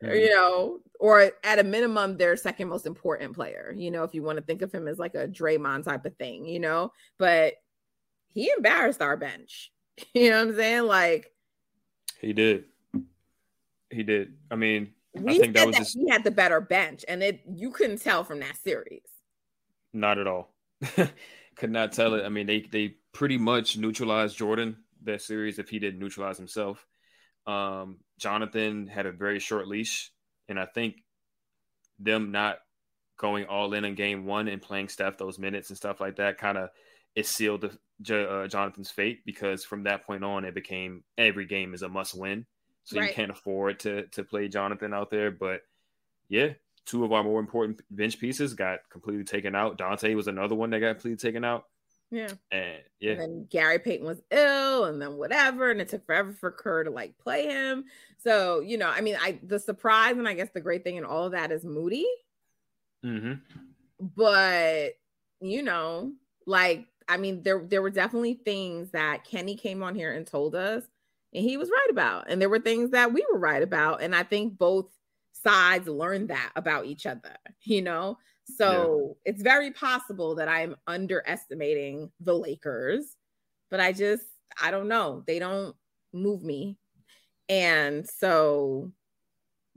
mm-hmm. 0.03 0.15
you 0.15 0.29
know, 0.29 0.79
or 0.99 1.31
at 1.43 1.59
a 1.59 1.63
minimum, 1.63 2.17
their 2.17 2.35
second 2.35 2.69
most 2.69 2.85
important 2.85 3.33
player, 3.33 3.73
you 3.75 3.91
know, 3.91 4.03
if 4.03 4.13
you 4.13 4.23
want 4.23 4.37
to 4.37 4.43
think 4.43 4.61
of 4.61 4.71
him 4.71 4.87
as 4.87 4.99
like 4.99 5.15
a 5.15 5.27
Draymond 5.27 5.83
type 5.83 6.05
of 6.05 6.15
thing, 6.17 6.45
you 6.45 6.59
know, 6.59 6.91
but 7.17 7.53
he 8.33 8.51
embarrassed 8.55 9.01
our 9.01 9.17
bench. 9.17 9.71
You 10.13 10.29
know 10.29 10.45
what 10.45 10.49
I'm 10.49 10.55
saying? 10.55 10.83
Like, 10.83 11.31
he 12.21 12.31
did. 12.31 12.65
He 13.89 14.03
did. 14.03 14.33
I 14.51 14.55
mean, 14.55 14.93
I 15.17 15.39
think 15.39 15.55
that 15.55 15.65
was 15.65 15.75
that 15.75 15.81
just... 15.81 15.97
he 15.97 16.07
had 16.07 16.23
the 16.23 16.29
better 16.29 16.61
bench, 16.61 17.03
and 17.07 17.23
it 17.23 17.41
you 17.51 17.71
couldn't 17.71 17.99
tell 17.99 18.23
from 18.23 18.39
that 18.41 18.57
series. 18.57 19.01
Not 19.93 20.19
at 20.19 20.27
all. 20.27 20.53
Could 21.55 21.71
not 21.71 21.93
tell 21.93 22.13
it. 22.13 22.25
I 22.25 22.29
mean, 22.29 22.45
they 22.45 22.61
they 22.61 22.97
pretty 23.11 23.39
much 23.39 23.77
neutralized 23.77 24.37
Jordan 24.37 24.77
that 25.03 25.23
series 25.23 25.57
if 25.57 25.69
he 25.69 25.79
didn't 25.79 25.99
neutralize 25.99 26.37
himself. 26.37 26.85
Um, 27.47 27.97
Jonathan 28.19 28.87
had 28.87 29.05
a 29.05 29.11
very 29.11 29.39
short 29.39 29.67
leash, 29.67 30.11
and 30.49 30.59
I 30.59 30.65
think 30.65 30.97
them 31.99 32.31
not 32.31 32.59
going 33.17 33.45
all 33.45 33.73
in 33.73 33.85
in 33.85 33.95
game 33.95 34.25
one 34.25 34.47
and 34.47 34.61
playing 34.61 34.89
Steph 34.89 35.17
those 35.17 35.39
minutes 35.39 35.69
and 35.69 35.77
stuff 35.77 35.99
like 35.99 36.17
that 36.17 36.37
kind 36.37 36.57
of 36.57 36.69
it 37.15 37.25
sealed 37.25 37.61
the, 37.61 38.29
uh, 38.29 38.47
Jonathan's 38.47 38.91
fate 38.91 39.25
because 39.25 39.65
from 39.65 39.83
that 39.83 40.05
point 40.05 40.23
on 40.23 40.45
it 40.45 40.53
became 40.53 41.03
every 41.17 41.45
game 41.45 41.73
is 41.73 41.81
a 41.81 41.89
must 41.89 42.15
win. 42.15 42.45
So 42.83 42.99
right. 42.99 43.09
you 43.09 43.13
can't 43.13 43.31
afford 43.31 43.79
to 43.81 44.03
to 44.07 44.23
play 44.23 44.47
Jonathan 44.47 44.93
out 44.93 45.09
there. 45.09 45.31
But 45.31 45.61
yeah, 46.29 46.49
two 46.85 47.03
of 47.03 47.11
our 47.11 47.23
more 47.23 47.39
important 47.39 47.81
bench 47.89 48.19
pieces 48.19 48.53
got 48.53 48.79
completely 48.91 49.23
taken 49.23 49.55
out. 49.55 49.77
Donte 49.77 50.15
was 50.15 50.27
another 50.27 50.55
one 50.55 50.69
that 50.69 50.79
got 50.79 50.93
completely 50.93 51.17
taken 51.17 51.43
out. 51.43 51.65
Yeah. 52.09 52.29
And 52.51 52.79
yeah. 52.99 53.11
And 53.11 53.21
then 53.21 53.47
Gary 53.49 53.79
Payton 53.79 54.05
was 54.05 54.21
ill 54.31 54.85
and 54.85 55.01
then 55.01 55.17
whatever. 55.17 55.71
And 55.71 55.81
it 55.81 55.89
took 55.89 56.05
forever 56.05 56.31
for 56.31 56.51
Kerr 56.51 56.85
to 56.85 56.89
like 56.91 57.17
play 57.17 57.47
him. 57.47 57.85
So, 58.17 58.61
you 58.61 58.77
know, 58.77 58.89
I 58.89 59.01
mean, 59.01 59.17
I 59.21 59.39
the 59.43 59.59
surprise 59.59 60.17
and 60.17 60.27
I 60.27 60.33
guess 60.33 60.49
the 60.53 60.61
great 60.61 60.83
thing 60.83 60.95
in 60.95 61.05
all 61.05 61.25
of 61.25 61.33
that 61.33 61.51
is 61.51 61.65
Moody. 61.65 62.07
Mm-hmm. 63.05 63.33
But 64.15 64.93
you 65.41 65.61
know, 65.61 66.13
like, 66.45 66.87
I 67.07 67.17
mean, 67.17 67.43
there 67.43 67.63
there 67.65 67.81
were 67.81 67.89
definitely 67.89 68.35
things 68.35 68.91
that 68.91 69.25
Kenny 69.25 69.55
came 69.55 69.83
on 69.83 69.95
here 69.95 70.13
and 70.13 70.25
told 70.25 70.55
us, 70.55 70.83
and 71.33 71.43
he 71.43 71.57
was 71.57 71.69
right 71.69 71.87
about. 71.89 72.29
And 72.29 72.41
there 72.41 72.49
were 72.49 72.59
things 72.59 72.91
that 72.91 73.13
we 73.13 73.25
were 73.31 73.39
right 73.39 73.61
about. 73.61 74.01
And 74.01 74.15
I 74.15 74.23
think 74.23 74.57
both 74.57 74.87
sides 75.33 75.87
learned 75.87 76.29
that 76.29 76.51
about 76.55 76.85
each 76.85 77.05
other, 77.05 77.35
you 77.63 77.81
know. 77.81 78.17
So 78.55 79.17
yeah. 79.25 79.31
it's 79.31 79.41
very 79.41 79.71
possible 79.71 80.35
that 80.35 80.47
I'm 80.47 80.75
underestimating 80.87 82.11
the 82.19 82.33
Lakers, 82.33 83.15
but 83.69 83.79
I 83.79 83.91
just, 83.91 84.23
I 84.61 84.71
don't 84.71 84.87
know. 84.87 85.23
They 85.27 85.39
don't 85.39 85.75
move 86.13 86.43
me. 86.43 86.77
And 87.49 88.07
so 88.07 88.91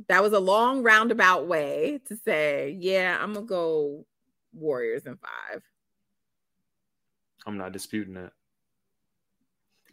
that 0.09 0.23
was 0.23 0.33
a 0.33 0.39
long 0.39 0.83
roundabout 0.83 1.47
way 1.47 2.01
to 2.07 2.17
say, 2.17 2.77
yeah, 2.79 3.19
I'm 3.21 3.33
going 3.33 3.47
to 3.47 3.49
go 3.49 4.07
Warriors 4.53 5.07
in 5.07 5.17
five. 5.17 5.63
I'm 7.47 7.59
not 7.59 7.73
disputing 7.73 8.15
that. 8.15 8.33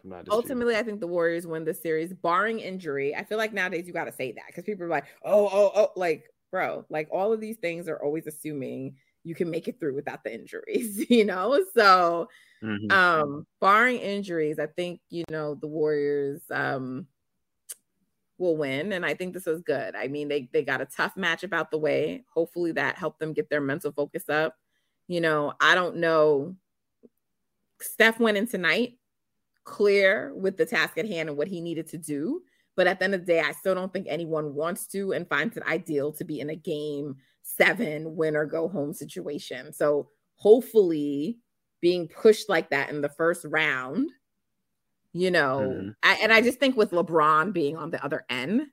I'm 0.04 0.10
not 0.10 0.30
Ultimately, 0.30 0.76
I 0.76 0.84
think 0.84 1.00
the 1.00 1.08
Warriors 1.08 1.48
win 1.48 1.66
the 1.66 1.74
series, 1.74 2.14
barring 2.14 2.60
injury. 2.60 3.16
I 3.16 3.24
feel 3.24 3.38
like 3.38 3.54
nowadays 3.54 3.88
you 3.88 3.94
got 3.94 4.06
to 4.06 4.12
say 4.12 4.32
that 4.34 4.46
because 4.48 4.64
people 4.64 4.86
are 4.86 4.90
like, 4.90 5.06
oh, 5.24 5.48
oh, 5.52 5.72
oh, 5.76 5.90
like 5.96 6.30
bro, 6.52 6.86
like 6.90 7.08
all 7.12 7.34
of 7.34 7.42
these 7.42 7.58
things 7.58 7.88
are 7.88 8.02
always 8.02 8.28
assuming 8.28 8.96
you 9.24 9.36
can 9.36 9.50
make 9.50 9.68
it 9.68 9.80
through 9.80 9.96
without 9.96 10.24
the 10.24 10.34
injuries, 10.34 11.06
you 11.10 11.26
know? 11.26 11.60
So, 11.74 12.30
mm-hmm. 12.64 12.92
um, 12.92 13.48
barring 13.60 13.98
injuries, 13.98 14.60
I 14.60 14.68
think, 14.68 15.02
you 15.10 15.24
know, 15.30 15.56
the 15.56 15.68
Warriors 15.68 16.42
um 16.52 17.08
will 18.38 18.56
win. 18.56 18.94
And 18.94 19.06
I 19.06 19.14
think 19.14 19.34
this 19.34 19.48
is 19.48 19.62
good. 19.62 19.96
I 19.96 20.08
mean, 20.08 20.28
they 20.28 20.50
they 20.54 20.64
got 20.64 20.82
a 20.82 20.86
tough 20.86 21.16
matchup 21.16 21.54
out 21.54 21.72
the 21.72 21.78
way. 21.78 22.24
Hopefully 22.34 22.72
that 22.74 22.98
helped 22.98 23.20
them 23.20 23.34
get 23.34 23.50
their 23.50 23.62
mental 23.62 23.92
focus 23.92 24.30
up. 24.30 24.56
You 25.08 25.22
know, 25.22 25.54
I 25.60 25.76
don't 25.76 25.98
know. 25.98 26.56
Steph 27.82 28.20
went 28.20 28.38
in 28.38 28.48
tonight 28.48 28.98
clear 29.64 30.34
with 30.34 30.58
the 30.58 30.66
task 30.66 30.98
at 30.98 31.08
hand 31.08 31.30
and 31.30 31.38
what 31.38 31.48
he 31.48 31.62
needed 31.62 31.88
to 31.88 31.98
do. 31.98 32.42
But 32.78 32.88
at 32.88 33.00
the 33.00 33.06
end 33.06 33.16
of 33.16 33.26
the 33.26 33.34
day, 33.34 33.42
I 33.42 33.52
still 33.52 33.76
don't 33.76 33.92
think 33.92 34.06
anyone 34.08 34.54
wants 34.54 34.88
to 34.90 35.12
and 35.12 35.28
finds 35.28 35.58
it 35.58 35.64
ideal 35.64 36.14
to 36.14 36.24
be 36.24 36.40
in 36.40 36.52
a 36.52 36.56
game 36.56 37.18
seven 37.42 38.16
win 38.16 38.36
or 38.36 38.46
go 38.46 38.70
home 38.70 38.94
situation. 38.94 39.74
So 39.74 40.10
hopefully, 40.36 41.40
being 41.82 42.08
pushed 42.08 42.48
like 42.50 42.70
that 42.70 42.90
in 42.90 43.02
the 43.02 43.10
first 43.10 43.46
round, 43.46 44.12
you 45.12 45.32
know, 45.32 45.74
mm-hmm. 45.74 45.90
I, 46.04 46.20
and 46.22 46.32
I 46.32 46.42
just 46.42 46.60
think 46.60 46.78
with 46.78 46.92
LeBron 46.92 47.52
being 47.52 47.76
on 47.78 47.90
the 47.90 48.04
other 48.06 48.24
end, 48.30 48.68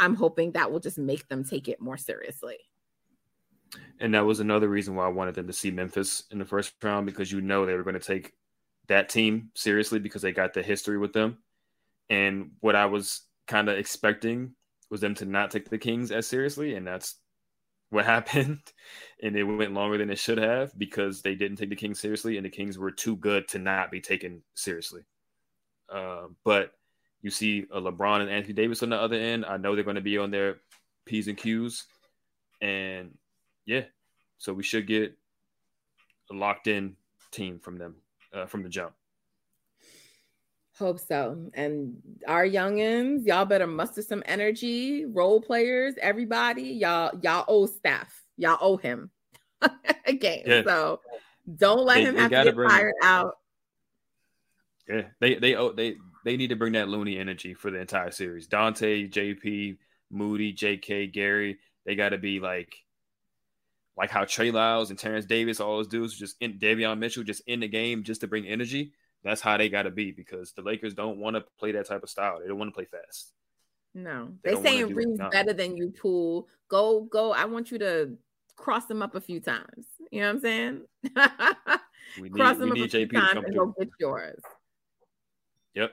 I'm 0.00 0.16
hoping 0.16 0.52
that 0.52 0.72
will 0.72 0.80
just 0.80 0.98
make 0.98 1.28
them 1.28 1.44
take 1.44 1.68
it 1.68 1.80
more 1.80 1.96
seriously. 1.96 2.56
And 4.00 4.14
that 4.14 4.26
was 4.26 4.40
another 4.40 4.68
reason 4.68 4.96
why 4.96 5.04
I 5.04 5.08
wanted 5.08 5.36
them 5.36 5.46
to 5.46 5.52
see 5.52 5.70
Memphis 5.70 6.24
in 6.32 6.38
the 6.40 6.44
first 6.44 6.72
round 6.82 7.06
because 7.06 7.30
you 7.30 7.40
know 7.40 7.64
they 7.64 7.74
were 7.74 7.84
going 7.84 7.94
to 7.94 8.00
take 8.00 8.32
that 8.88 9.08
team 9.08 9.50
seriously 9.54 10.00
because 10.00 10.22
they 10.22 10.32
got 10.32 10.54
the 10.54 10.62
history 10.62 10.98
with 10.98 11.12
them. 11.12 11.38
And 12.10 12.50
what 12.60 12.74
I 12.74 12.86
was 12.86 13.22
kind 13.46 13.68
of 13.68 13.78
expecting 13.78 14.54
was 14.90 15.00
them 15.00 15.14
to 15.16 15.24
not 15.24 15.50
take 15.50 15.68
the 15.68 15.78
Kings 15.78 16.10
as 16.12 16.26
seriously, 16.26 16.74
and 16.74 16.86
that's 16.86 17.16
what 17.90 18.04
happened. 18.14 18.60
And 19.22 19.36
it 19.36 19.44
went 19.44 19.74
longer 19.74 19.98
than 19.98 20.10
it 20.10 20.18
should 20.18 20.38
have 20.38 20.76
because 20.78 21.22
they 21.22 21.34
didn't 21.34 21.56
take 21.56 21.70
the 21.70 21.76
Kings 21.76 22.00
seriously, 22.00 22.36
and 22.36 22.44
the 22.44 22.50
Kings 22.50 22.78
were 22.78 22.90
too 22.90 23.16
good 23.16 23.48
to 23.48 23.58
not 23.58 23.90
be 23.90 24.00
taken 24.00 24.42
seriously. 24.54 25.02
Uh, 25.92 26.26
but 26.44 26.72
you 27.22 27.30
see 27.30 27.66
a 27.72 27.80
LeBron 27.80 28.20
and 28.20 28.30
Anthony 28.30 28.54
Davis 28.54 28.82
on 28.82 28.90
the 28.90 28.96
other 28.96 29.16
end. 29.16 29.44
I 29.46 29.56
know 29.56 29.74
they're 29.74 29.84
going 29.84 29.96
to 29.96 30.02
be 30.02 30.18
on 30.18 30.30
their 30.30 30.58
P's 31.06 31.28
and 31.28 31.36
Q's. 31.36 31.84
And 32.60 33.16
yeah, 33.66 33.84
so 34.38 34.52
we 34.52 34.62
should 34.62 34.86
get 34.86 35.16
a 36.30 36.34
locked 36.34 36.66
in 36.66 36.96
team 37.30 37.58
from 37.58 37.78
them 37.78 37.96
uh, 38.32 38.46
from 38.46 38.62
the 38.62 38.68
jump. 38.68 38.94
Hope 40.76 40.98
so. 40.98 41.50
And 41.54 41.96
our 42.26 42.44
youngins, 42.44 43.26
y'all 43.26 43.44
better 43.44 43.66
muster 43.66 44.02
some 44.02 44.22
energy. 44.26 45.04
Role 45.04 45.40
players, 45.40 45.94
everybody, 46.00 46.62
y'all, 46.62 47.12
y'all 47.22 47.44
owe 47.46 47.66
Steph. 47.66 48.22
Y'all 48.36 48.58
owe 48.60 48.76
him 48.76 49.10
a 50.06 50.12
game. 50.12 50.64
So 50.66 51.00
don't 51.56 51.84
let 51.84 51.96
they, 51.96 52.04
him 52.04 52.16
have 52.16 52.30
to 52.30 52.52
get 52.52 52.68
tired 52.68 52.94
out. 53.02 53.36
Yeah, 54.88 55.02
they 55.20 55.36
they 55.36 55.54
owe 55.54 55.72
they 55.72 55.96
they 56.24 56.36
need 56.36 56.48
to 56.48 56.56
bring 56.56 56.72
that 56.72 56.88
loony 56.88 57.18
energy 57.18 57.54
for 57.54 57.70
the 57.70 57.78
entire 57.78 58.10
series. 58.10 58.48
Donte, 58.48 59.10
JP, 59.10 59.78
Moody, 60.10 60.52
JK, 60.52 61.12
Gary, 61.12 61.58
they 61.86 61.94
got 61.94 62.10
to 62.10 62.18
be 62.18 62.40
like 62.40 62.74
like 63.96 64.10
how 64.10 64.24
Trey 64.24 64.50
Lyles 64.50 64.90
and 64.90 64.98
Terence 64.98 65.24
Davis, 65.24 65.60
all 65.60 65.76
those 65.76 65.88
dudes, 65.88 66.18
just 66.18 66.36
in 66.40 66.58
Davion 66.58 66.98
Mitchell, 66.98 67.22
just 67.22 67.42
in 67.46 67.60
the 67.60 67.68
game 67.68 68.02
just 68.02 68.22
to 68.22 68.26
bring 68.26 68.46
energy. 68.46 68.92
That's 69.24 69.40
how 69.40 69.56
they 69.56 69.68
got 69.68 69.82
to 69.82 69.90
be 69.90 70.12
because 70.12 70.52
the 70.52 70.62
Lakers 70.62 70.94
don't 70.94 71.18
want 71.18 71.36
to 71.36 71.44
play 71.58 71.72
that 71.72 71.88
type 71.88 72.02
of 72.02 72.10
style. 72.10 72.40
They 72.40 72.46
don't 72.46 72.58
want 72.58 72.68
to 72.68 72.74
play 72.74 72.84
fast. 72.84 73.32
No, 73.94 74.28
they, 74.42 74.54
they 74.54 74.62
saying 74.62 74.94
rings 74.94 75.20
better 75.30 75.52
than 75.52 75.76
you, 75.76 75.90
Poole. 75.90 76.48
Go, 76.68 77.02
go. 77.02 77.32
I 77.32 77.44
want 77.44 77.70
you 77.70 77.78
to 77.78 78.16
cross 78.56 78.86
them 78.86 79.02
up 79.02 79.14
a 79.14 79.20
few 79.20 79.40
times. 79.40 79.86
You 80.10 80.20
know 80.20 80.26
what 80.26 80.34
I'm 80.34 80.40
saying? 80.40 80.80
we 82.20 82.22
need, 82.22 82.32
cross 82.32 82.58
them 82.58 82.72
up 82.72 82.76
a 82.76 82.88
few 82.88 83.06
JP 83.06 83.12
times 83.12 83.44
and 83.46 83.56
go 83.56 83.74
get 83.78 83.88
yours. 83.98 84.40
Yep. 85.74 85.92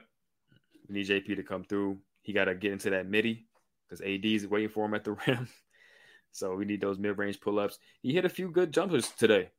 We 0.89 0.95
need 0.95 1.07
JP 1.07 1.35
to 1.37 1.43
come 1.43 1.63
through. 1.63 1.99
He 2.21 2.33
got 2.33 2.45
to 2.45 2.55
get 2.55 2.73
into 2.73 2.89
that 2.89 3.07
midi 3.07 3.47
because 3.87 4.01
AD 4.01 4.25
is 4.25 4.47
waiting 4.47 4.69
for 4.69 4.85
him 4.85 4.93
at 4.93 5.03
the 5.03 5.11
rim. 5.27 5.47
so 6.31 6.55
we 6.55 6.65
need 6.65 6.81
those 6.81 6.97
mid 6.97 7.17
range 7.17 7.39
pull 7.39 7.59
ups. 7.59 7.77
He 8.01 8.13
hit 8.13 8.25
a 8.25 8.29
few 8.29 8.49
good 8.49 8.73
jumpers 8.73 9.09
today, 9.09 9.49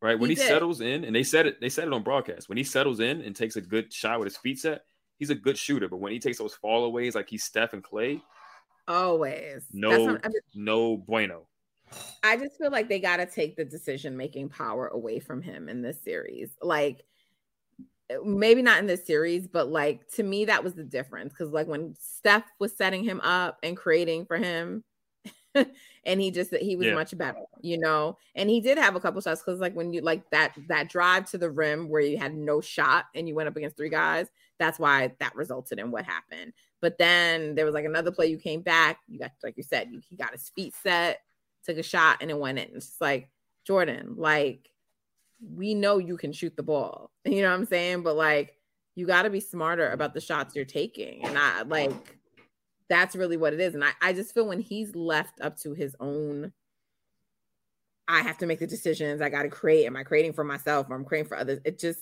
right? 0.00 0.18
When 0.18 0.30
he, 0.30 0.36
he 0.36 0.42
settles 0.42 0.80
in, 0.80 1.04
and 1.04 1.14
they 1.14 1.22
said 1.22 1.46
it, 1.46 1.60
they 1.60 1.68
said 1.68 1.86
it 1.86 1.92
on 1.92 2.02
broadcast. 2.02 2.48
When 2.48 2.58
he 2.58 2.64
settles 2.64 3.00
in 3.00 3.20
and 3.22 3.34
takes 3.34 3.56
a 3.56 3.60
good 3.60 3.92
shot 3.92 4.18
with 4.18 4.26
his 4.26 4.36
feet 4.36 4.58
set, 4.58 4.82
he's 5.18 5.30
a 5.30 5.34
good 5.34 5.56
shooter. 5.56 5.88
But 5.88 5.98
when 5.98 6.12
he 6.12 6.18
takes 6.18 6.38
those 6.38 6.56
fallaways 6.62 7.14
like 7.14 7.28
he's 7.28 7.44
Steph 7.44 7.72
and 7.72 7.82
Clay, 7.82 8.22
always 8.88 9.64
no, 9.72 10.04
what, 10.04 10.24
I 10.24 10.28
mean, 10.28 10.40
no 10.54 10.96
bueno. 10.96 11.46
I 12.22 12.36
just 12.36 12.56
feel 12.56 12.70
like 12.70 12.88
they 12.88 13.00
got 13.00 13.16
to 13.16 13.26
take 13.26 13.56
the 13.56 13.64
decision 13.64 14.16
making 14.16 14.48
power 14.48 14.88
away 14.88 15.18
from 15.18 15.42
him 15.42 15.68
in 15.68 15.82
this 15.82 16.02
series. 16.02 16.50
Like 16.62 17.04
maybe 18.24 18.62
not 18.62 18.78
in 18.78 18.86
this 18.86 19.06
series, 19.06 19.46
but 19.46 19.68
like 19.68 20.08
to 20.12 20.22
me, 20.22 20.46
that 20.46 20.64
was 20.64 20.74
the 20.74 20.84
difference. 20.84 21.32
Cause 21.34 21.50
like 21.50 21.66
when 21.66 21.94
Steph 21.98 22.44
was 22.58 22.76
setting 22.76 23.04
him 23.04 23.20
up 23.22 23.58
and 23.62 23.76
creating 23.76 24.26
for 24.26 24.36
him, 24.36 24.84
and 26.04 26.20
he 26.20 26.30
just 26.30 26.54
he 26.56 26.76
was 26.76 26.86
yeah. 26.86 26.94
much 26.94 27.16
better, 27.16 27.40
you 27.60 27.78
know. 27.78 28.16
And 28.34 28.48
he 28.48 28.60
did 28.60 28.78
have 28.78 28.96
a 28.96 29.00
couple 29.00 29.20
shots 29.20 29.42
because 29.42 29.60
like 29.60 29.74
when 29.74 29.92
you 29.92 30.00
like 30.00 30.28
that 30.30 30.52
that 30.68 30.88
drive 30.88 31.30
to 31.30 31.38
the 31.38 31.50
rim 31.50 31.88
where 31.88 32.00
you 32.00 32.18
had 32.18 32.34
no 32.34 32.60
shot 32.60 33.06
and 33.14 33.28
you 33.28 33.34
went 33.34 33.48
up 33.48 33.56
against 33.56 33.76
three 33.76 33.88
guys, 33.88 34.28
that's 34.58 34.78
why 34.78 35.12
that 35.18 35.34
resulted 35.34 35.78
in 35.78 35.90
what 35.90 36.04
happened. 36.04 36.52
But 36.80 36.98
then 36.98 37.54
there 37.54 37.64
was 37.64 37.74
like 37.74 37.84
another 37.84 38.10
play 38.10 38.28
you 38.28 38.38
came 38.38 38.62
back, 38.62 39.00
you 39.08 39.18
got 39.18 39.32
like 39.42 39.56
you 39.56 39.62
said, 39.62 39.88
you, 39.90 40.00
he 40.08 40.16
got 40.16 40.32
his 40.32 40.50
feet 40.50 40.74
set, 40.82 41.20
took 41.64 41.76
a 41.76 41.82
shot, 41.82 42.18
and 42.20 42.30
it 42.30 42.38
went 42.38 42.58
in. 42.58 42.68
It's 42.74 42.86
just 42.86 43.00
like 43.00 43.28
Jordan, 43.64 44.14
like 44.16 44.70
we 45.54 45.74
know 45.74 45.98
you 45.98 46.16
can 46.16 46.32
shoot 46.32 46.56
the 46.56 46.62
ball. 46.62 47.10
You 47.24 47.42
know 47.42 47.50
what 47.50 47.58
I'm 47.58 47.66
saying? 47.66 48.02
But 48.02 48.16
like 48.16 48.56
you 48.94 49.06
got 49.06 49.22
to 49.22 49.30
be 49.30 49.40
smarter 49.40 49.90
about 49.90 50.14
the 50.14 50.20
shots 50.20 50.54
you're 50.54 50.64
taking. 50.64 51.24
And 51.24 51.38
I 51.38 51.62
like 51.62 52.19
that's 52.90 53.16
really 53.16 53.38
what 53.38 53.54
it 53.54 53.60
is. 53.60 53.74
And 53.74 53.84
I, 53.84 53.92
I 54.02 54.12
just 54.12 54.34
feel 54.34 54.46
when 54.46 54.60
he's 54.60 54.94
left 54.94 55.40
up 55.40 55.56
to 55.60 55.72
his 55.72 55.96
own, 56.00 56.52
I 58.08 58.20
have 58.20 58.36
to 58.38 58.46
make 58.46 58.58
the 58.58 58.66
decisions. 58.66 59.22
I 59.22 59.30
got 59.30 59.44
to 59.44 59.48
create. 59.48 59.86
Am 59.86 59.96
I 59.96 60.02
creating 60.02 60.32
for 60.32 60.44
myself 60.44 60.90
or 60.90 60.96
I'm 60.96 61.04
creating 61.04 61.28
for 61.28 61.38
others? 61.38 61.60
It 61.64 61.78
just 61.78 62.00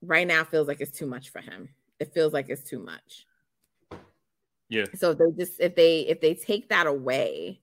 right 0.00 0.26
now 0.26 0.44
feels 0.44 0.68
like 0.68 0.80
it's 0.80 0.96
too 0.96 1.06
much 1.06 1.30
for 1.30 1.40
him. 1.40 1.68
It 1.98 2.14
feels 2.14 2.32
like 2.32 2.48
it's 2.48 2.62
too 2.62 2.78
much. 2.78 3.26
Yeah. 4.68 4.86
So 4.94 5.10
if 5.10 5.18
they 5.18 5.44
just 5.44 5.60
if 5.60 5.74
they 5.74 6.00
if 6.00 6.20
they 6.20 6.34
take 6.34 6.68
that 6.68 6.86
away, 6.86 7.60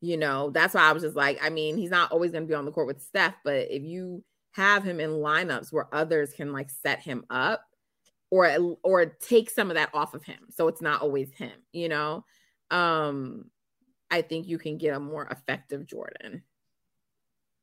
you 0.00 0.16
know, 0.16 0.50
that's 0.50 0.74
why 0.74 0.80
I 0.80 0.92
was 0.92 1.02
just 1.02 1.14
like, 1.14 1.38
I 1.42 1.50
mean, 1.50 1.76
he's 1.76 1.90
not 1.90 2.10
always 2.10 2.32
going 2.32 2.44
to 2.44 2.48
be 2.48 2.54
on 2.54 2.64
the 2.64 2.72
court 2.72 2.86
with 2.86 3.02
Steph, 3.02 3.34
but 3.44 3.70
if 3.70 3.82
you 3.82 4.24
have 4.52 4.82
him 4.82 4.98
in 4.98 5.10
lineups 5.10 5.72
where 5.72 5.94
others 5.94 6.32
can 6.32 6.52
like 6.54 6.70
set 6.70 7.00
him 7.00 7.26
up 7.28 7.62
or 8.36 8.76
or 8.82 9.06
take 9.06 9.50
some 9.50 9.70
of 9.70 9.76
that 9.76 9.90
off 9.94 10.14
of 10.14 10.24
him, 10.24 10.38
so 10.50 10.68
it's 10.68 10.82
not 10.82 11.02
always 11.02 11.32
him, 11.32 11.52
you 11.72 11.88
know, 11.88 12.24
um, 12.70 13.50
I 14.10 14.22
think 14.22 14.46
you 14.46 14.58
can 14.58 14.78
get 14.78 14.94
a 14.94 15.00
more 15.00 15.26
effective 15.26 15.86
Jordan. 15.86 16.42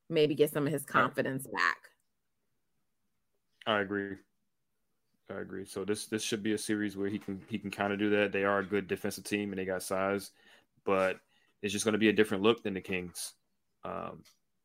Maybe 0.09 0.36
get 0.36 0.51
some 0.51 0.67
of 0.67 0.74
his 0.74 0.84
confidence 0.84 1.47
back. 1.47 1.78
I 3.65 3.80
agree. 3.80 4.15
I 5.30 5.39
agree. 5.39 5.65
So 5.65 5.86
this 5.86 6.07
this 6.07 6.24
should 6.24 6.43
be 6.43 6.53
a 6.53 6.57
series 6.57 6.97
where 6.97 7.09
he 7.09 7.17
can 7.17 7.41
he 7.47 7.57
can 7.57 7.71
kind 7.71 7.93
of 7.93 7.99
do 7.99 8.09
that. 8.11 8.32
They 8.32 8.43
are 8.43 8.59
a 8.59 8.65
good 8.65 8.88
defensive 8.88 9.24
team 9.24 9.51
and 9.51 9.59
they 9.59 9.65
got 9.65 9.84
size, 9.84 10.32
but 10.86 11.19
it's 11.61 11.71
just 11.71 11.86
going 11.86 11.93
to 11.93 11.99
be 11.99 12.09
a 12.09 12.13
different 12.13 12.43
look 12.43 12.63
than 12.63 12.74
the 12.74 12.82
Kings. 12.82 13.34
Um, 13.86 14.24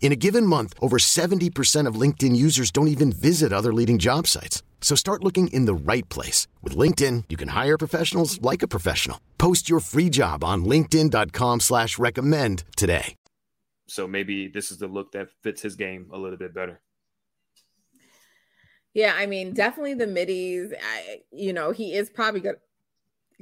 In 0.00 0.12
a 0.12 0.16
given 0.16 0.46
month, 0.46 0.72
over 0.80 0.98
70% 0.98 1.88
of 1.88 2.00
LinkedIn 2.00 2.36
users 2.36 2.70
don't 2.70 2.88
even 2.88 3.10
visit 3.10 3.52
other 3.52 3.74
leading 3.74 3.98
job 3.98 4.28
sites. 4.28 4.62
So 4.80 4.94
start 4.94 5.24
looking 5.24 5.48
in 5.48 5.64
the 5.64 5.74
right 5.74 6.08
place. 6.08 6.46
With 6.62 6.76
LinkedIn, 6.76 7.24
you 7.28 7.36
can 7.36 7.48
hire 7.48 7.76
professionals 7.76 8.40
like 8.40 8.62
a 8.62 8.68
professional. 8.68 9.20
Post 9.36 9.68
your 9.68 9.80
free 9.80 10.08
job 10.08 10.44
on 10.44 10.64
linkedin.com 10.64 11.60
slash 11.60 11.98
recommend 11.98 12.62
today. 12.76 13.16
So 13.88 14.06
maybe 14.06 14.48
this 14.48 14.70
is 14.70 14.78
the 14.78 14.88
look 14.88 15.12
that 15.12 15.28
fits 15.42 15.62
his 15.62 15.76
game 15.76 16.08
a 16.12 16.18
little 16.18 16.38
bit 16.38 16.54
better. 16.54 16.80
Yeah, 18.94 19.14
I 19.16 19.26
mean, 19.26 19.52
definitely 19.52 19.94
the 19.94 20.06
middies. 20.06 20.72
I, 20.72 21.18
you 21.30 21.52
know, 21.52 21.70
he 21.70 21.94
is 21.94 22.08
probably 22.10 22.40
good 22.40 22.56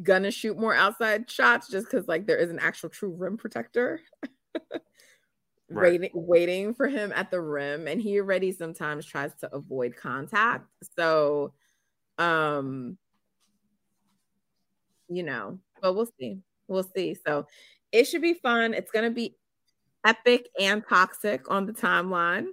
gonna 0.03 0.31
shoot 0.31 0.59
more 0.59 0.75
outside 0.75 1.31
shots 1.31 1.69
just 1.69 1.87
because 1.87 2.09
like 2.09 2.27
there 2.27 2.37
is 2.37 2.51
an 2.51 2.59
actual 2.59 2.89
true 2.89 3.15
rim 3.17 3.37
protector 3.37 4.01
Right. 5.75 5.93
waiting 6.01 6.11
waiting 6.14 6.75
for 6.75 6.87
him 6.89 7.12
at 7.14 7.31
the 7.31 7.41
rim 7.41 7.89
and 7.89 8.01
he 8.01 8.20
already 8.20 8.53
sometimes 8.53 9.05
tries 9.05 9.35
to 9.37 9.55
avoid 9.55 9.97
contact. 9.97 10.68
So 10.97 11.53
um 12.18 12.97
you 15.09 15.22
know 15.22 15.59
but 15.83 15.95
we'll 15.95 16.09
see. 16.18 16.41
We'll 16.66 16.89
see. 16.97 17.14
So 17.27 17.47
it 17.93 18.05
should 18.05 18.22
be 18.22 18.35
fun. 18.35 18.72
It's 18.72 18.91
gonna 18.91 19.11
be 19.11 19.37
epic 20.05 20.49
and 20.59 20.83
toxic 20.89 21.51
on 21.51 21.66
the 21.66 21.72
timeline. 21.72 22.47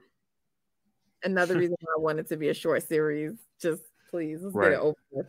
Another 1.24 1.55
reason 1.59 1.76
why 1.80 1.93
i 1.97 1.99
want 1.99 2.19
it 2.19 2.28
to 2.30 2.38
be 2.38 2.49
a 2.49 2.53
short 2.53 2.84
series. 2.84 3.34
Just 3.61 3.84
please 4.09 4.41
let's 4.41 4.55
Right. 4.55 4.72
get 4.72 4.80
it 4.80 4.82
over 4.82 4.97
with. 5.11 5.28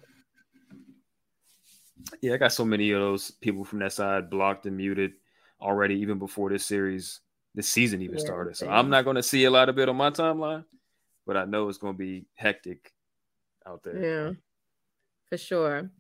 Yeah, 2.21 2.35
I 2.35 2.37
got 2.37 2.53
so 2.53 2.65
many 2.65 2.91
of 2.91 3.01
those 3.01 3.31
people 3.31 3.65
from 3.65 3.79
that 3.81 3.93
side 3.93 4.31
blocked 4.31 4.67
and 4.67 4.77
muted 4.77 5.13
already, 5.61 5.97
even 5.97 6.19
before 6.19 6.51
this 6.51 6.67
series, 6.67 7.21
this 7.55 7.69
season 7.69 8.03
even 8.03 8.19
Yeah, 8.19 8.25
started. 8.25 8.57
So. 8.57 8.69
I'm 8.69 8.91
not 8.91 9.05
going 9.05 9.17
to 9.17 9.23
see 9.23 9.45
a 9.45 9.51
lot 9.51 9.69
of 9.69 9.79
it 9.79 9.89
on 9.89 9.97
my 9.97 10.11
timeline, 10.11 10.65
but 11.27 11.37
I 11.37 11.45
know 11.45 11.69
it's 11.69 11.79
going 11.79 11.95
to 11.95 11.99
be 11.99 12.27
hectic 12.35 12.93
out 13.67 13.83
there. 13.83 14.03
Yeah, 14.03 14.33
for 15.29 15.39
sure. 15.39 15.91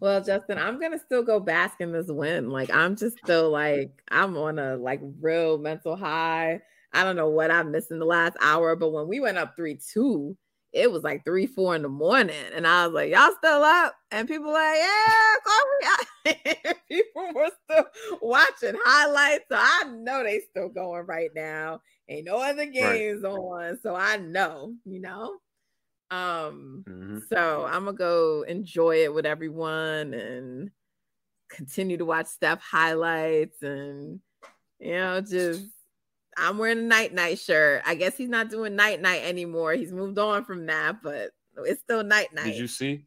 Well, 0.00 0.22
Justin, 0.22 0.58
I'm 0.58 0.80
gonna 0.80 0.98
still 0.98 1.22
go 1.22 1.40
bask 1.40 1.80
in 1.80 1.92
this 1.92 2.08
win. 2.08 2.50
Like 2.50 2.70
I'm 2.72 2.96
just 2.96 3.18
still 3.18 3.50
like 3.50 3.90
I'm 4.10 4.36
on 4.36 4.58
a 4.58 4.76
like 4.76 5.00
real 5.20 5.58
mental 5.58 5.96
high. 5.96 6.60
I 6.92 7.04
don't 7.04 7.16
know 7.16 7.28
what 7.28 7.50
I 7.50 7.62
missed 7.62 7.90
in 7.90 7.98
the 7.98 8.06
last 8.06 8.36
hour, 8.40 8.76
but 8.76 8.92
when 8.92 9.08
we 9.08 9.20
went 9.20 9.38
up 9.38 9.54
three 9.56 9.78
two, 9.92 10.36
it 10.76 10.92
was 10.92 11.02
like 11.02 11.24
three 11.24 11.46
four 11.46 11.74
in 11.74 11.82
the 11.82 11.88
morning, 11.88 12.36
and 12.54 12.66
I 12.66 12.86
was 12.86 12.94
like, 12.94 13.10
"Y'all 13.10 13.32
still 13.38 13.62
up?" 13.64 13.96
And 14.10 14.28
people 14.28 14.52
like, 14.52 14.76
"Yeah, 14.76 15.34
out." 15.86 16.76
people 16.88 17.32
were 17.34 17.50
still 17.64 17.84
watching 18.20 18.76
highlights, 18.84 19.46
so 19.50 19.56
I 19.58 19.84
know 19.88 20.22
they 20.22 20.40
still 20.50 20.68
going 20.68 21.06
right 21.06 21.30
now. 21.34 21.80
Ain't 22.08 22.26
no 22.26 22.36
other 22.36 22.66
games 22.66 23.24
on, 23.24 23.78
so 23.82 23.94
I 23.94 24.18
know, 24.18 24.74
you 24.84 25.00
know. 25.00 25.38
Um, 26.10 26.84
Mhm. 26.86 27.26
so 27.28 27.64
I'm 27.64 27.86
gonna 27.86 27.96
go 27.96 28.42
enjoy 28.42 29.04
it 29.04 29.14
with 29.14 29.26
everyone 29.26 30.14
and 30.14 30.70
continue 31.48 31.96
to 31.96 32.04
watch 32.04 32.26
Steph 32.26 32.60
highlights 32.60 33.62
and 33.62 34.20
you 34.78 34.92
know, 34.92 35.20
just 35.22 35.64
I'm 36.36 36.58
wearing 36.58 36.78
a 36.78 36.82
night 36.82 37.14
night 37.14 37.38
shirt. 37.38 37.82
I 37.86 37.94
guess 37.94 38.16
he's 38.16 38.28
not 38.28 38.50
doing 38.50 38.76
night 38.76 39.00
night 39.00 39.22
anymore. 39.24 39.72
He's 39.72 39.92
moved 39.92 40.18
on 40.18 40.44
from 40.44 40.66
that, 40.66 41.02
but 41.02 41.30
it's 41.64 41.80
still 41.80 42.04
night 42.04 42.34
night. 42.34 42.44
Did 42.44 42.56
you 42.56 42.68
see? 42.68 43.06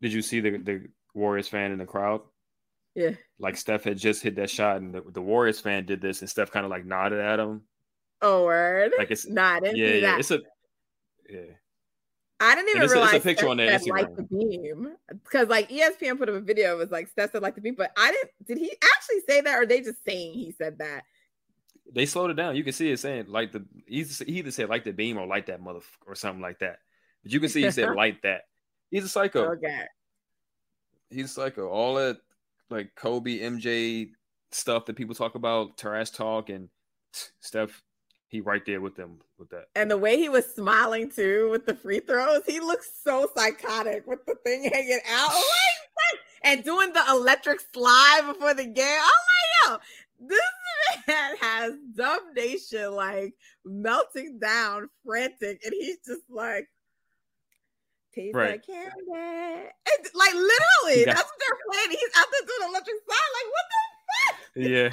Did 0.00 0.12
you 0.12 0.22
see 0.22 0.40
the 0.40 0.58
the 0.58 0.86
Warriors 1.14 1.48
fan 1.48 1.72
in 1.72 1.78
the 1.78 1.86
crowd? 1.86 2.20
Yeah. 2.94 3.12
Like 3.38 3.56
Steph 3.56 3.84
had 3.84 3.98
just 3.98 4.22
hit 4.22 4.36
that 4.36 4.50
shot, 4.50 4.76
and 4.78 4.94
the, 4.94 5.02
the 5.12 5.20
Warriors 5.20 5.60
fan 5.60 5.84
did 5.86 6.00
this, 6.00 6.20
and 6.20 6.30
Steph 6.30 6.50
kind 6.50 6.64
of 6.64 6.70
like 6.70 6.84
nodded 6.84 7.20
at 7.20 7.40
him. 7.40 7.62
Oh 8.22 8.44
word. 8.44 8.92
Like 8.96 9.10
it's 9.10 9.24
didn't 9.24 9.76
yeah, 9.76 9.88
yeah. 9.88 10.00
that. 10.00 10.20
It's 10.20 10.30
a 10.30 10.40
yeah. 11.28 11.40
I 12.38 12.54
didn't 12.54 12.70
even 12.70 12.82
it's 12.82 12.92
a- 12.92 13.02
it's 13.02 13.12
a 13.14 13.20
picture 13.20 13.46
Steph 13.46 13.50
on 13.50 13.58
said, 13.58 13.86
like 13.88 14.16
the 14.16 14.22
beam 14.22 14.94
because 15.24 15.48
like 15.48 15.70
ESPN 15.70 16.18
put 16.18 16.28
up 16.28 16.34
a 16.34 16.40
video. 16.40 16.74
It 16.74 16.78
was 16.78 16.90
like 16.90 17.08
Steph 17.08 17.32
said 17.32 17.42
like 17.42 17.54
the 17.54 17.60
beam, 17.60 17.74
but 17.76 17.92
I 17.96 18.12
didn't. 18.12 18.30
Did 18.46 18.58
he 18.58 18.72
actually 18.94 19.20
say 19.28 19.40
that, 19.40 19.54
or 19.54 19.62
are 19.62 19.66
they 19.66 19.80
just 19.80 20.04
saying 20.06 20.34
he 20.34 20.52
said 20.52 20.78
that? 20.78 21.04
They 21.92 22.06
slowed 22.06 22.30
it 22.30 22.34
down. 22.34 22.56
You 22.56 22.64
can 22.64 22.72
see 22.72 22.90
it 22.90 22.98
saying 22.98 23.26
like 23.28 23.52
the 23.52 23.64
he's 23.86 24.18
he 24.18 24.38
either 24.38 24.50
said 24.50 24.68
like 24.68 24.84
the 24.84 24.92
beam 24.92 25.18
or 25.18 25.26
like 25.26 25.46
that 25.46 25.62
motherfucker 25.62 26.06
or 26.06 26.14
something 26.14 26.42
like 26.42 26.58
that. 26.60 26.78
But 27.22 27.32
you 27.32 27.40
can 27.40 27.48
see 27.48 27.62
he 27.62 27.70
said 27.70 27.94
like 27.96 28.22
that. 28.22 28.42
He's 28.90 29.04
a 29.04 29.08
psycho. 29.08 29.44
Oh, 29.44 29.52
okay. 29.52 29.84
He's 31.10 31.26
a 31.26 31.28
psycho. 31.28 31.68
All 31.68 31.94
that 31.94 32.18
like 32.70 32.94
Kobe, 32.96 33.38
MJ 33.38 34.10
stuff 34.50 34.86
that 34.86 34.96
people 34.96 35.14
talk 35.14 35.34
about, 35.34 35.78
trash 35.78 36.10
talk, 36.10 36.48
and 36.48 36.68
Steph, 37.40 37.82
he 38.28 38.40
right 38.40 38.64
there 38.66 38.80
with 38.80 38.96
them 38.96 39.18
with 39.38 39.50
that. 39.50 39.66
And 39.74 39.90
the 39.90 39.98
way 39.98 40.16
he 40.16 40.28
was 40.28 40.46
smiling 40.54 41.10
too 41.10 41.48
with 41.50 41.66
the 41.66 41.74
free 41.74 42.00
throws, 42.00 42.42
he 42.46 42.60
looks 42.60 42.90
so 43.04 43.28
psychotic 43.36 44.06
with 44.06 44.24
the 44.26 44.34
thing 44.44 44.70
hanging 44.72 45.00
out. 45.10 45.32
And 46.42 46.62
doing 46.62 46.92
the 46.92 47.02
electric 47.10 47.60
slide 47.72 48.22
before 48.26 48.54
the 48.54 48.66
game. 48.66 49.00
Oh 49.00 49.24
my 49.66 49.72
yo, 49.72 49.78
this 50.20 50.40
man 51.08 51.36
has 51.40 51.72
Dub 51.94 52.20
Nation 52.34 52.92
like 52.92 53.34
melting 53.64 54.38
down, 54.38 54.88
frantic, 55.04 55.60
and 55.64 55.72
he's 55.72 55.98
just 56.06 56.22
like, 56.30 56.68
taste 58.14 58.34
Right. 58.34 58.60
that 58.62 58.66
candy. 58.66 58.90
And, 59.12 60.06
like 60.14 60.34
literally, 60.34 61.04
got- 61.04 61.16
that's 61.16 61.22
what 61.28 61.40
they're 61.40 61.58
playing. 61.70 61.90
He's 61.90 62.10
out 62.18 62.26
there 62.32 62.46
doing 62.46 62.70
electric 62.70 62.96
slide. 63.04 63.32
Like, 63.34 63.52
what 63.52 63.64
the 63.70 64.62
fuck? 64.62 64.70
Yeah. 64.70 64.90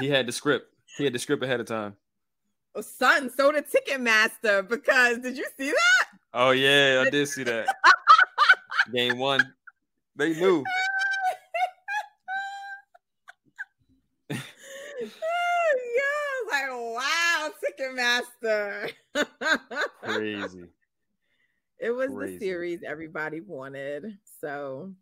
he 0.00 0.08
had 0.10 0.26
the 0.26 0.32
script. 0.32 0.72
He 0.96 1.04
had 1.04 1.12
the 1.12 1.18
script 1.18 1.42
ahead 1.42 1.60
of 1.60 1.66
time. 1.66 1.94
Oh, 2.74 2.80
son, 2.80 3.30
so 3.34 3.52
did 3.52 3.64
Ticketmaster 3.70 4.66
because 4.68 5.18
did 5.18 5.36
you 5.36 5.46
see 5.58 5.70
that? 5.70 6.08
Oh 6.34 6.50
yeah, 6.50 7.02
I 7.06 7.10
did 7.10 7.26
see 7.28 7.42
that. 7.44 7.74
Game 8.94 9.18
one. 9.18 9.40
They 10.14 10.34
knew. 10.34 10.62
I 17.98 18.20
was 18.20 18.26
like, 18.42 18.94
wow, 19.14 19.16
Ticketmaster. 19.16 19.68
Crazy. 20.02 20.64
It 21.78 21.90
was 21.90 22.10
Crazy. 22.10 22.38
the 22.38 22.44
series 22.44 22.80
everybody 22.86 23.40
wanted. 23.40 24.18
So 24.40 24.92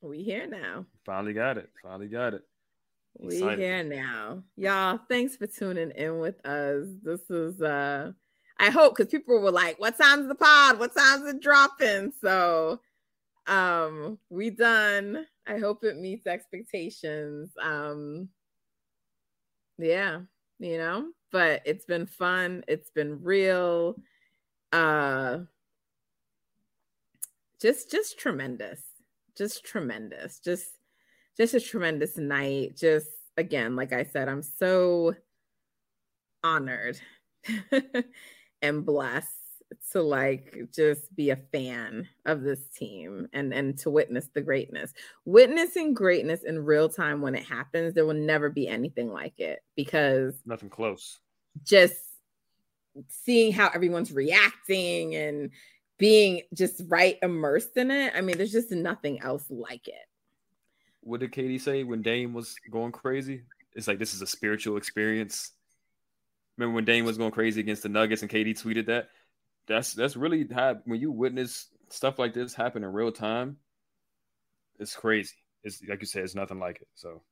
we 0.00 0.22
here 0.22 0.46
now. 0.46 0.86
Finally 1.04 1.34
got 1.34 1.58
it. 1.58 1.70
Finally 1.82 2.08
got 2.08 2.34
it. 2.34 2.42
We 3.18 3.36
Excited. 3.36 3.58
here 3.58 3.84
now. 3.84 4.42
Y'all, 4.56 4.98
thanks 5.08 5.36
for 5.36 5.46
tuning 5.46 5.90
in 5.90 6.18
with 6.18 6.44
us. 6.46 6.86
This 7.02 7.20
is 7.30 7.60
uh 7.60 8.12
I 8.58 8.70
hope 8.70 8.96
because 8.96 9.10
people 9.10 9.40
were 9.40 9.50
like, 9.50 9.78
what 9.78 9.98
time's 9.98 10.28
the 10.28 10.34
pod? 10.34 10.78
What 10.78 10.94
time's 10.96 11.28
it 11.28 11.40
dropping? 11.40 12.12
So 12.20 12.80
um 13.46 14.18
we 14.30 14.50
done. 14.50 15.26
I 15.46 15.58
hope 15.58 15.84
it 15.84 15.98
meets 15.98 16.26
expectations. 16.26 17.50
Um 17.60 18.28
yeah, 19.78 20.20
you 20.62 20.78
know, 20.78 21.08
but 21.30 21.62
it's 21.64 21.84
been 21.84 22.06
fun, 22.06 22.64
it's 22.68 22.90
been 22.90 23.22
real. 23.22 23.96
Uh 24.72 25.40
just 27.60 27.90
just 27.90 28.18
tremendous. 28.18 28.80
Just 29.36 29.64
tremendous. 29.64 30.38
Just 30.40 30.66
just 31.36 31.54
a 31.54 31.60
tremendous 31.60 32.16
night. 32.16 32.76
Just 32.76 33.08
again, 33.36 33.76
like 33.76 33.92
I 33.92 34.04
said, 34.04 34.28
I'm 34.28 34.42
so 34.42 35.14
honored 36.44 37.00
and 38.62 38.84
blessed 38.84 39.28
to 39.92 40.02
like 40.02 40.68
just 40.72 41.14
be 41.14 41.30
a 41.30 41.36
fan 41.36 42.08
of 42.26 42.42
this 42.42 42.60
team 42.76 43.28
and 43.32 43.52
and 43.52 43.78
to 43.78 43.90
witness 43.90 44.28
the 44.34 44.40
greatness. 44.40 44.92
Witnessing 45.24 45.94
greatness 45.94 46.42
in 46.44 46.64
real 46.64 46.88
time 46.88 47.20
when 47.20 47.34
it 47.34 47.44
happens, 47.44 47.94
there 47.94 48.06
will 48.06 48.14
never 48.14 48.50
be 48.50 48.68
anything 48.68 49.10
like 49.12 49.38
it 49.38 49.60
because 49.76 50.34
Nothing 50.46 50.70
close. 50.70 51.20
just 51.64 51.94
seeing 53.08 53.52
how 53.52 53.68
everyone's 53.74 54.12
reacting 54.12 55.14
and 55.14 55.50
being 55.98 56.42
just 56.54 56.82
right 56.88 57.18
immersed 57.22 57.76
in 57.76 57.90
it. 57.90 58.12
I 58.14 58.20
mean, 58.20 58.36
there's 58.36 58.52
just 58.52 58.70
nothing 58.70 59.20
else 59.20 59.44
like 59.48 59.88
it. 59.88 59.94
What 61.00 61.20
did 61.20 61.32
KD 61.32 61.60
say 61.60 61.84
when 61.84 62.02
Dame 62.02 62.32
was 62.34 62.54
going 62.70 62.92
crazy? 62.92 63.42
It's 63.74 63.88
like 63.88 63.98
this 63.98 64.14
is 64.14 64.22
a 64.22 64.26
spiritual 64.26 64.76
experience. 64.76 65.52
Remember 66.58 66.74
when 66.74 66.84
Dame 66.84 67.04
was 67.06 67.16
going 67.16 67.30
crazy 67.30 67.60
against 67.60 67.82
the 67.82 67.88
Nuggets 67.88 68.22
and 68.22 68.30
KD 68.30 68.50
tweeted 68.60 68.86
that? 68.86 69.08
That's 69.72 69.94
that's 69.94 70.16
really 70.16 70.46
how 70.52 70.76
when 70.84 71.00
you 71.00 71.10
witness 71.10 71.68
stuff 71.88 72.18
like 72.18 72.34
this 72.34 72.54
happen 72.54 72.84
in 72.84 72.92
real 72.92 73.10
time, 73.10 73.56
it's 74.78 74.94
crazy. 74.94 75.34
It's 75.64 75.82
like 75.88 76.00
you 76.00 76.06
said, 76.06 76.24
it's 76.24 76.34
nothing 76.34 76.58
like 76.58 76.82
it. 76.82 76.88
So 76.94 77.22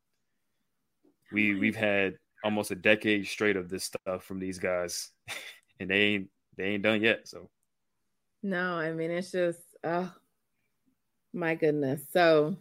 we 1.32 1.55
we've 1.55 1.76
had 1.76 2.14
almost 2.43 2.70
a 2.70 2.76
decade 2.76 3.26
straight 3.26 3.57
of 3.57 3.68
this 3.68 3.84
stuff 3.84 4.24
from 4.24 4.38
these 4.38 4.59
guys, 4.59 5.11
and 5.80 5.91
they 5.91 6.01
ain't 6.01 6.30
they 6.57 6.64
ain't 6.64 6.82
done 6.82 7.03
yet. 7.03 7.28
So 7.28 7.51
No, 8.43 8.74
I 8.74 8.93
mean 8.93 9.11
it's 9.11 9.32
just 9.32 9.61
oh 9.84 10.11
my 11.34 11.57
goodness. 11.57 12.01
So 12.11 12.57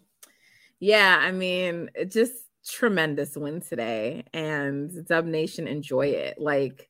yeah, 0.82 1.18
I 1.22 1.32
mean 1.32 1.90
it 1.96 2.12
just 2.12 2.34
tremendous 2.68 3.38
win 3.38 3.62
today 3.62 4.26
and 4.34 5.08
Dub 5.08 5.26
Nation 5.26 5.70
enjoy 5.70 6.08
it. 6.08 6.38
Like 6.38 6.90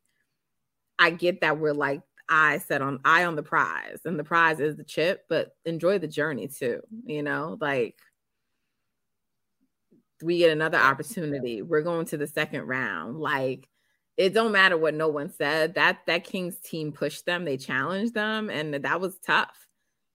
I 0.97 1.11
get 1.11 1.41
that 1.41 1.59
we're 1.59 1.73
like 1.73 2.01
I 2.29 2.59
set 2.59 2.81
on 2.81 2.99
eye 3.03 3.25
on 3.25 3.35
the 3.35 3.43
prize 3.43 3.99
and 4.05 4.17
the 4.17 4.23
prize 4.23 4.59
is 4.59 4.75
the 4.75 4.83
chip, 4.83 5.25
but 5.27 5.55
enjoy 5.65 5.99
the 5.99 6.07
journey 6.07 6.47
too, 6.47 6.81
you 7.05 7.23
know? 7.23 7.57
Like 7.59 7.97
we 10.21 10.37
get 10.37 10.51
another 10.51 10.77
opportunity. 10.77 11.61
We're 11.61 11.81
going 11.81 12.05
to 12.07 12.17
the 12.17 12.27
second 12.27 12.63
round. 12.63 13.19
Like 13.19 13.67
it 14.19 14.33
don't 14.33 14.51
matter 14.51 14.77
what 14.77 14.93
no 14.93 15.07
one 15.07 15.31
said. 15.31 15.75
That 15.75 15.99
that 16.07 16.25
Kings 16.25 16.57
team 16.59 16.91
pushed 16.91 17.25
them, 17.25 17.45
they 17.45 17.55
challenged 17.55 18.13
them, 18.13 18.49
and 18.49 18.73
that 18.73 18.99
was 18.99 19.17
tough. 19.25 19.65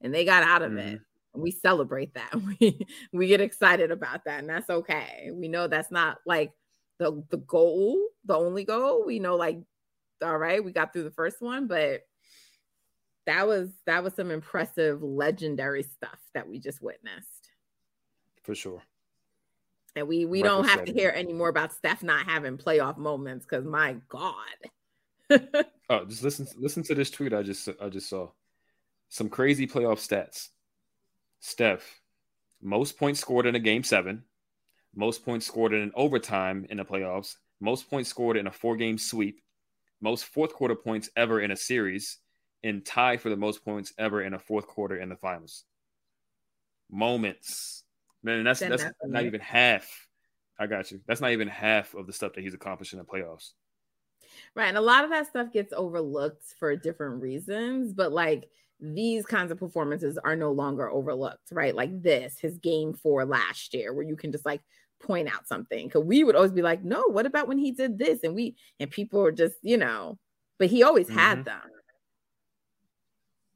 And 0.02 0.14
they 0.14 0.26
got 0.26 0.42
out 0.42 0.60
of 0.62 0.76
it. 0.76 0.96
Mm-hmm. 0.96 1.40
We 1.40 1.50
celebrate 1.50 2.14
that. 2.14 2.30
We 2.60 2.86
we 3.12 3.26
get 3.28 3.40
excited 3.40 3.90
about 3.90 4.26
that, 4.26 4.40
and 4.40 4.48
that's 4.48 4.68
okay. 4.68 5.30
We 5.32 5.48
know 5.48 5.68
that's 5.68 5.90
not 5.90 6.18
like 6.26 6.52
the 6.98 7.24
the 7.30 7.38
goal, 7.38 7.98
the 8.26 8.36
only 8.36 8.64
goal. 8.64 9.04
We 9.06 9.20
know 9.20 9.36
like, 9.36 9.58
all 10.24 10.38
right, 10.38 10.64
we 10.64 10.72
got 10.72 10.92
through 10.92 11.04
the 11.04 11.10
first 11.10 11.40
one, 11.40 11.66
but 11.66 12.02
that 13.26 13.46
was 13.46 13.70
that 13.86 14.02
was 14.02 14.14
some 14.14 14.30
impressive 14.30 15.02
legendary 15.02 15.82
stuff 15.82 16.18
that 16.34 16.48
we 16.48 16.58
just 16.58 16.82
witnessed. 16.82 17.50
For 18.42 18.54
sure. 18.54 18.82
And 19.96 20.08
we 20.08 20.24
we 20.26 20.42
don't 20.42 20.68
have 20.68 20.84
to 20.84 20.92
hear 20.92 21.12
any 21.14 21.32
more 21.32 21.48
about 21.48 21.72
Steph 21.72 22.02
not 22.02 22.26
having 22.26 22.58
playoff 22.58 22.96
moments 22.96 23.46
because 23.46 23.64
my 23.64 23.96
God. 24.08 24.34
oh, 25.88 26.04
just 26.04 26.22
listen 26.22 26.46
listen 26.58 26.82
to 26.84 26.94
this 26.94 27.10
tweet 27.10 27.32
I 27.32 27.42
just 27.42 27.68
I 27.80 27.88
just 27.88 28.08
saw. 28.08 28.30
Some 29.08 29.28
crazy 29.28 29.66
playoff 29.66 30.00
stats. 30.04 30.48
Steph, 31.38 32.00
most 32.60 32.98
points 32.98 33.20
scored 33.20 33.46
in 33.46 33.54
a 33.54 33.60
game 33.60 33.84
seven, 33.84 34.24
most 34.94 35.24
points 35.24 35.46
scored 35.46 35.72
in 35.72 35.82
an 35.82 35.92
overtime 35.94 36.66
in 36.68 36.78
the 36.78 36.84
playoffs, 36.84 37.36
most 37.60 37.88
points 37.88 38.10
scored 38.10 38.36
in 38.36 38.46
a 38.46 38.50
four 38.50 38.76
game 38.76 38.98
sweep, 38.98 39.40
most 40.00 40.24
fourth 40.26 40.52
quarter 40.52 40.74
points 40.74 41.10
ever 41.16 41.40
in 41.40 41.50
a 41.50 41.56
series, 41.56 42.18
and 42.62 42.84
tie 42.84 43.16
for 43.16 43.28
the 43.28 43.36
most 43.36 43.64
points 43.64 43.92
ever 43.98 44.22
in 44.22 44.34
a 44.34 44.38
fourth 44.38 44.66
quarter 44.66 44.98
in 44.98 45.08
the 45.08 45.16
finals. 45.16 45.64
Moments. 46.90 47.84
Man, 48.22 48.44
that's 48.44 48.60
that's 48.60 48.84
not 49.04 49.24
even 49.24 49.40
half. 49.40 50.08
I 50.58 50.66
got 50.66 50.90
you. 50.90 51.00
That's 51.06 51.20
not 51.20 51.32
even 51.32 51.48
half 51.48 51.94
of 51.94 52.06
the 52.06 52.12
stuff 52.12 52.32
that 52.34 52.40
he's 52.40 52.54
accomplished 52.54 52.92
in 52.92 52.98
the 52.98 53.04
playoffs. 53.04 53.52
Right. 54.54 54.68
And 54.68 54.78
a 54.78 54.82
lot 54.82 55.04
of 55.04 55.10
that 55.10 55.26
stuff 55.26 55.52
gets 55.52 55.72
overlooked 55.72 56.54
for 56.58 56.74
different 56.76 57.20
reasons, 57.20 57.92
but 57.92 58.12
like 58.12 58.48
these 58.80 59.26
kinds 59.26 59.50
of 59.50 59.58
performances 59.58 60.18
are 60.18 60.36
no 60.36 60.52
longer 60.52 60.90
overlooked, 60.90 61.52
right? 61.52 61.74
Like 61.74 62.02
this, 62.02 62.38
his 62.38 62.58
game 62.58 62.92
four 62.92 63.24
last 63.24 63.74
year, 63.74 63.92
where 63.92 64.04
you 64.04 64.16
can 64.16 64.32
just 64.32 64.46
like 64.46 64.62
point 65.02 65.28
out 65.28 65.46
something. 65.46 65.88
Cause 65.90 66.04
we 66.04 66.24
would 66.24 66.36
always 66.36 66.52
be 66.52 66.62
like, 66.62 66.82
no, 66.82 67.04
what 67.08 67.26
about 67.26 67.48
when 67.48 67.58
he 67.58 67.72
did 67.72 67.98
this? 67.98 68.20
And 68.22 68.34
we, 68.34 68.56
and 68.80 68.90
people 68.90 69.22
are 69.22 69.32
just, 69.32 69.56
you 69.62 69.76
know, 69.76 70.18
but 70.58 70.68
he 70.68 70.82
always 70.82 71.06
mm-hmm. 71.06 71.18
had 71.18 71.44
them. 71.44 71.60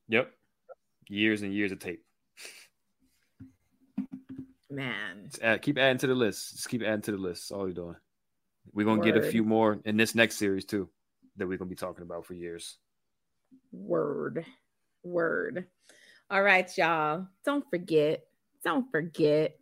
Yep. 0.08 0.30
Years 1.08 1.42
and 1.42 1.54
years 1.54 1.72
of 1.72 1.78
tape. 1.78 2.04
Man. 4.70 5.30
Add, 5.42 5.62
keep 5.62 5.78
adding 5.78 5.98
to 5.98 6.06
the 6.06 6.14
list. 6.14 6.56
Just 6.56 6.68
keep 6.68 6.82
adding 6.82 7.02
to 7.02 7.12
the 7.12 7.18
list. 7.18 7.48
That's 7.48 7.58
all 7.58 7.66
you're 7.66 7.74
doing. 7.74 7.96
We're 8.72 8.84
gonna 8.84 9.00
Word. 9.00 9.14
get 9.14 9.16
a 9.16 9.30
few 9.30 9.44
more 9.44 9.80
in 9.84 9.96
this 9.96 10.14
next 10.14 10.36
series 10.36 10.64
too 10.64 10.90
that 11.36 11.46
we're 11.46 11.56
gonna 11.56 11.70
be 11.70 11.74
talking 11.74 12.02
about 12.02 12.26
for 12.26 12.34
years. 12.34 12.76
Word. 13.72 14.44
Word. 15.02 15.66
All 16.30 16.42
right, 16.42 16.70
y'all. 16.76 17.26
Don't 17.44 17.64
forget, 17.70 18.24
don't 18.62 18.90
forget 18.90 19.56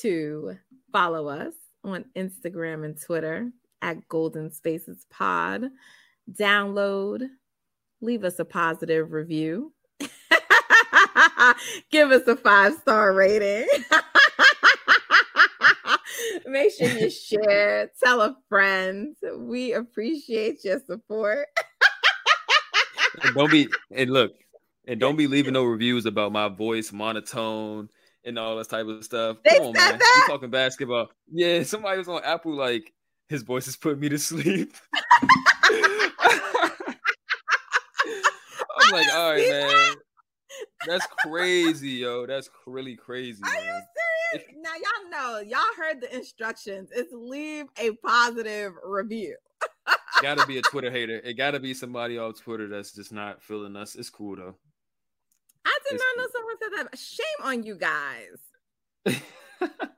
to 0.00 0.56
follow 0.92 1.28
us 1.28 1.54
on 1.84 2.04
Instagram 2.16 2.84
and 2.84 3.00
Twitter 3.00 3.50
at 3.82 4.08
Golden 4.08 4.50
Spaces 4.50 5.06
Pod. 5.10 5.70
Download, 6.32 7.28
leave 8.00 8.24
us 8.24 8.38
a 8.38 8.44
positive 8.44 9.12
review. 9.12 9.72
Give 11.90 12.10
us 12.10 12.26
a 12.26 12.36
five 12.36 12.74
star 12.74 13.12
rating. 13.12 13.68
Make 16.46 16.72
sure 16.72 16.88
you 16.88 17.10
share, 17.10 17.90
tell 18.02 18.20
a 18.20 18.36
friend. 18.48 19.16
We 19.36 19.72
appreciate 19.72 20.64
your 20.64 20.80
support. 20.86 21.48
don't 23.34 23.50
be 23.50 23.68
and 23.90 24.10
look, 24.10 24.32
and 24.86 25.00
don't 25.00 25.16
be 25.16 25.26
leaving 25.26 25.54
no 25.54 25.64
reviews 25.64 26.06
about 26.06 26.32
my 26.32 26.48
voice 26.48 26.92
monotone 26.92 27.88
and 28.26 28.38
all 28.38 28.56
this 28.56 28.66
type 28.66 28.86
of 28.86 29.02
stuff. 29.04 29.38
They 29.44 29.56
Come 29.56 29.68
on, 29.68 29.72
man. 29.72 29.98
That? 29.98 30.24
Talking 30.26 30.50
basketball. 30.50 31.08
Yeah, 31.32 31.62
somebody 31.62 31.98
was 31.98 32.08
on 32.08 32.22
Apple 32.24 32.54
like 32.54 32.92
his 33.28 33.42
voice 33.42 33.66
is 33.68 33.76
putting 33.76 34.00
me 34.00 34.08
to 34.10 34.18
sleep. 34.18 34.74
I'm 38.78 38.92
like, 38.92 39.14
all 39.14 39.30
right, 39.32 39.48
man. 39.48 39.68
That? 39.68 39.96
That's 40.86 41.06
crazy, 41.26 41.90
yo. 41.90 42.26
That's 42.26 42.50
really 42.66 42.96
crazy. 42.96 43.42
Are 43.44 43.52
man. 43.52 43.64
you 43.64 43.80
serious? 44.32 44.56
now 44.60 44.74
y'all 44.74 45.10
know, 45.10 45.40
y'all 45.40 45.60
heard 45.76 46.00
the 46.00 46.14
instructions. 46.14 46.90
It's 46.94 47.12
leave 47.12 47.66
a 47.78 47.92
positive 48.04 48.72
review. 48.84 49.36
gotta 50.22 50.46
be 50.46 50.58
a 50.58 50.62
Twitter 50.62 50.90
hater. 50.90 51.20
It 51.24 51.34
gotta 51.34 51.60
be 51.60 51.74
somebody 51.74 52.18
on 52.18 52.34
Twitter 52.34 52.68
that's 52.68 52.92
just 52.92 53.12
not 53.12 53.42
feeling 53.42 53.76
us. 53.76 53.94
It's 53.94 54.10
cool 54.10 54.36
though. 54.36 54.56
I 55.86 55.92
did 55.92 56.00
not 56.00 56.16
know 56.16 56.28
someone 56.32 56.56
said 56.60 56.70
that. 56.78 56.98
Shame 56.98 57.44
on 57.44 57.62
you 57.62 57.76
guys. 57.76 58.38
if 59.06 59.22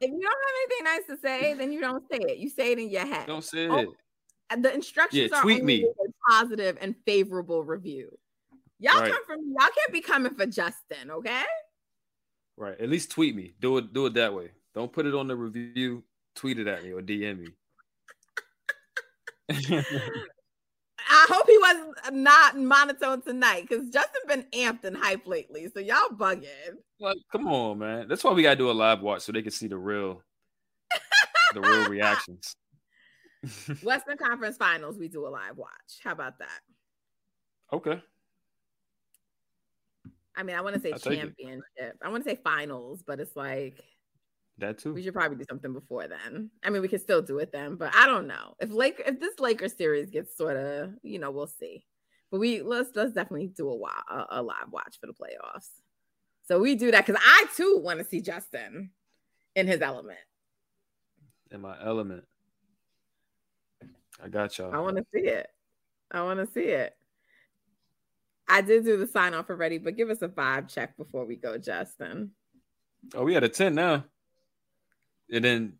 you 0.00 0.20
don't 0.20 0.22
have 0.22 0.54
anything 0.62 0.84
nice 0.84 1.06
to 1.08 1.16
say, 1.18 1.54
then 1.54 1.72
you 1.72 1.80
don't 1.80 2.04
say 2.10 2.18
it. 2.18 2.38
You 2.38 2.48
say 2.50 2.72
it 2.72 2.78
in 2.78 2.90
your 2.90 3.06
head. 3.06 3.26
Don't 3.26 3.44
say 3.44 3.68
oh, 3.68 3.78
it. 3.78 4.62
The 4.62 4.72
instructions 4.74 5.30
yeah, 5.32 5.40
tweet 5.40 5.62
are 5.62 5.64
me. 5.64 5.84
a 5.84 6.30
positive 6.30 6.78
and 6.80 6.94
favorable 7.04 7.62
review. 7.64 8.16
Y'all 8.78 9.00
right. 9.00 9.10
come 9.10 9.24
from 9.26 9.40
me. 9.40 9.56
y'all 9.58 9.68
can't 9.74 9.92
be 9.92 10.00
coming 10.00 10.34
for 10.34 10.46
Justin, 10.46 11.10
okay? 11.10 11.42
Right. 12.56 12.80
At 12.80 12.88
least 12.88 13.10
tweet 13.10 13.34
me. 13.34 13.52
Do 13.60 13.78
it. 13.78 13.92
Do 13.92 14.06
it 14.06 14.14
that 14.14 14.32
way. 14.32 14.50
Don't 14.74 14.92
put 14.92 15.06
it 15.06 15.14
on 15.14 15.26
the 15.26 15.36
review. 15.36 16.04
Tweet 16.34 16.58
it 16.58 16.66
at 16.66 16.84
me 16.84 16.92
or 16.92 17.02
DM 17.02 17.40
me. 17.40 17.48
I 21.18 21.26
hope 21.28 21.46
he 21.48 21.58
was 21.58 21.94
not 22.12 22.56
not 22.56 22.56
monotone 22.56 23.22
tonight 23.22 23.66
because 23.68 23.88
Justin 23.90 24.22
been 24.28 24.44
amped 24.52 24.84
and 24.84 24.96
hype 24.96 25.26
lately. 25.26 25.68
So 25.72 25.80
y'all 25.80 26.10
bugging. 26.10 26.76
Like, 27.00 27.16
come 27.32 27.48
on, 27.48 27.78
man. 27.78 28.06
That's 28.06 28.22
why 28.22 28.32
we 28.32 28.42
gotta 28.42 28.56
do 28.56 28.70
a 28.70 28.72
live 28.72 29.02
watch 29.02 29.22
so 29.22 29.32
they 29.32 29.42
can 29.42 29.50
see 29.50 29.66
the 29.66 29.76
real, 29.76 30.22
the 31.54 31.60
real 31.60 31.88
reactions. 31.88 32.54
Western 33.82 34.16
Conference 34.16 34.56
Finals, 34.56 34.96
we 34.96 35.08
do 35.08 35.26
a 35.26 35.28
live 35.28 35.56
watch. 35.56 35.98
How 36.04 36.12
about 36.12 36.38
that? 36.38 36.60
Okay. 37.72 38.00
I 40.36 40.44
mean, 40.44 40.54
I 40.54 40.60
want 40.60 40.76
to 40.76 40.80
say 40.80 40.92
championship. 40.92 41.98
I 42.00 42.08
want 42.10 42.24
to 42.24 42.30
say 42.30 42.38
finals, 42.44 43.02
but 43.04 43.18
it's 43.18 43.34
like 43.34 43.82
that 44.58 44.78
too. 44.78 44.92
We 44.92 45.02
should 45.02 45.14
probably 45.14 45.36
do 45.36 45.44
something 45.48 45.72
before 45.72 46.08
then. 46.08 46.50
I 46.62 46.70
mean, 46.70 46.82
we 46.82 46.88
could 46.88 47.00
still 47.00 47.22
do 47.22 47.38
it 47.38 47.52
then, 47.52 47.76
but 47.76 47.94
I 47.94 48.06
don't 48.06 48.26
know 48.26 48.54
if 48.60 48.70
Lake 48.70 49.02
if 49.06 49.20
this 49.20 49.38
Lakers 49.38 49.76
series 49.76 50.10
gets 50.10 50.36
sort 50.36 50.56
of, 50.56 50.90
you 51.02 51.18
know, 51.18 51.30
we'll 51.30 51.46
see. 51.46 51.84
But 52.30 52.40
we 52.40 52.62
let's 52.62 52.90
let's 52.94 53.12
definitely 53.12 53.48
do 53.48 53.70
a, 53.70 53.74
a, 53.74 54.26
a 54.30 54.42
live 54.42 54.70
watch 54.70 54.98
for 55.00 55.06
the 55.06 55.12
playoffs. 55.12 55.68
So 56.46 56.58
we 56.58 56.74
do 56.74 56.90
that 56.90 57.06
because 57.06 57.20
I 57.24 57.46
too 57.56 57.80
want 57.82 57.98
to 57.98 58.04
see 58.04 58.20
Justin 58.20 58.90
in 59.54 59.66
his 59.66 59.82
element. 59.82 60.18
In 61.50 61.60
my 61.60 61.76
element. 61.82 62.24
I 64.22 64.28
got 64.28 64.56
y'all. 64.58 64.74
I 64.74 64.78
want 64.78 64.96
to 64.96 65.06
see 65.14 65.26
it. 65.28 65.46
I 66.10 66.22
want 66.22 66.40
to 66.40 66.52
see 66.52 66.68
it. 66.68 66.94
I 68.48 68.62
did 68.62 68.84
do 68.84 68.96
the 68.96 69.06
sign 69.06 69.34
off 69.34 69.50
already, 69.50 69.78
but 69.78 69.96
give 69.96 70.10
us 70.10 70.22
a 70.22 70.28
vibe 70.28 70.72
check 70.72 70.96
before 70.96 71.26
we 71.26 71.36
go, 71.36 71.58
Justin. 71.58 72.30
Oh, 73.14 73.24
we 73.24 73.34
had 73.34 73.44
a 73.44 73.48
10 73.48 73.74
now. 73.74 74.04
And 75.32 75.44
then 75.44 75.74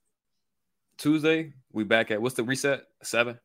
Tuesday, 0.99 1.53
we 1.72 1.84
back 1.84 2.11
at 2.11 2.20
what's 2.20 2.34
the 2.34 2.42
reset? 2.42 2.82
Seven? 3.03 3.38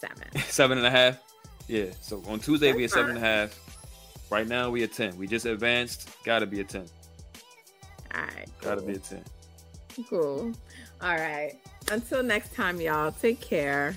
Seven. 0.00 0.38
seven 0.46 0.78
and 0.78 0.86
a 0.86 0.90
half. 0.90 1.20
Yeah. 1.66 1.86
So 2.00 2.22
on 2.28 2.40
Tuesday, 2.40 2.68
That's 2.68 2.76
we 2.76 2.84
at 2.84 2.90
seven 2.90 3.10
and 3.10 3.18
a 3.18 3.20
half. 3.20 3.58
Right 4.30 4.46
now, 4.46 4.70
we 4.70 4.82
at 4.82 4.92
10. 4.92 5.16
We 5.16 5.26
just 5.26 5.46
advanced. 5.46 6.10
Gotta 6.22 6.46
be 6.46 6.60
a 6.60 6.64
10. 6.64 6.84
All 8.14 8.20
right. 8.20 8.48
Cool. 8.60 8.70
Gotta 8.70 8.82
be 8.82 8.92
a 8.92 8.98
10. 8.98 9.24
Cool. 10.08 10.52
All 11.00 11.16
right. 11.16 11.54
Until 11.90 12.22
next 12.22 12.54
time, 12.54 12.80
y'all, 12.80 13.10
take 13.10 13.40
care. 13.40 13.96